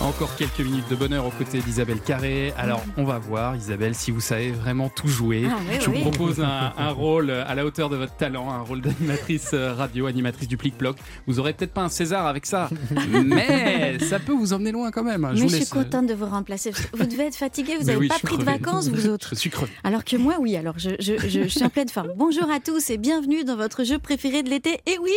Encore 0.00 0.34
quelques 0.36 0.60
minutes 0.60 0.88
de 0.88 0.96
bonheur 0.96 1.26
aux 1.26 1.30
côtés 1.30 1.58
d'Isabelle 1.60 2.00
Carré. 2.00 2.54
Alors, 2.56 2.82
on 2.96 3.04
va 3.04 3.18
voir, 3.18 3.54
Isabelle, 3.54 3.94
si 3.94 4.10
vous 4.10 4.20
savez 4.20 4.50
vraiment 4.50 4.88
tout 4.88 5.08
jouer. 5.08 5.44
Ah 5.46 5.58
oui, 5.70 5.76
Je 5.78 5.90
oui. 5.90 6.02
vous 6.02 6.10
propose 6.10 6.40
un, 6.40 6.72
un 6.78 6.90
rôle 6.90 7.30
à 7.30 7.54
la 7.54 7.66
hauteur 7.66 7.90
de 7.90 7.96
votre 7.96 8.16
talent, 8.16 8.50
un 8.50 8.62
rôle 8.62 8.80
d'animatrice 8.80 9.50
euh, 9.52 9.74
radio, 9.74 10.06
animatrice 10.06 10.48
du 10.48 10.56
Plic-Ploc. 10.56 10.96
Vous 11.26 11.38
aurez 11.38 11.52
peut-être 11.52 11.74
pas 11.74 11.82
un 11.82 11.90
César 11.90 12.26
avec 12.26 12.46
ça, 12.46 12.70
mais 13.24 13.98
ça 13.98 14.18
peut 14.18 14.32
vous 14.32 14.54
emmener 14.54 14.72
loin 14.72 14.90
quand 14.90 15.04
même. 15.04 15.20
Mais 15.20 15.38
vous 15.38 15.42
je 15.42 15.48
suis 15.48 15.58
laisse, 15.58 15.72
euh, 15.76 15.82
contente 15.82 16.06
de 16.06 16.14
vous 16.14 16.26
remplacer. 16.26 16.72
Vous 16.94 17.04
devez 17.04 17.26
être 17.26 17.36
fatigué, 17.36 17.74
vous 17.74 17.80
mais 17.80 17.92
n'avez 17.92 17.98
oui, 17.98 18.08
pas 18.08 18.14
je 18.14 18.18
suis 18.20 18.26
pris 18.28 18.38
de 18.38 18.44
vacances, 18.44 18.88
vous 18.88 19.06
autres. 19.06 19.28
Je 19.32 19.34
suis 19.38 19.50
crevé. 19.50 19.70
Alors 19.84 20.04
que 20.04 20.16
moi, 20.16 20.36
oui. 20.40 20.56
Alors, 20.56 20.78
je, 20.78 20.90
je, 20.98 21.18
je, 21.18 21.42
je 21.42 21.48
suis 21.48 21.62
en 21.62 21.68
pleine 21.68 21.90
forme. 21.90 22.12
Bonjour 22.16 22.50
à 22.50 22.58
tous 22.58 22.88
et 22.88 22.96
bienvenue 22.96 23.44
dans 23.44 23.56
votre 23.56 23.84
jeu 23.84 23.98
préféré 23.98 24.42
de 24.42 24.48
l'été. 24.48 24.80
Et 24.86 24.96
oui, 25.02 25.12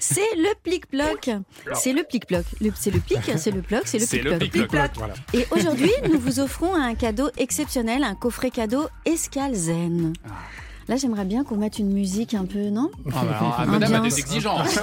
c'est 0.00 0.20
le 0.36 0.52
plic-ploc. 0.64 1.30
C'est 1.74 1.92
le 1.92 2.02
plic-ploc. 2.02 2.44
C'est 2.74 2.90
le 2.90 2.98
plic, 2.98 3.20
c'est 3.36 3.52
le 3.52 3.62
ploc, 3.62 3.82
c'est 3.84 3.98
le 4.00 4.07
C'est 4.08 4.22
le. 4.22 4.38
Voilà. 4.94 5.14
Et 5.34 5.46
aujourd'hui, 5.50 5.90
nous 6.10 6.18
vous 6.18 6.40
offrons 6.40 6.74
un 6.74 6.94
cadeau 6.94 7.28
exceptionnel, 7.36 8.02
un 8.04 8.14
coffret 8.14 8.50
cadeau 8.50 8.88
Escale 9.04 9.54
Zen. 9.54 10.14
Là, 10.88 10.96
j'aimerais 10.96 11.26
bien 11.26 11.44
qu'on 11.44 11.56
mette 11.56 11.78
une 11.78 11.92
musique 11.92 12.32
un 12.32 12.46
peu, 12.46 12.70
non 12.70 12.90
Ah, 12.94 13.10
bah, 13.10 13.20
alors, 13.20 13.56
ah, 13.58 13.66
madame 13.66 13.94
a 13.94 14.00
des 14.00 14.18
exigences. 14.18 14.78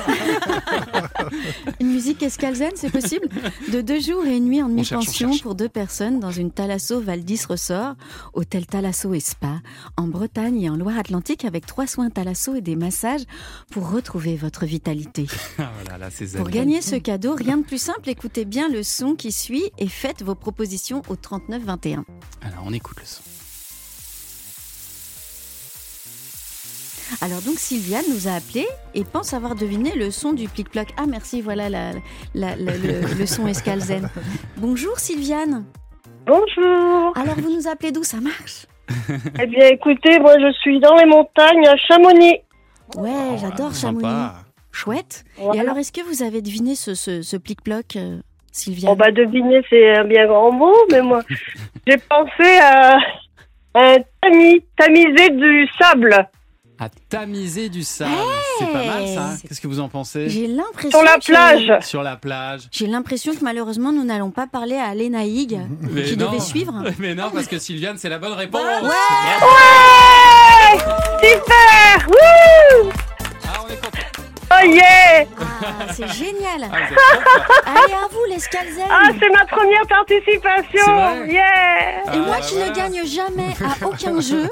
Une 1.80 1.88
musique 1.91 2.22
Escale 2.22 2.56
Zen, 2.56 2.72
c'est 2.76 2.91
possible 2.91 3.28
De 3.72 3.82
deux 3.82 3.99
jours 3.99 4.24
et 4.26 4.38
une 4.38 4.45
nuit 4.45 4.62
en 4.62 4.70
demi-pension 4.70 5.32
pour 5.39 5.56
deux 5.56 5.68
personnes 5.68 6.20
dans 6.20 6.30
une 6.32 6.51
Thalasso 6.51 6.99
Valdis 6.99 7.41
Ressort, 7.49 7.95
hôtel 8.34 8.68
Thalasso 8.68 9.14
et 9.16 9.20
Spa, 9.20 9.62
en 9.97 10.08
Bretagne 10.08 10.62
et 10.62 10.70
en 10.70 10.78
Loire-Atlantique, 10.78 11.43
avec 11.43 11.66
trois 11.66 11.88
soins 11.88 12.12
Thalasso 12.12 12.53
et 12.53 12.62
des 12.62 12.76
massages 12.76 13.24
pour 13.72 13.89
retrouver 13.89 14.36
votre 14.36 14.66
vitalité. 14.66 15.26
Ah, 15.58 15.72
voilà, 15.82 15.97
là, 15.97 16.10
c'est 16.12 16.26
zen. 16.26 16.41
Pour 16.41 16.49
gagner 16.51 16.82
ce 16.82 16.95
cadeau, 16.95 17.34
rien 17.34 17.58
de 17.58 17.64
plus 17.64 17.82
simple, 17.82 18.10
écoutez 18.10 18.43
bien 18.45 18.68
le 18.68 18.84
son 18.84 19.16
qui 19.16 19.32
suit 19.32 19.64
et 19.78 19.88
faites 19.88 20.22
vos 20.22 20.36
propositions 20.36 21.01
au 21.08 21.16
39 21.16 21.64
21. 21.64 22.06
Alors, 22.41 22.64
on 22.66 22.74
écoute 22.74 22.97
le 22.99 23.06
son. 23.06 23.22
Alors 27.22 27.41
donc 27.41 27.55
Sylviane 27.57 28.03
nous 28.13 28.28
a 28.28 28.34
appelé 28.36 28.66
et 28.93 29.03
pense 29.03 29.34
avoir 29.34 29.55
deviné 29.55 29.91
le 29.95 30.11
son 30.11 30.34
du 30.34 30.47
plic-ploc. 30.47 30.88
Ah 30.97 31.05
merci, 31.07 31.41
voilà 31.41 31.70
la- 31.70 31.91
la- 32.34 32.55
la- 32.55 32.78
le, 32.78 33.18
le 33.18 33.26
son 33.26 33.47
Escalzen. 33.47 34.09
Bonjour 34.57 34.99
Sylviane. 34.99 35.66
Bonjour. 36.26 37.13
Alors 37.18 37.36
vous 37.38 37.53
nous 37.55 37.68
appelez 37.68 37.91
d'où? 37.91 38.03
Ça 38.03 38.18
marche? 38.22 38.66
Eh 39.41 39.47
bien, 39.47 39.68
écoutez, 39.70 40.20
moi, 40.20 40.36
je 40.39 40.51
suis 40.59 40.80
dans 40.80 40.95
les 40.95 41.05
montagnes 41.05 41.68
à 41.68 41.76
Chamonix. 41.78 42.39
Ouais, 42.95 43.38
j'adore 43.39 43.74
Chamonix. 43.74 44.03
Sympa. 44.03 44.36
Chouette. 44.72 45.24
Et 45.53 45.59
alors 45.59 45.78
est-ce 45.78 45.91
que 45.91 46.01
vous 46.01 46.22
avez 46.22 46.41
deviné 46.41 46.76
ce, 46.76 46.93
ce, 46.95 47.22
ce 47.22 47.38
plic-ploc, 47.38 47.95
euh, 47.95 48.20
Sylviane? 48.51 48.91
On 48.91 48.95
va 48.95 49.11
deviner, 49.11 49.61
c'est 49.70 49.95
un 49.95 50.03
bien 50.05 50.28
grand 50.28 50.51
mot, 50.51 50.74
mais 50.91 51.01
moi, 51.01 51.22
j'ai 51.88 51.97
pensé 51.97 52.57
à 52.61 52.97
un 53.76 53.95
tamis, 54.22 54.63
tamiser 54.78 55.30
du 55.32 55.68
sable. 55.80 56.28
À 56.78 56.89
tamiser 57.09 57.69
du 57.69 57.84
sable. 57.84 58.11
C'est 58.59 58.65
pas 58.71 58.86
mal 58.86 59.07
ça. 59.07 59.30
Qu'est-ce 59.47 59.61
que 59.61 59.67
vous 59.67 59.80
en 59.80 59.88
pensez 59.88 60.28
J'ai 60.30 60.47
l'impression 60.47 60.99
Sur 60.99 61.03
la 61.03 61.17
que- 61.19 61.26
plage. 61.26 61.86
Sur 61.86 62.03
la 62.03 62.15
plage. 62.17 62.63
J'ai 62.71 62.88
l'impression 62.88 63.34
que 63.34 63.43
malheureusement 63.43 63.91
nous 63.93 64.03
n'allons 64.03 64.32
pas 64.32 64.45
parler 64.45 64.76
à 64.76 64.93
Léna 64.93 65.23
Hig 65.23 65.57
Mais 65.82 66.03
qui 66.03 66.17
non. 66.17 66.28
devait 66.32 66.41
suivre. 66.41 66.73
Mais 66.99 67.15
non, 67.15 67.32
parce 67.34 67.47
que 67.47 67.59
Sylviane, 67.59 67.97
c'est 67.97 68.09
la 68.09 68.19
bonne 68.19 68.34
réponse. 68.34 68.61
Ouais 68.61 68.89
Super 71.21 72.07
Wouh 72.09 72.89
Oh 74.51 74.65
yeah 74.67 75.25
Ah, 75.39 75.87
c'est 75.93 76.07
génial. 76.13 76.69
Ah. 76.71 76.77
Allez 77.65 77.93
à 77.93 78.07
vous 78.11 78.23
l'Escalzen. 78.29 78.83
Ah, 78.89 79.09
c'est 79.19 79.29
ma 79.29 79.45
première 79.45 79.85
participation 79.87 81.25
Yeah 81.27 82.03
Et 82.05 82.07
Ah, 82.07 82.17
moi 82.17 82.27
bah 82.37 82.45
qui 82.45 82.55
voilà. 82.55 82.69
ne 82.71 82.75
gagne 82.75 83.05
jamais 83.05 83.49
à 83.63 83.85
aucun 83.87 84.19
jeu, 84.21 84.49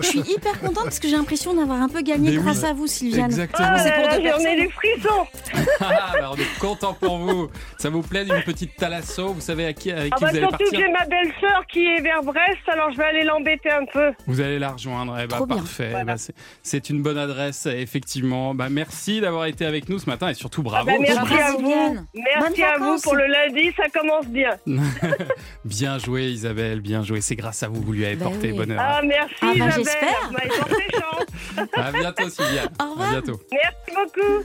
je 0.00 0.06
suis 0.06 0.20
hyper 0.20 0.58
contente 0.60 0.84
parce 0.84 0.98
que 0.98 1.08
j'ai 1.08 1.16
l'impression 1.16 1.54
d'avoir 1.54 1.80
un 1.82 1.88
peu 1.88 2.02
gagné 2.02 2.30
Mais 2.30 2.36
oui. 2.38 2.42
grâce 2.42 2.64
à 2.64 2.72
vous, 2.72 2.86
Sylviane. 2.86 3.26
Exactement. 3.26 3.68
Ah 3.70 3.78
c'est 3.78 3.92
pour 3.92 4.08
ai 4.46 4.56
des 4.60 4.68
frissons 4.70 5.26
Ah, 5.80 6.12
bah, 6.18 6.30
on 6.32 6.36
est 6.36 6.58
content 6.58 6.94
pour 6.94 7.18
vous. 7.18 7.48
Ça 7.78 7.90
vous 7.90 8.02
plaît 8.02 8.24
d'une 8.24 8.42
petite 8.42 8.74
thalasso? 8.76 9.28
Vous 9.32 9.40
savez 9.40 9.66
à 9.66 9.72
qui, 9.72 9.92
avec 9.92 10.12
Ah 10.14 10.16
qui 10.16 10.24
bah 10.24 10.30
vous 10.30 10.36
allez 10.36 10.46
surtout 10.48 10.56
que 10.56 10.70
partir? 10.70 10.80
j'ai 10.80 10.92
ma 10.92 11.04
belle-sœur 11.04 11.62
qui 11.72 11.84
est 11.86 12.00
vers 12.00 12.22
Brest, 12.22 12.58
alors 12.68 12.90
je 12.90 12.96
vais 12.96 13.04
aller 13.04 13.24
l'embêter 13.24 13.70
un 13.70 13.84
peu. 13.92 14.10
Vous 14.26 14.40
allez 14.40 14.58
la 14.58 14.70
rejoindre. 14.70 15.16
Eh 15.22 15.26
bah, 15.26 15.38
parfait. 15.48 15.90
Voilà. 15.90 16.02
Eh 16.02 16.04
bah, 16.06 16.16
c'est- 16.18 16.34
c'est 16.62 16.90
une 16.90 17.02
bonne 17.02 17.18
adresse, 17.18 17.66
effectivement. 17.66 18.54
Bah, 18.54 18.68
merci 18.68 19.20
d'avoir 19.28 19.46
été 19.46 19.64
avec 19.64 19.88
nous 19.88 19.98
ce 19.98 20.06
matin 20.06 20.28
et 20.28 20.34
surtout 20.34 20.62
bravo. 20.62 20.86
Bah, 20.86 20.92
merci 21.00 21.34
à 21.34 21.52
vous. 21.52 21.96
Merci 22.14 22.62
à 22.62 22.78
vous 22.78 22.98
pour 23.00 23.14
le 23.14 23.26
lundi, 23.26 23.72
ça 23.76 23.88
commence 23.88 24.26
bien. 24.26 24.56
bien 25.64 25.98
joué, 25.98 26.24
Isabelle. 26.30 26.80
Bien 26.80 27.02
joué. 27.02 27.20
C'est 27.20 27.36
grâce 27.36 27.62
à 27.62 27.68
vous 27.68 27.80
que 27.80 27.86
vous 27.86 27.92
lui 27.92 28.04
avez 28.06 28.16
Bah 28.16 28.24
porté 28.26 28.50
oui. 28.52 28.56
bonheur. 28.58 28.80
Ah 28.82 29.00
merci 29.04 29.34
Ah, 29.40 29.46
bah, 29.46 29.52
Isabelle, 29.54 29.72
j'espère. 29.76 30.08
vous 30.26 30.32
m'avez 30.32 30.48
porté 30.48 30.84
chance. 30.92 31.68
À 31.76 31.92
bientôt, 31.92 32.28
Sylviane. 32.28 32.68
Au 32.80 32.90
revoir. 32.90 33.08
À 33.08 33.12
bientôt. 33.12 33.40
Merci 33.52 33.96
beaucoup. 33.96 34.44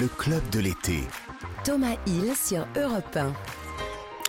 Le 0.00 0.08
club 0.08 0.48
de 0.50 0.60
l'été. 0.60 1.00
Thomas 1.64 1.96
Hill 2.06 2.32
sur 2.36 2.66
Europe 2.76 3.16
1. 3.16 3.32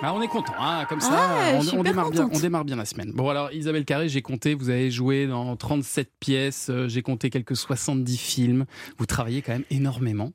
Ah, 0.03 0.13
on 0.15 0.21
est 0.21 0.27
content, 0.27 0.53
hein, 0.59 0.85
comme 0.89 0.99
ça, 0.99 1.11
Ouais, 1.11 1.59
on, 1.77 1.83
démarre 1.83 2.09
bien, 2.09 2.23
contente. 2.23 2.37
on 2.37 2.41
démarre 2.41 2.65
bien 2.65 2.75
la 2.75 2.85
semaine. 2.85 3.11
Bon, 3.13 3.29
alors 3.29 3.51
Isabelle 3.53 3.85
Carré, 3.85 4.09
j'ai 4.09 4.21
compté, 4.23 4.55
vous 4.55 4.69
avez 4.69 4.89
joué 4.89 5.27
dans 5.27 5.55
37 5.55 6.09
pièces, 6.19 6.69
euh, 6.71 6.87
j'ai 6.87 7.03
compté 7.03 7.29
quelques 7.29 7.55
70 7.55 8.17
films. 8.17 8.65
Vous 8.97 9.05
travaillez 9.05 9.41
quand 9.43 9.51
même 9.53 9.63
énormément. 9.69 10.31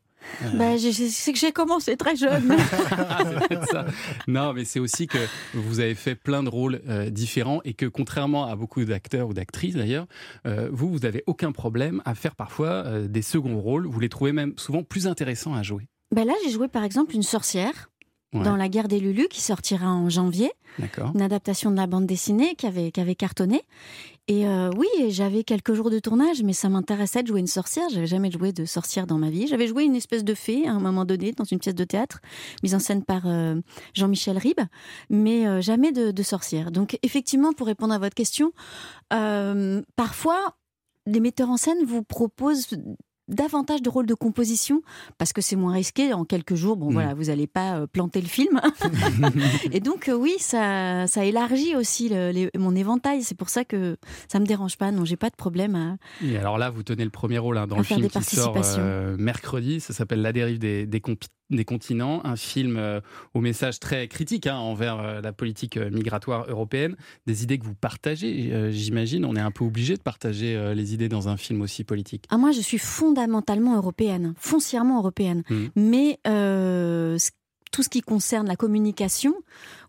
Bah, 0.54 0.76
je- 0.76 0.90
je- 0.90 1.08
c'est 1.08 1.32
que 1.32 1.38
j'ai 1.38 1.52
commencé 1.52 1.96
très 1.96 2.16
jeune. 2.16 2.56
Ça. 3.70 3.86
Non, 4.26 4.52
mais 4.54 4.64
c'est 4.64 4.80
aussi 4.80 5.06
que 5.06 5.18
vous 5.54 5.78
avez 5.80 5.94
fait 5.94 6.14
plein 6.16 6.42
de 6.42 6.48
rôles 6.48 6.80
euh, 6.88 7.10
différents 7.10 7.60
et 7.64 7.74
que 7.74 7.86
contrairement 7.86 8.46
à 8.46 8.56
beaucoup 8.56 8.84
d'acteurs 8.84 9.28
ou 9.28 9.34
d'actrices 9.34 9.74
d'ailleurs, 9.76 10.06
euh, 10.46 10.68
vous, 10.72 10.90
vous 10.90 10.98
n'avez 11.00 11.22
aucun 11.26 11.52
problème 11.52 12.02
à 12.04 12.14
faire 12.14 12.34
parfois 12.34 12.68
euh, 12.86 13.06
des 13.08 13.22
seconds 13.22 13.60
rôles. 13.60 13.86
Vous 13.86 14.00
les 14.00 14.08
trouvez 14.08 14.32
même 14.32 14.54
souvent 14.56 14.82
plus 14.82 15.06
intéressants 15.06 15.54
à 15.54 15.62
jouer. 15.62 15.86
Bah 16.14 16.24
là, 16.24 16.32
j'ai 16.44 16.50
joué 16.50 16.68
par 16.68 16.84
exemple 16.84 17.14
une 17.14 17.22
sorcière 17.24 17.90
Ouais. 18.38 18.44
dans 18.44 18.56
La 18.56 18.68
guerre 18.68 18.88
des 18.88 19.00
Lulus 19.00 19.28
qui 19.28 19.40
sortira 19.40 19.86
en 19.88 20.08
janvier. 20.08 20.52
D'accord. 20.78 21.12
Une 21.14 21.22
adaptation 21.22 21.70
de 21.70 21.76
la 21.76 21.86
bande 21.86 22.06
dessinée 22.06 22.54
qui 22.54 22.66
avait, 22.66 22.90
qui 22.90 23.00
avait 23.00 23.14
cartonné. 23.14 23.62
Et 24.28 24.46
euh, 24.46 24.70
oui, 24.76 24.88
j'avais 25.10 25.44
quelques 25.44 25.72
jours 25.72 25.88
de 25.88 25.98
tournage, 26.00 26.42
mais 26.42 26.52
ça 26.52 26.68
m'intéressait 26.68 27.22
de 27.22 27.28
jouer 27.28 27.40
une 27.40 27.46
sorcière. 27.46 27.88
J'avais 27.90 28.08
jamais 28.08 28.30
joué 28.30 28.52
de 28.52 28.64
sorcière 28.64 29.06
dans 29.06 29.18
ma 29.18 29.30
vie. 29.30 29.46
J'avais 29.46 29.68
joué 29.68 29.84
une 29.84 29.94
espèce 29.94 30.24
de 30.24 30.34
fée 30.34 30.66
à 30.66 30.72
un 30.72 30.80
moment 30.80 31.04
donné 31.04 31.32
dans 31.32 31.44
une 31.44 31.60
pièce 31.60 31.76
de 31.76 31.84
théâtre, 31.84 32.20
mise 32.62 32.74
en 32.74 32.80
scène 32.80 33.04
par 33.04 33.22
euh, 33.26 33.54
Jean-Michel 33.94 34.36
Ribes, 34.36 34.60
mais 35.10 35.46
euh, 35.46 35.60
jamais 35.60 35.92
de, 35.92 36.10
de 36.10 36.22
sorcière. 36.22 36.72
Donc 36.72 36.98
effectivement, 37.02 37.52
pour 37.52 37.68
répondre 37.68 37.94
à 37.94 37.98
votre 37.98 38.14
question, 38.14 38.52
parfois, 39.10 40.56
les 41.06 41.20
metteurs 41.20 41.50
en 41.50 41.56
scène 41.56 41.84
vous 41.86 42.02
proposent 42.02 42.68
davantage 43.28 43.82
de 43.82 43.88
rôles 43.90 44.06
de 44.06 44.14
composition 44.14 44.82
parce 45.18 45.32
que 45.32 45.40
c'est 45.40 45.56
moins 45.56 45.72
risqué. 45.72 46.12
En 46.12 46.24
quelques 46.24 46.54
jours 46.54 46.76
bon 46.76 46.90
Mm. 46.90 46.92
voilà 46.94 47.14
vous 47.14 47.24
n'allez 47.24 47.46
pas 47.46 47.78
euh, 47.78 47.86
planter 47.86 48.20
le 48.20 48.28
film. 48.28 48.60
Et 49.72 49.80
donc 49.80 50.08
euh, 50.08 50.14
oui 50.14 50.34
ça, 50.38 51.06
ça 51.06 51.24
élargit 51.24 51.74
aussi 51.76 52.08
le- 52.08 52.30
les- 52.30 52.50
mon 52.58 52.74
éventail. 52.74 53.22
C'est 53.22 53.36
pour 53.36 53.48
ça 53.48 53.64
que 53.64 53.96
ça 54.28 54.38
me 54.40 54.46
dérange 54.46 54.76
pas. 54.76 54.90
Non 54.92 55.04
j'ai 55.04 55.16
pas 55.16 55.30
de 55.30 55.36
problème 55.36 55.74
à 55.74 55.96
Et 56.24 56.36
alors 56.36 56.58
là, 56.58 56.70
vous 56.70 56.82
tenez 56.82 57.04
le 57.04 57.10
premier 57.10 57.38
rôle 57.38 57.58
hein, 57.58 57.66
dans 57.66 57.76
le 57.76 57.82
film 57.82 58.08
qui 58.08 58.22
sort 58.22 58.56
euh, 58.78 59.16
mercredi. 59.18 59.80
Ça 59.80 59.92
s'appelle 59.92 60.22
La 60.22 60.32
dérive 60.32 60.58
des, 60.58 60.86
des, 60.86 61.00
des 61.50 61.64
continents, 61.64 62.20
un 62.24 62.36
film 62.36 62.76
euh, 62.76 63.00
au 63.34 63.40
message 63.40 63.78
très 63.80 64.08
critique 64.08 64.46
hein, 64.46 64.56
envers 64.56 65.00
euh, 65.00 65.20
la 65.20 65.32
politique 65.32 65.76
euh, 65.76 65.90
migratoire 65.90 66.46
européenne. 66.48 66.96
Des 67.26 67.42
idées 67.42 67.58
que 67.58 67.64
vous 67.64 67.74
partagez, 67.74 68.70
j'imagine. 68.72 69.24
On 69.24 69.36
est 69.36 69.40
un 69.40 69.50
peu 69.50 69.64
obligé 69.64 69.96
de 69.96 70.02
partager 70.02 70.74
les 70.74 70.94
idées 70.94 71.08
dans 71.08 71.28
un 71.28 71.36
film 71.36 71.60
aussi 71.62 71.84
politique. 71.84 72.24
Ah, 72.30 72.38
moi, 72.38 72.52
je 72.52 72.60
suis 72.60 72.78
fondamentalement 72.78 73.76
européenne, 73.76 74.34
foncièrement 74.36 74.98
européenne. 74.98 75.42
Mm. 75.50 75.64
Mais 75.76 76.18
ce- 76.24 77.30
tout 77.72 77.82
ce 77.82 77.88
qui 77.88 78.00
concerne 78.00 78.46
la 78.46 78.56
communication, 78.56 79.34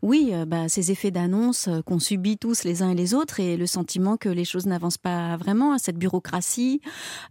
oui, 0.02 0.32
euh, 0.34 0.46
bah, 0.46 0.70
ces 0.70 0.92
effets 0.92 1.12
d'annonce 1.12 1.68
euh, 1.68 1.82
qu'on 1.82 2.00
subit 2.00 2.38
tous 2.38 2.64
les 2.64 2.84
uns 2.84 2.92
et 2.92 2.96
les 2.96 3.14
autres 3.14 3.40
et 3.40 3.58
le 3.58 3.66
sentiment 3.66 4.18
que 4.18 4.30
les 4.30 4.46
choses 4.46 4.66
n'avancent 4.66 4.98
pas 4.98 5.38
vraiment, 5.38 5.78
cette 5.78 5.98
bureaucratie 5.98 6.82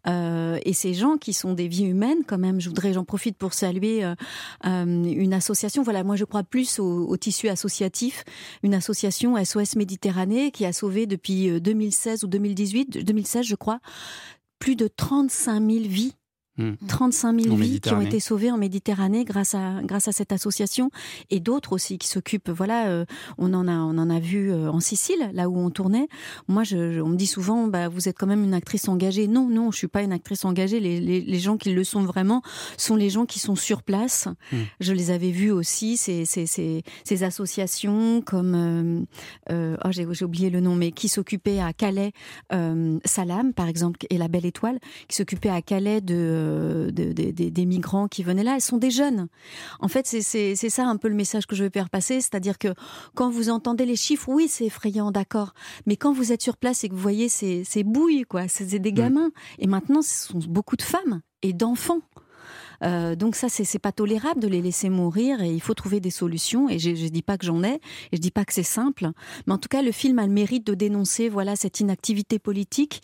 euh, 0.07 0.59
et 0.65 0.73
ces 0.73 0.95
gens 0.95 1.17
qui 1.17 1.33
sont 1.33 1.53
des 1.53 1.69
vies 1.69 1.85
humaines 1.85 2.25
quand 2.27 2.39
même. 2.39 2.61
Je 2.61 2.69
voudrais, 2.69 2.93
j'en 2.93 3.05
profite 3.05 3.37
pour 3.37 3.55
saluer 3.55 4.05
une 4.65 5.35
association. 5.35 5.83
Voilà, 5.83 6.05
moi 6.05 6.17
je 6.17 6.25
crois 6.25 6.43
plus 6.43 6.79
au, 6.79 7.07
au 7.07 7.17
tissu 7.17 7.49
associatif, 7.49 8.25
une 8.63 8.75
association 8.75 9.43
SOS 9.43 9.77
Méditerranée 9.77 10.51
qui 10.51 10.65
a 10.65 10.73
sauvé 10.73 11.07
depuis 11.07 11.51
euh, 11.51 11.61
2016 11.61 12.25
ou 12.25 12.27
2018, 12.29 13.05
2016 13.05 13.47
je 13.47 13.55
crois, 13.55 13.81
plus 14.59 14.77
de 14.77 14.89
35 14.89 15.61
000 15.61 15.85
vies. 15.89 16.15
Hmm. 16.59 16.73
35 16.89 17.41
000 17.43 17.55
En 17.55 17.57
vies 17.59 17.81
qui 17.81 17.93
ont 17.93 18.01
été 18.01 18.19
sauvées 18.21 18.51
en 18.51 18.57
Méditerranée 18.57 19.25
grâce 19.25 19.55
à 19.55 19.83
grâce 19.83 20.09
à 20.09 20.13
cette 20.13 20.33
association 20.33 20.91
et 21.31 21.39
d'autres 21.41 21.73
aussi 21.73 21.99
qui 21.99 22.09
s'occupent. 22.09 22.49
Voilà, 22.51 22.89
euh, 22.89 23.05
on 23.37 23.53
en 23.53 23.69
a 23.69 23.73
on 23.77 23.99
en 23.99 24.09
a 24.09 24.19
vu 24.21 24.51
euh, 24.51 24.71
en 24.71 24.81
Sicile 24.81 25.31
là 25.35 25.49
où 25.51 25.59
on 25.59 25.71
tournait. 25.71 26.09
Moi, 26.49 26.65
je, 26.65 26.93
je- 26.93 27.01
on 27.01 27.09
me 27.09 27.17
dit 27.17 27.27
souvent, 27.27 27.67
bah 27.67 27.89
vous 27.89 28.09
êtes 28.09 28.17
quand 28.19 28.27
même 28.27 28.43
une 28.45 28.55
actrice 28.55 28.89
engagée. 28.89 29.29
Non, 29.29 29.49
non, 29.49 29.71
je 29.71 29.77
suis 29.79 29.87
pas 29.89 30.03
une 30.03 30.13
actrice 30.13 30.45
engagée. 30.45 30.81
Les, 30.81 30.99
les, 31.01 31.21
les 31.21 31.39
gens 31.39 31.57
qui 31.57 31.73
le 31.73 31.85
sont 31.85 32.03
vraiment 32.05 32.43
sont 32.79 32.97
les 32.97 33.11
gens 33.11 33.27
qui 33.27 33.39
sont 33.39 33.57
sur 33.57 33.83
place. 33.83 34.29
Hmm. 34.53 34.57
Je 34.81 34.93
les 34.93 35.11
avais 35.11 35.31
vus 35.33 35.51
aussi 35.51 35.97
ces 35.97 36.25
ces, 36.25 36.47
ces, 36.47 36.83
ces 37.05 37.23
associations 37.23 38.23
comme 38.23 38.55
euh, 38.55 39.53
euh, 39.53 39.77
oh 39.85 39.89
j'ai 39.91 40.07
j'ai 40.13 40.25
oublié 40.25 40.51
le 40.51 40.61
nom, 40.61 40.75
mais 40.75 40.91
qui 40.93 41.09
s'occupaient 41.09 41.61
à 41.61 41.73
Calais, 41.73 42.13
euh, 42.53 42.99
Salam 43.05 43.53
par 43.53 43.69
exemple 43.69 43.99
et 44.11 44.19
la 44.19 44.29
Belle 44.29 44.47
Étoile, 44.47 44.79
qui 45.09 45.17
s'occupaient 45.17 45.51
à 45.51 45.61
Calais 45.63 46.01
de, 46.01 46.46
euh, 46.47 46.91
de- 46.91 47.13
de- 47.13 47.31
des- 47.33 47.51
des 47.51 47.67
migrants 47.67 48.09
qui 48.09 48.23
venaient 48.23 48.45
là. 48.45 48.55
Elles 48.55 48.61
sont 48.63 48.79
des 48.79 48.91
jeunes. 48.91 49.29
En 49.81 49.89
fait, 49.89 50.07
c'est- 50.07 50.55
ça 50.71 50.87
un 50.87 50.97
peu 50.97 51.09
le 51.09 51.15
message 51.15 51.47
que 51.47 51.57
je 51.57 51.65
veux 51.65 51.71
faire 51.71 51.91
passer, 51.91 52.21
c'est-à-dire 52.21 52.59
que 52.59 52.69
quand 53.15 53.31
vous 53.31 53.51
entendez 53.51 53.85
les 53.87 53.97
chiffres, 53.97 54.29
oui, 54.29 54.47
c'est 54.49 54.67
effrayant, 54.67 55.11
d'accord, 55.11 55.53
mais 55.87 55.97
quand 55.97 56.13
vous 56.13 56.33
êtes 56.33 56.43
sur 56.43 56.57
place 56.57 56.85
et 56.85 56.89
que 56.89 56.95
vous 56.95 57.01
voyez 57.01 57.29
ces, 57.29 57.65
ces 57.65 57.83
bouilles, 57.85 58.23
quoi, 58.23 58.49
c'est 58.49 58.79
des 58.79 58.93
gamins, 58.93 59.31
et 59.59 59.67
maintenant 59.67 60.03
ce 60.03 60.29
sont 60.29 60.39
beaucoup 60.49 60.77
de 60.77 60.83
femmes 60.83 61.21
et 61.43 61.53
d'enfants. 61.53 62.01
Euh, 62.83 63.17
donc 63.17 63.37
ça, 63.37 63.49
c'est 63.49 63.65
c'est 63.65 63.79
pas 63.79 63.91
tolérable 63.93 64.39
de 64.41 64.49
les 64.49 64.61
laisser 64.61 64.91
mourir 64.91 65.41
et 65.41 65.51
il 65.51 65.61
faut 65.63 65.73
trouver 65.73 65.99
des 65.99 66.11
solutions. 66.11 66.69
Et 66.69 66.79
je, 66.79 66.95
je 66.95 67.07
dis 67.09 67.23
pas 67.23 67.39
que 67.39 67.47
j'en 67.47 67.63
ai, 67.65 67.77
et 68.13 68.17
je 68.17 68.19
dis 68.21 68.31
pas 68.31 68.45
que 68.45 68.53
c'est 68.53 68.63
simple, 68.63 69.11
mais 69.47 69.55
en 69.55 69.59
tout 69.59 69.69
cas, 69.71 69.81
le 69.81 69.93
film 69.93 70.19
a 70.19 70.27
le 70.27 70.33
mérite 70.33 70.67
de 70.67 70.75
dénoncer 70.75 71.31
voilà 71.31 71.57
cette 71.57 71.81
inactivité 71.81 72.39
politique 72.39 73.01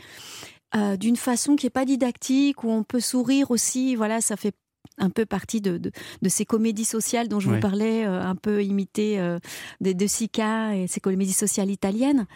euh, 0.74 0.96
d'une 0.96 1.16
façon 1.16 1.56
qui 1.56 1.66
est 1.66 1.70
pas 1.70 1.84
didactique 1.84 2.64
où 2.64 2.70
on 2.70 2.82
peut 2.84 3.00
sourire 3.00 3.50
aussi. 3.50 3.94
Voilà, 3.96 4.20
ça 4.20 4.36
fait 4.36 4.54
un 4.98 5.10
peu 5.10 5.24
partie 5.24 5.60
de, 5.60 5.78
de, 5.78 5.90
de 6.20 6.28
ces 6.28 6.44
comédies 6.44 6.84
sociales 6.84 7.28
dont 7.28 7.40
je 7.40 7.48
Ouais. 7.48 7.54
vous 7.54 7.60
parlais, 7.60 8.04
euh, 8.06 8.20
un 8.22 8.34
peu 8.36 8.62
imitées 8.62 9.18
euh, 9.20 9.38
de, 9.80 9.92
de 9.92 10.06
Sica 10.06 10.76
et 10.76 10.86
ces 10.86 11.00
comédies 11.00 11.32
sociales 11.32 11.70
italiennes. 11.70 12.26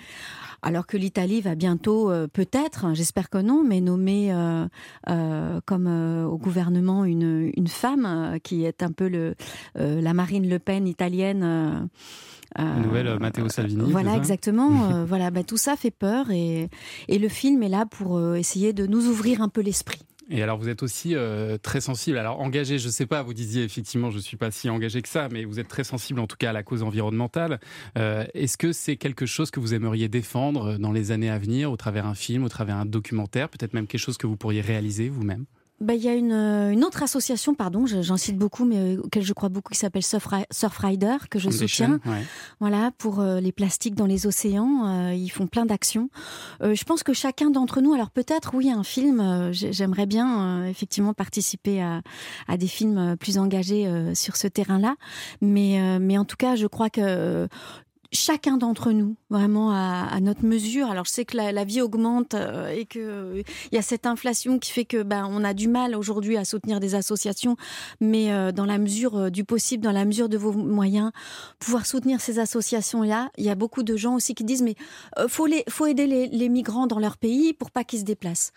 Alors 0.63 0.87
que 0.87 0.97
l'Italie 0.97 1.43
va 1.43 1.55
bientôt, 1.55 2.11
peut-être, 2.33 2.87
hein, 2.87 2.95
j'espère 2.95 3.29
que 3.29 3.39
non, 3.39 3.63
mais 3.63 3.81
nommer 3.83 4.33
comme 5.67 5.87
au 6.27 6.39
gouvernement 6.39 7.05
une, 7.05 7.53
une 7.57 7.69
femme 7.69 8.39
qui 8.43 8.65
est 8.65 8.83
un 8.83 8.91
peu 8.91 9.07
le, 9.09 9.35
la 9.75 10.15
Marine 10.15 10.49
Le 10.49 10.59
Pen 10.59 10.89
italienne. 10.89 11.89
La 12.55 12.77
nouvelle 12.77 13.07
euh, 13.09 13.19
Matteo 13.19 13.49
Salvini. 13.49 13.91
voilà, 13.91 14.17
exactement. 14.17 14.91
euh, 14.93 15.05
voilà, 15.05 15.31
bah, 15.31 15.43
tout 15.43 15.57
ça 15.57 15.77
fait 15.77 15.91
peur 15.91 16.31
et, 16.31 16.69
et 17.09 17.19
le 17.19 17.29
film 17.29 17.63
est 17.63 17.69
là 17.69 17.87
pour 17.87 18.17
euh, 18.17 18.35
essayer 18.35 18.73
de 18.73 18.87
nous 18.87 19.09
ouvrir 19.09 19.43
un 19.43 19.49
peu 19.49 19.61
l'esprit. 19.61 20.01
Et 20.29 20.43
alors, 20.43 20.59
vous 20.59 20.69
êtes 20.69 20.83
aussi 20.83 21.15
euh, 21.15 21.57
très 21.57 21.81
sensible. 21.81 22.19
Alors, 22.19 22.41
engagé, 22.41 22.79
je 22.81 22.89
sais 22.89 23.07
pas, 23.07 23.23
vous 23.23 23.33
disiez 23.33 23.63
effectivement, 23.63 24.11
je 24.11 24.19
suis 24.19 24.37
pas 24.37 24.51
si 24.51 24.69
engagé 24.69 25.01
que 25.01 25.09
ça, 25.09 25.29
mais 25.31 25.45
vous 25.45 25.61
êtes 25.61 25.69
très 25.69 25.85
sensible 25.85 26.19
en 26.19 26.27
tout 26.27 26.37
cas 26.37 26.51
à 26.51 26.53
la 26.53 26.65
cause 26.65 26.83
environnementale. 26.83 27.61
Euh, 27.97 28.25
Est-ce 28.35 28.59
que 28.59 28.73
c'est 28.73 28.97
quelque 28.97 29.25
chose 29.25 29.53
que 29.53 29.61
vous 29.61 29.73
aimeriez 29.73 30.09
défendre 30.09 30.79
dans 30.79 30.91
les 30.91 31.13
années 31.13 31.31
à 31.31 31.39
venir, 31.39 31.71
au 31.71 31.77
travers 31.77 32.07
un 32.07 32.15
film, 32.17 32.43
au 32.43 32.49
travers 32.49 32.77
un 32.77 32.87
documentaire, 32.87 33.49
peut-être 33.49 33.73
même 33.73 33.87
quelque 33.87 34.01
chose 34.01 34.17
que 34.19 34.27
vous 34.27 34.37
pourriez 34.37 34.63
réaliser 34.63 35.09
vous-même? 35.09 35.45
Bah, 35.79 35.95
Il 35.95 36.03
y 36.03 36.09
a 36.09 36.15
une, 36.15 36.33
euh, 36.33 36.71
une 36.73 36.85
autre 36.85 37.03
association, 37.03 37.55
pardon, 37.55 37.85
je- 37.85 38.01
j'en 38.01 38.17
cite 38.17 38.39
beaucoup, 38.39 38.65
mais 38.65 38.97
euh, 38.97 39.01
auquel 39.05 39.23
je 39.23 39.33
crois 39.35 39.51
beaucoup, 39.51 39.73
qui 39.75 39.79
s'appelle 39.79 40.03
Surf, 40.03 40.25
Ri- 40.27 40.45
Surfrider, 40.51 41.17
que 41.31 41.39
je 41.39 41.51
soutiens. 41.51 42.01
ouais. 42.07 42.25
Voilà, 42.61 42.93
pour 42.97 43.21
euh, 43.21 43.41
les 43.41 43.53
plastiques 43.53 43.95
dans 43.95 44.07
les 44.07 44.27
océans, 44.27 44.87
euh, 44.87 45.13
ils 45.15 45.29
font 45.29 45.47
plein 45.47 45.67
d'actions. 45.67 46.09
Euh, 46.63 46.75
je 46.75 46.85
pense 46.85 47.03
que 47.03 47.13
chacun 47.13 47.51
d'entre 47.51 47.83
nous, 47.83 47.93
alors 47.93 48.11
peut-être, 48.11 48.53
oui, 48.55 48.71
un 48.71 48.85
film, 48.85 49.53
j'ai- 49.53 49.73
j'aimerais 49.75 50.07
bien 50.07 50.65
effectivement 50.67 51.13
participer 51.13 51.83
à, 51.83 52.01
à 52.49 52.57
des 52.57 52.69
films 52.69 53.17
plus 53.19 53.37
engagés 53.37 53.87
sur 54.15 54.37
ce 54.37 54.47
terrain-là, 54.49 54.97
mais, 55.43 55.99
mais 56.01 56.17
en 56.17 56.25
tout 56.25 56.37
cas, 56.37 56.57
je 56.57 56.67
crois 56.67 56.89
que 56.89 57.49
chacun 58.13 58.57
d'entre 58.57 58.93
nous, 58.93 59.17
vraiment 59.31 59.71
à, 59.73 60.07
à 60.11 60.21
notre 60.21 60.45
mesure. 60.45 60.91
Alors 60.91 61.05
je 61.05 61.11
sais 61.11 61.25
que 61.25 61.37
la, 61.37 61.53
la 61.53 61.65
vie 61.65 61.81
augmente 61.81 62.35
euh, 62.35 62.69
et 62.69 62.85
que 62.87 62.99
euh, 62.99 63.43
il 63.73 63.75
y 63.75 63.79
a 63.79 63.83
cette 63.83 64.07
inflation 64.07 64.59
qui 64.59 64.71
fait 64.73 64.85
que 64.85 65.03
ben 65.03 65.29
on 65.31 65.45
a 65.45 65.55
du 65.55 65.69
mal 65.69 65.95
aujourd'hui 65.95 66.37
à 66.37 66.45
soutenir 66.45 66.81
des 66.81 66.95
associations, 66.95 67.57
mais 68.01 68.33
euh, 68.33 68.53
dans 68.53 68.65
la 68.67 68.79
mesure 68.79 69.17
euh, 69.17 69.31
du 69.31 69.45
possible, 69.45 69.83
dans 69.83 69.93
la 69.93 70.05
mesure 70.05 70.29
de 70.29 70.39
vos 70.39 70.53
moyens, 70.53 71.11
pouvoir 71.59 71.87
soutenir 71.87 72.21
ces 72.21 72.39
associations-là. 72.39 73.31
Il 73.39 73.45
y 73.45 73.51
a 73.51 73.55
beaucoup 73.55 73.83
de 73.83 73.97
gens 73.97 74.15
aussi 74.15 74.35
qui 74.35 74.45
disent 74.45 74.63
mais 74.63 74.77
euh, 75.19 75.29
faut 75.29 75.47
les, 75.47 75.65
faut 75.69 75.87
aider 75.87 76.07
les, 76.07 76.27
les 76.29 76.49
migrants 76.49 76.87
dans 76.87 76.99
leur 76.99 77.17
pays 77.17 77.53
pour 77.53 77.71
pas 77.71 77.85
qu'ils 77.85 78.01
se 78.01 78.05
déplacent. 78.05 78.53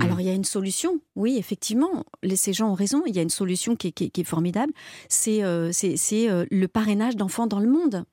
Alors 0.00 0.20
il 0.20 0.26
y 0.26 0.28
a 0.28 0.32
une 0.32 0.42
solution, 0.42 0.98
oui 1.14 1.36
effectivement, 1.38 2.04
les, 2.24 2.34
ces 2.34 2.52
gens 2.52 2.68
ont 2.68 2.74
raison, 2.74 3.04
il 3.06 3.14
y 3.14 3.20
a 3.20 3.22
une 3.22 3.30
solution 3.30 3.76
qui 3.76 3.86
est, 3.86 3.92
qui 3.92 4.04
est- 4.06 4.10
qui 4.10 4.22
est 4.22 4.24
formidable, 4.24 4.72
c'est 5.08 5.44
euh, 5.44 5.70
euh, 5.84 6.46
le 6.50 6.66
parrainage 6.66 7.14
d'enfants 7.14 7.46
dans 7.46 7.60
le 7.60 7.68
monde 7.70 8.04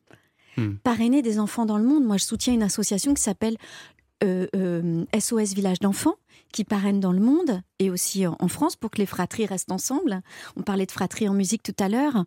Hmm. 0.58 0.76
parrainer 0.84 1.22
des 1.22 1.40
enfants 1.40 1.66
dans 1.66 1.78
le 1.78 1.84
monde. 1.84 2.04
Moi, 2.04 2.18
je 2.18 2.26
soutiens 2.26 2.54
une 2.54 2.64
association 2.64 3.14
qui 3.14 3.22
s'appelle 3.22 3.58
euh, 4.24 4.48
euh, 4.56 5.06
SOS 5.18 5.54
Village 5.54 5.80
d'enfants, 5.80 6.16
qui 6.52 6.64
parraine 6.64 7.00
dans 7.00 7.12
le 7.12 7.20
monde 7.20 7.62
et 7.82 7.90
aussi 7.90 8.28
en 8.28 8.38
en 8.40 8.48
France 8.48 8.76
pour 8.76 8.90
que 8.92 8.98
les 8.98 9.06
fratries 9.06 9.46
restent 9.46 9.72
ensemble. 9.72 10.22
On 10.56 10.62
parlait 10.62 10.86
de 10.86 10.92
fratrie 10.92 11.28
en 11.28 11.34
musique 11.34 11.64
tout 11.64 11.76
à 11.80 11.90
l'heure, 11.90 12.26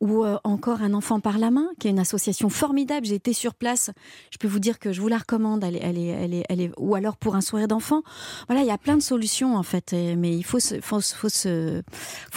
ou 0.00 0.24
euh, 0.24 0.36
encore 0.44 0.82
Un 0.82 0.94
enfant 0.94 1.20
par 1.20 1.38
la 1.38 1.50
main, 1.50 1.68
qui 1.78 1.88
est 1.88 1.90
une 1.90 1.98
association 1.98 2.48
formidable. 2.48 3.06
J'ai 3.06 3.14
été 3.14 3.32
sur 3.32 3.54
place. 3.54 3.90
Je 4.30 4.38
peux 4.38 4.48
vous 4.48 4.58
dire 4.58 4.78
que 4.78 4.92
je 4.92 5.00
vous 5.00 5.08
la 5.08 5.18
recommande. 5.18 5.64
Elle 5.64 5.76
est, 5.76 5.80
elle 5.80 6.34
est, 6.34 6.44
elle 6.48 6.60
est, 6.60 6.70
ou 6.76 6.94
alors 6.94 7.16
pour 7.16 7.34
un 7.36 7.40
sourire 7.40 7.68
d'enfant. 7.68 8.02
Voilà, 8.48 8.62
il 8.62 8.66
y 8.66 8.70
a 8.70 8.78
plein 8.78 8.96
de 8.96 9.02
solutions 9.02 9.56
en 9.56 9.62
fait, 9.62 9.92
mais 9.92 10.36
il 10.36 10.42
faut 10.44 10.60
se, 10.60 10.80
faut, 10.80 11.00
se- 11.00 11.14
faut 11.14 11.28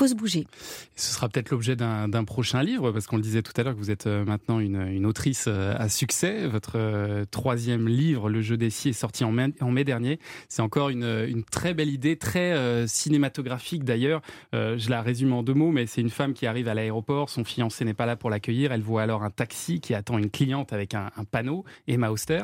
se, 0.08 0.14
bouger. 0.14 0.48
Ce 0.96 1.14
sera 1.14 1.30
peut-être 1.30 1.52
l'objet 1.52 1.76
d'un 1.76 2.24
prochain 2.24 2.64
livre, 2.64 2.92
parce 2.92 3.08
qu'on 3.08 3.18
le 3.18 3.22
disait 3.22 3.42
tout 3.42 3.54
à 3.58 3.64
l'heure 3.64 3.74
que 3.74 3.80
vous 3.80 3.92
êtes 3.92 4.08
euh, 4.08 4.26
maintenant 4.26 4.60
une, 4.60 5.06
autrice 5.06 5.46
euh, 5.48 5.76
à 5.78 5.90
succès. 5.90 6.48
Votre 6.48 6.74
euh, 6.76 7.26
troisième 7.30 7.88
livre, 7.88 8.30
Le 8.30 8.42
jeu 8.42 8.58
des 8.58 8.70
scies, 8.70 8.90
est 8.90 8.94
sorti 8.94 9.24
en 9.24 9.32
mai, 9.32 9.84
dernier. 9.84 10.20
C'est 10.50 10.62
encore 10.62 10.90
une, 10.90 11.44
très 11.52 11.74
belle 11.74 11.90
idée, 11.90 12.18
très 12.18 12.54
euh, 12.58 12.88
cinématographique 12.88 13.84
d'ailleurs. 13.84 14.22
Euh, 14.54 14.78
je 14.78 14.90
la 14.90 15.02
résume 15.02 15.34
en 15.34 15.44
deux 15.44 15.54
mots, 15.54 15.72
mais 15.72 15.86
c'est 15.86 16.02
une 16.02 16.10
femme 16.10 16.34
qui 16.34 16.46
arrive 16.46 16.68
à 16.68 16.74
l'aéroport, 16.74 17.30
son 17.30 17.44
fiancé 17.44 17.86
n'est 17.86 17.94
pas 17.94 18.06
là 18.06 18.16
pour 18.16 18.30
l'accueillir, 18.30 18.72
elle 18.72 18.82
voit 18.82 19.04
alors 19.04 19.24
un 19.24 19.30
taxi 19.30 19.80
qui 19.80 19.94
attend 19.94 20.18
une 20.18 20.30
cliente 20.30 20.74
avec 20.74 20.94
un, 20.94 21.10
un, 21.16 21.24
panneau, 21.24 21.64
Emma 21.88 22.12
Auster, 22.12 22.44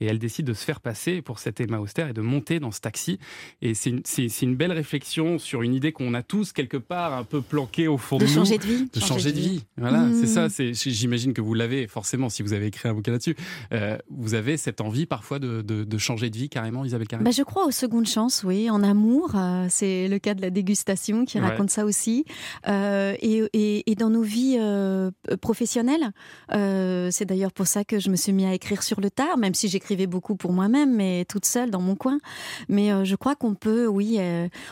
et 0.00 0.06
elle 0.06 0.18
décide 0.18 0.46
de 0.46 0.54
se 0.54 0.64
faire 0.64 0.80
passer 0.80 1.22
pour 1.22 1.38
cette 1.38 1.60
Emma 1.60 1.78
Auster 1.78 2.06
et 2.10 2.12
de 2.12 2.20
monter 2.20 2.60
dans 2.60 2.70
ce 2.70 2.80
taxi. 2.80 3.18
Et 3.60 3.74
c'est 3.74 3.90
une, 3.90 4.02
une, 4.42 4.56
belle 4.56 4.72
réflexion 4.72 5.38
sur 5.38 5.62
une 5.62 5.74
idée 5.74 5.92
qu'on 5.92 6.14
a 6.14 6.22
tous 6.22 6.52
quelque 6.52 6.76
part 6.76 7.14
un 7.14 7.24
peu 7.24 7.40
planquée 7.40 7.88
au 7.88 7.98
fond 7.98 8.18
de, 8.18 8.24
de 8.24 8.28
nous. 8.28 8.34
changer 8.34 8.58
de 8.58 8.64
vie. 8.64 8.88
De 8.92 9.00
changer, 9.00 9.06
changer 9.08 9.32
de 9.32 9.38
vie. 9.40 9.64
Voilà, 9.76 10.00
mmh. 10.00 10.14
c'est 10.20 10.26
ça. 10.26 10.48
J'imagine 10.72 11.32
que 11.32 11.40
vous 11.40 11.54
l'avez 11.54 11.86
forcément 11.86 12.28
si 12.28 12.42
vous 12.42 12.52
avez 12.52 12.66
écrit 12.66 12.88
un 12.88 12.94
bouquin 12.94 13.12
là-dessus. 13.12 13.36
Euh, 13.72 13.96
vous 14.10 14.34
avez 14.34 14.56
cette 14.56 14.80
envie 14.80 15.06
parfois 15.06 15.38
de, 15.38 15.62
de, 15.62 15.84
de 15.84 15.98
changer 15.98 16.30
de 16.30 16.36
vie 16.36 16.48
carrément, 16.48 16.84
Isabelle 16.84 17.08
Carré? 17.08 17.24
Bah, 17.24 17.30
Je 17.30 17.42
crois 17.42 17.66
aux 17.66 17.70
secondes 17.70 18.06
chances, 18.06 18.44
oui. 18.44 18.70
En 18.70 18.82
amour, 18.82 19.32
euh, 19.34 19.51
c'est 19.68 20.08
le 20.08 20.18
cas 20.18 20.34
de 20.34 20.42
la 20.42 20.50
dégustation 20.50 21.24
qui 21.24 21.38
ouais. 21.38 21.46
raconte 21.46 21.70
ça 21.70 21.84
aussi. 21.84 22.24
Euh, 22.68 23.14
et, 23.20 23.42
et, 23.52 23.90
et, 23.90 23.94
dans 23.94 24.10
nos 24.10 24.22
vies 24.22 24.56
euh, 24.58 25.10
professionnelles, 25.40 26.12
euh, 26.52 27.08
c'est 27.10 27.24
d'ailleurs 27.24 27.52
pour 27.52 27.66
ça 27.66 27.84
que 27.84 27.98
je 27.98 28.10
me 28.10 28.16
suis 28.16 28.32
mis 28.32 28.44
à 28.44 28.54
écrire 28.54 28.82
sur 28.82 29.00
le 29.00 29.10
tard, 29.10 29.38
même 29.38 29.54
si 29.54 29.68
j'écrivais 29.68 30.06
beaucoup 30.06 30.36
pour 30.36 30.52
moi-même, 30.52 30.94
mais 30.94 31.24
toute 31.28 31.44
seule 31.44 31.70
dans 31.70 31.80
mon 31.80 31.96
coin. 31.96 32.18
Mais 32.68 32.92
euh, 32.92 33.04
je 33.04 33.16
crois 33.16 33.34
qu'on 33.34 33.54
peut, 33.54 33.86
oui, 33.86 34.18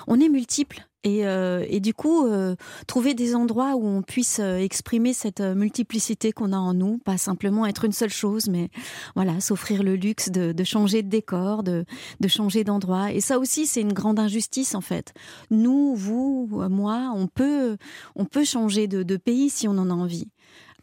on 0.07 0.21
est 0.21 0.29
multiples. 0.29 0.87
Et, 1.03 1.27
euh, 1.27 1.65
et, 1.69 1.81
du 1.81 1.95
coup, 1.95 2.27
euh, 2.27 2.57
trouver 2.87 3.15
des 3.15 3.35
endroits 3.35 3.75
où 3.75 3.87
on 3.87 4.03
puisse 4.03 4.39
euh, 4.39 4.59
exprimer 4.59 5.15
cette 5.15 5.41
multiplicité 5.41 6.31
qu'on 6.33 6.53
a 6.53 6.59
en 6.59 6.75
nous, 6.75 6.99
pas 6.99 7.17
simplement 7.17 7.65
être 7.65 7.87
une 7.87 7.93
seule 7.93 8.11
chose, 8.11 8.49
mais 8.49 8.69
voilà, 9.15 9.41
s'offrir 9.41 9.83
le 9.83 9.97
luxe 9.97 10.31
de, 10.31 10.53
de, 10.53 10.65
changer 10.65 11.03
de 11.03 11.09
décor, 11.09 11.63
de, 11.63 11.87
de 12.21 12.29
changer 12.29 12.65
d'endroit. 12.65 13.13
Et 13.13 13.21
ça 13.21 13.39
aussi, 13.39 13.67
c'est 13.67 13.81
une 13.81 13.95
grande 13.95 14.19
injustice 14.19 14.75
en 14.75 14.83
fait. 14.83 15.15
Nous, 15.51 15.95
vous, 15.95 16.49
moi, 16.69 17.13
on 17.15 17.29
peut, 17.29 17.79
on 18.15 18.27
peut 18.27 18.45
changer 18.45 18.87
de, 18.87 19.03
de 19.03 19.17
pays 19.17 19.49
si 19.49 19.69
on 19.69 19.79
en 19.79 19.89
a 19.89 19.95
envie. 19.95 20.29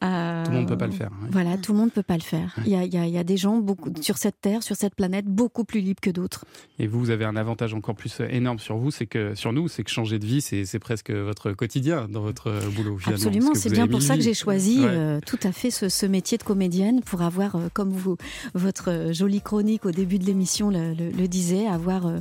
Euh, 0.03 0.43
tout 0.43 0.51
le 0.51 0.57
monde 0.57 0.65
ne 0.65 0.69
peut 0.69 0.77
pas 0.77 0.87
le 0.87 0.93
faire. 0.93 1.11
Voilà, 1.31 1.57
tout 1.57 1.71
le 1.73 1.79
monde 1.79 1.87
ne 1.87 1.91
peut 1.91 2.03
pas 2.03 2.15
le 2.17 2.21
faire. 2.21 2.55
Il 2.65 2.67
y, 2.67 2.71
y 2.71 2.75
a, 2.75 2.83
il 3.05 3.13
y, 3.13 3.17
a, 3.17 3.23
des 3.23 3.37
gens 3.37 3.57
beaucoup, 3.57 3.91
sur 4.01 4.17
cette 4.17 4.39
terre, 4.41 4.63
sur 4.63 4.75
cette 4.75 4.95
planète, 4.95 5.25
beaucoup 5.25 5.63
plus 5.63 5.81
libres 5.81 6.01
que 6.01 6.09
d'autres. 6.09 6.45
Et 6.79 6.87
vous, 6.87 6.99
vous 6.99 7.09
avez 7.09 7.25
un 7.25 7.35
avantage 7.35 7.73
encore 7.73 7.95
plus 7.95 8.21
énorme 8.29 8.59
sur 8.59 8.77
vous, 8.77 8.91
c'est 8.91 9.07
que 9.07 9.35
sur 9.35 9.53
nous, 9.53 9.67
c'est 9.67 9.83
que 9.83 9.89
changer 9.89 10.19
de 10.19 10.25
vie, 10.25 10.41
c'est 10.41 10.79
presque 10.79 11.11
votre 11.11 11.51
quotidien 11.51 12.07
dans 12.09 12.21
votre 12.21 12.51
boulot. 12.75 12.97
Finalement, 12.97 13.25
Absolument, 13.27 13.53
c'est 13.53 13.71
bien 13.71 13.87
pour 13.87 14.01
ça 14.01 14.15
que 14.15 14.21
j'ai 14.21 14.33
choisi 14.33 14.79
ouais. 14.79 14.87
euh, 14.87 15.19
tout 15.25 15.39
à 15.43 15.51
fait 15.51 15.71
ce, 15.71 15.89
ce, 15.89 16.05
métier 16.05 16.37
de 16.37 16.43
comédienne 16.43 17.01
pour 17.01 17.21
avoir, 17.21 17.55
euh, 17.55 17.67
comme 17.73 17.89
vous, 17.89 18.17
votre 18.53 19.09
jolie 19.11 19.41
chronique 19.41 19.85
au 19.85 19.91
début 19.91 20.19
de 20.19 20.25
l'émission 20.25 20.69
le, 20.69 20.93
le, 20.93 21.09
le, 21.11 21.27
disait, 21.27 21.67
avoir 21.67 22.07
euh, 22.07 22.19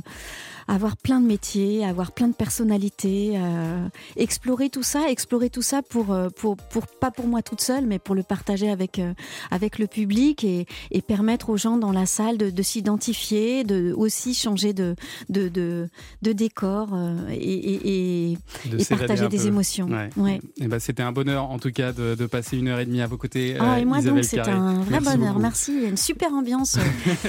avoir 0.67 0.97
plein 0.97 1.19
de 1.19 1.27
métiers, 1.27 1.85
avoir 1.85 2.11
plein 2.11 2.27
de 2.27 2.33
personnalités, 2.33 3.33
euh, 3.35 3.87
explorer 4.15 4.69
tout 4.69 4.83
ça, 4.83 5.09
explorer 5.09 5.49
tout 5.49 5.61
ça 5.61 5.81
pour, 5.81 6.15
pour, 6.35 6.57
pour, 6.57 6.87
pas 6.87 7.11
pour 7.11 7.27
moi 7.27 7.41
toute 7.41 7.61
seule, 7.61 7.85
mais 7.85 7.99
pour 7.99 8.15
le 8.15 8.23
partager 8.23 8.69
avec, 8.69 8.99
euh, 8.99 9.13
avec 9.51 9.79
le 9.79 9.87
public 9.87 10.43
et, 10.43 10.65
et, 10.91 11.01
permettre 11.01 11.49
aux 11.49 11.57
gens 11.57 11.77
dans 11.77 11.91
la 11.91 12.05
salle 12.05 12.37
de, 12.37 12.49
de 12.49 12.61
s'identifier, 12.61 13.63
de 13.63 13.93
aussi 13.95 14.33
changer 14.33 14.73
de, 14.73 14.95
de, 15.29 15.47
de, 15.47 15.89
de 16.21 16.31
décor 16.33 16.89
euh, 16.93 17.15
et, 17.31 17.37
et, 17.37 18.31
et 18.33 18.85
partager 18.89 19.27
des 19.29 19.47
émotions. 19.47 19.87
Ouais. 19.87 20.09
Ouais. 20.17 20.41
Et 20.57 20.67
ben, 20.67 20.79
C'était 20.79 21.03
un 21.03 21.11
bonheur 21.11 21.49
en 21.49 21.59
tout 21.59 21.71
cas 21.71 21.93
de, 21.93 22.15
de, 22.15 22.25
passer 22.25 22.57
une 22.57 22.67
heure 22.67 22.79
et 22.79 22.85
demie 22.85 23.01
à 23.01 23.07
vos 23.07 23.17
côtés. 23.17 23.55
Ah, 23.59 23.79
et 23.79 23.85
moi 23.85 23.99
Isabelle 23.99 24.21
donc 24.21 24.25
c'est 24.25 24.39
un 24.39 24.81
vrai 24.81 24.99
Merci 24.99 25.17
bonheur, 25.17 25.33
beaucoup. 25.33 25.41
merci. 25.41 25.71
Il 25.75 25.83
y 25.83 25.85
a 25.85 25.89
une 25.89 25.97
super 25.97 26.33
ambiance. 26.33 26.77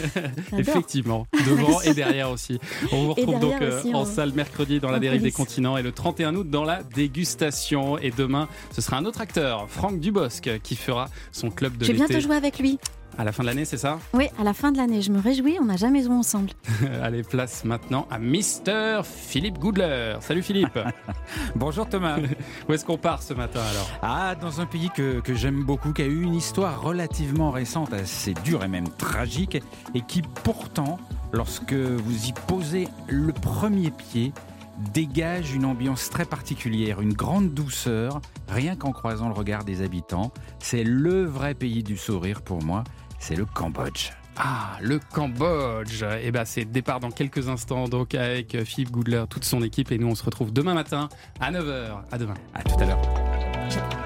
Effectivement, 0.58 1.26
devant 1.46 1.80
et 1.82 1.94
derrière 1.94 2.30
aussi. 2.30 2.58
On 2.92 3.04
vous 3.04 3.14
retrouve 3.14 3.27
donc 3.32 3.60
euh, 3.60 3.78
aussi, 3.78 3.94
en 3.94 4.02
on... 4.02 4.04
salle 4.04 4.32
mercredi 4.32 4.80
dans 4.80 4.90
la 4.90 4.98
dérive 4.98 5.22
des 5.22 5.32
continents 5.32 5.76
et 5.76 5.82
le 5.82 5.92
31 5.92 6.34
août 6.36 6.48
dans 6.48 6.64
la 6.64 6.82
dégustation. 6.82 7.98
Et 7.98 8.10
demain, 8.10 8.48
ce 8.72 8.80
sera 8.80 8.96
un 8.96 9.04
autre 9.04 9.20
acteur, 9.20 9.68
Franck 9.68 10.00
Dubosc, 10.00 10.60
qui 10.62 10.76
fera 10.76 11.08
son 11.32 11.50
club 11.50 11.76
de 11.76 11.84
Je 11.84 11.92
l'été. 11.92 12.02
vais 12.02 12.08
bientôt 12.08 12.22
jouer 12.26 12.36
avec 12.36 12.58
lui. 12.58 12.78
À 13.18 13.24
la 13.24 13.32
fin 13.32 13.42
de 13.42 13.48
l'année, 13.48 13.64
c'est 13.64 13.78
ça? 13.78 13.98
Oui, 14.14 14.28
à 14.38 14.44
la 14.44 14.54
fin 14.54 14.70
de 14.70 14.76
l'année. 14.76 15.02
Je 15.02 15.10
me 15.10 15.20
réjouis, 15.20 15.58
on 15.60 15.64
n'a 15.64 15.76
jamais 15.76 16.04
joué 16.04 16.14
ensemble. 16.14 16.50
Allez, 17.02 17.24
place 17.24 17.64
maintenant 17.64 18.06
à 18.12 18.18
Mister 18.20 19.00
Philippe 19.02 19.58
Goodler. 19.58 20.14
Salut 20.20 20.42
Philippe. 20.42 20.78
Bonjour 21.56 21.88
Thomas. 21.88 22.18
Où 22.68 22.72
est-ce 22.72 22.84
qu'on 22.84 22.96
part 22.96 23.24
ce 23.24 23.34
matin 23.34 23.60
alors? 23.72 23.90
Ah, 24.02 24.36
dans 24.40 24.60
un 24.60 24.66
pays 24.66 24.88
que, 24.94 25.18
que 25.18 25.34
j'aime 25.34 25.64
beaucoup, 25.64 25.92
qui 25.92 26.02
a 26.02 26.06
eu 26.06 26.22
une 26.22 26.36
histoire 26.36 26.80
relativement 26.80 27.50
récente, 27.50 27.92
assez 27.92 28.34
dure 28.44 28.62
et 28.62 28.68
même 28.68 28.88
tragique, 28.88 29.60
et 29.96 30.00
qui 30.02 30.22
pourtant, 30.44 31.00
lorsque 31.32 31.72
vous 31.72 32.26
y 32.26 32.32
posez 32.46 32.88
le 33.06 33.32
premier 33.32 33.90
pied, 33.90 34.32
dégage 34.92 35.54
une 35.54 35.64
ambiance 35.64 36.10
très 36.10 36.24
particulière, 36.24 37.00
une 37.00 37.12
grande 37.12 37.52
douceur, 37.52 38.20
rien 38.48 38.76
qu'en 38.76 38.92
croisant 38.92 39.28
le 39.28 39.34
regard 39.34 39.64
des 39.64 39.82
habitants. 39.82 40.32
C'est 40.58 40.84
le 40.84 41.24
vrai 41.24 41.54
pays 41.54 41.82
du 41.82 41.96
sourire 41.96 42.42
pour 42.42 42.62
moi, 42.62 42.84
c'est 43.18 43.36
le 43.36 43.44
Cambodge. 43.44 44.10
Ah, 44.36 44.78
le 44.80 45.00
Cambodge. 45.00 46.04
Eh 46.22 46.30
ben 46.30 46.44
c'est 46.44 46.64
départ 46.64 47.00
dans 47.00 47.10
quelques 47.10 47.48
instants 47.48 47.88
donc 47.88 48.14
avec 48.14 48.62
Philippe 48.64 48.92
Goodler, 48.92 49.24
toute 49.28 49.44
son 49.44 49.62
équipe 49.62 49.90
et 49.90 49.98
nous 49.98 50.08
on 50.08 50.14
se 50.14 50.24
retrouve 50.24 50.52
demain 50.52 50.74
matin 50.74 51.08
à 51.40 51.50
9h. 51.50 52.02
À 52.12 52.18
demain. 52.18 52.34
À 52.54 52.62
tout 52.62 52.78
à 52.80 52.86
l'heure. 52.86 53.97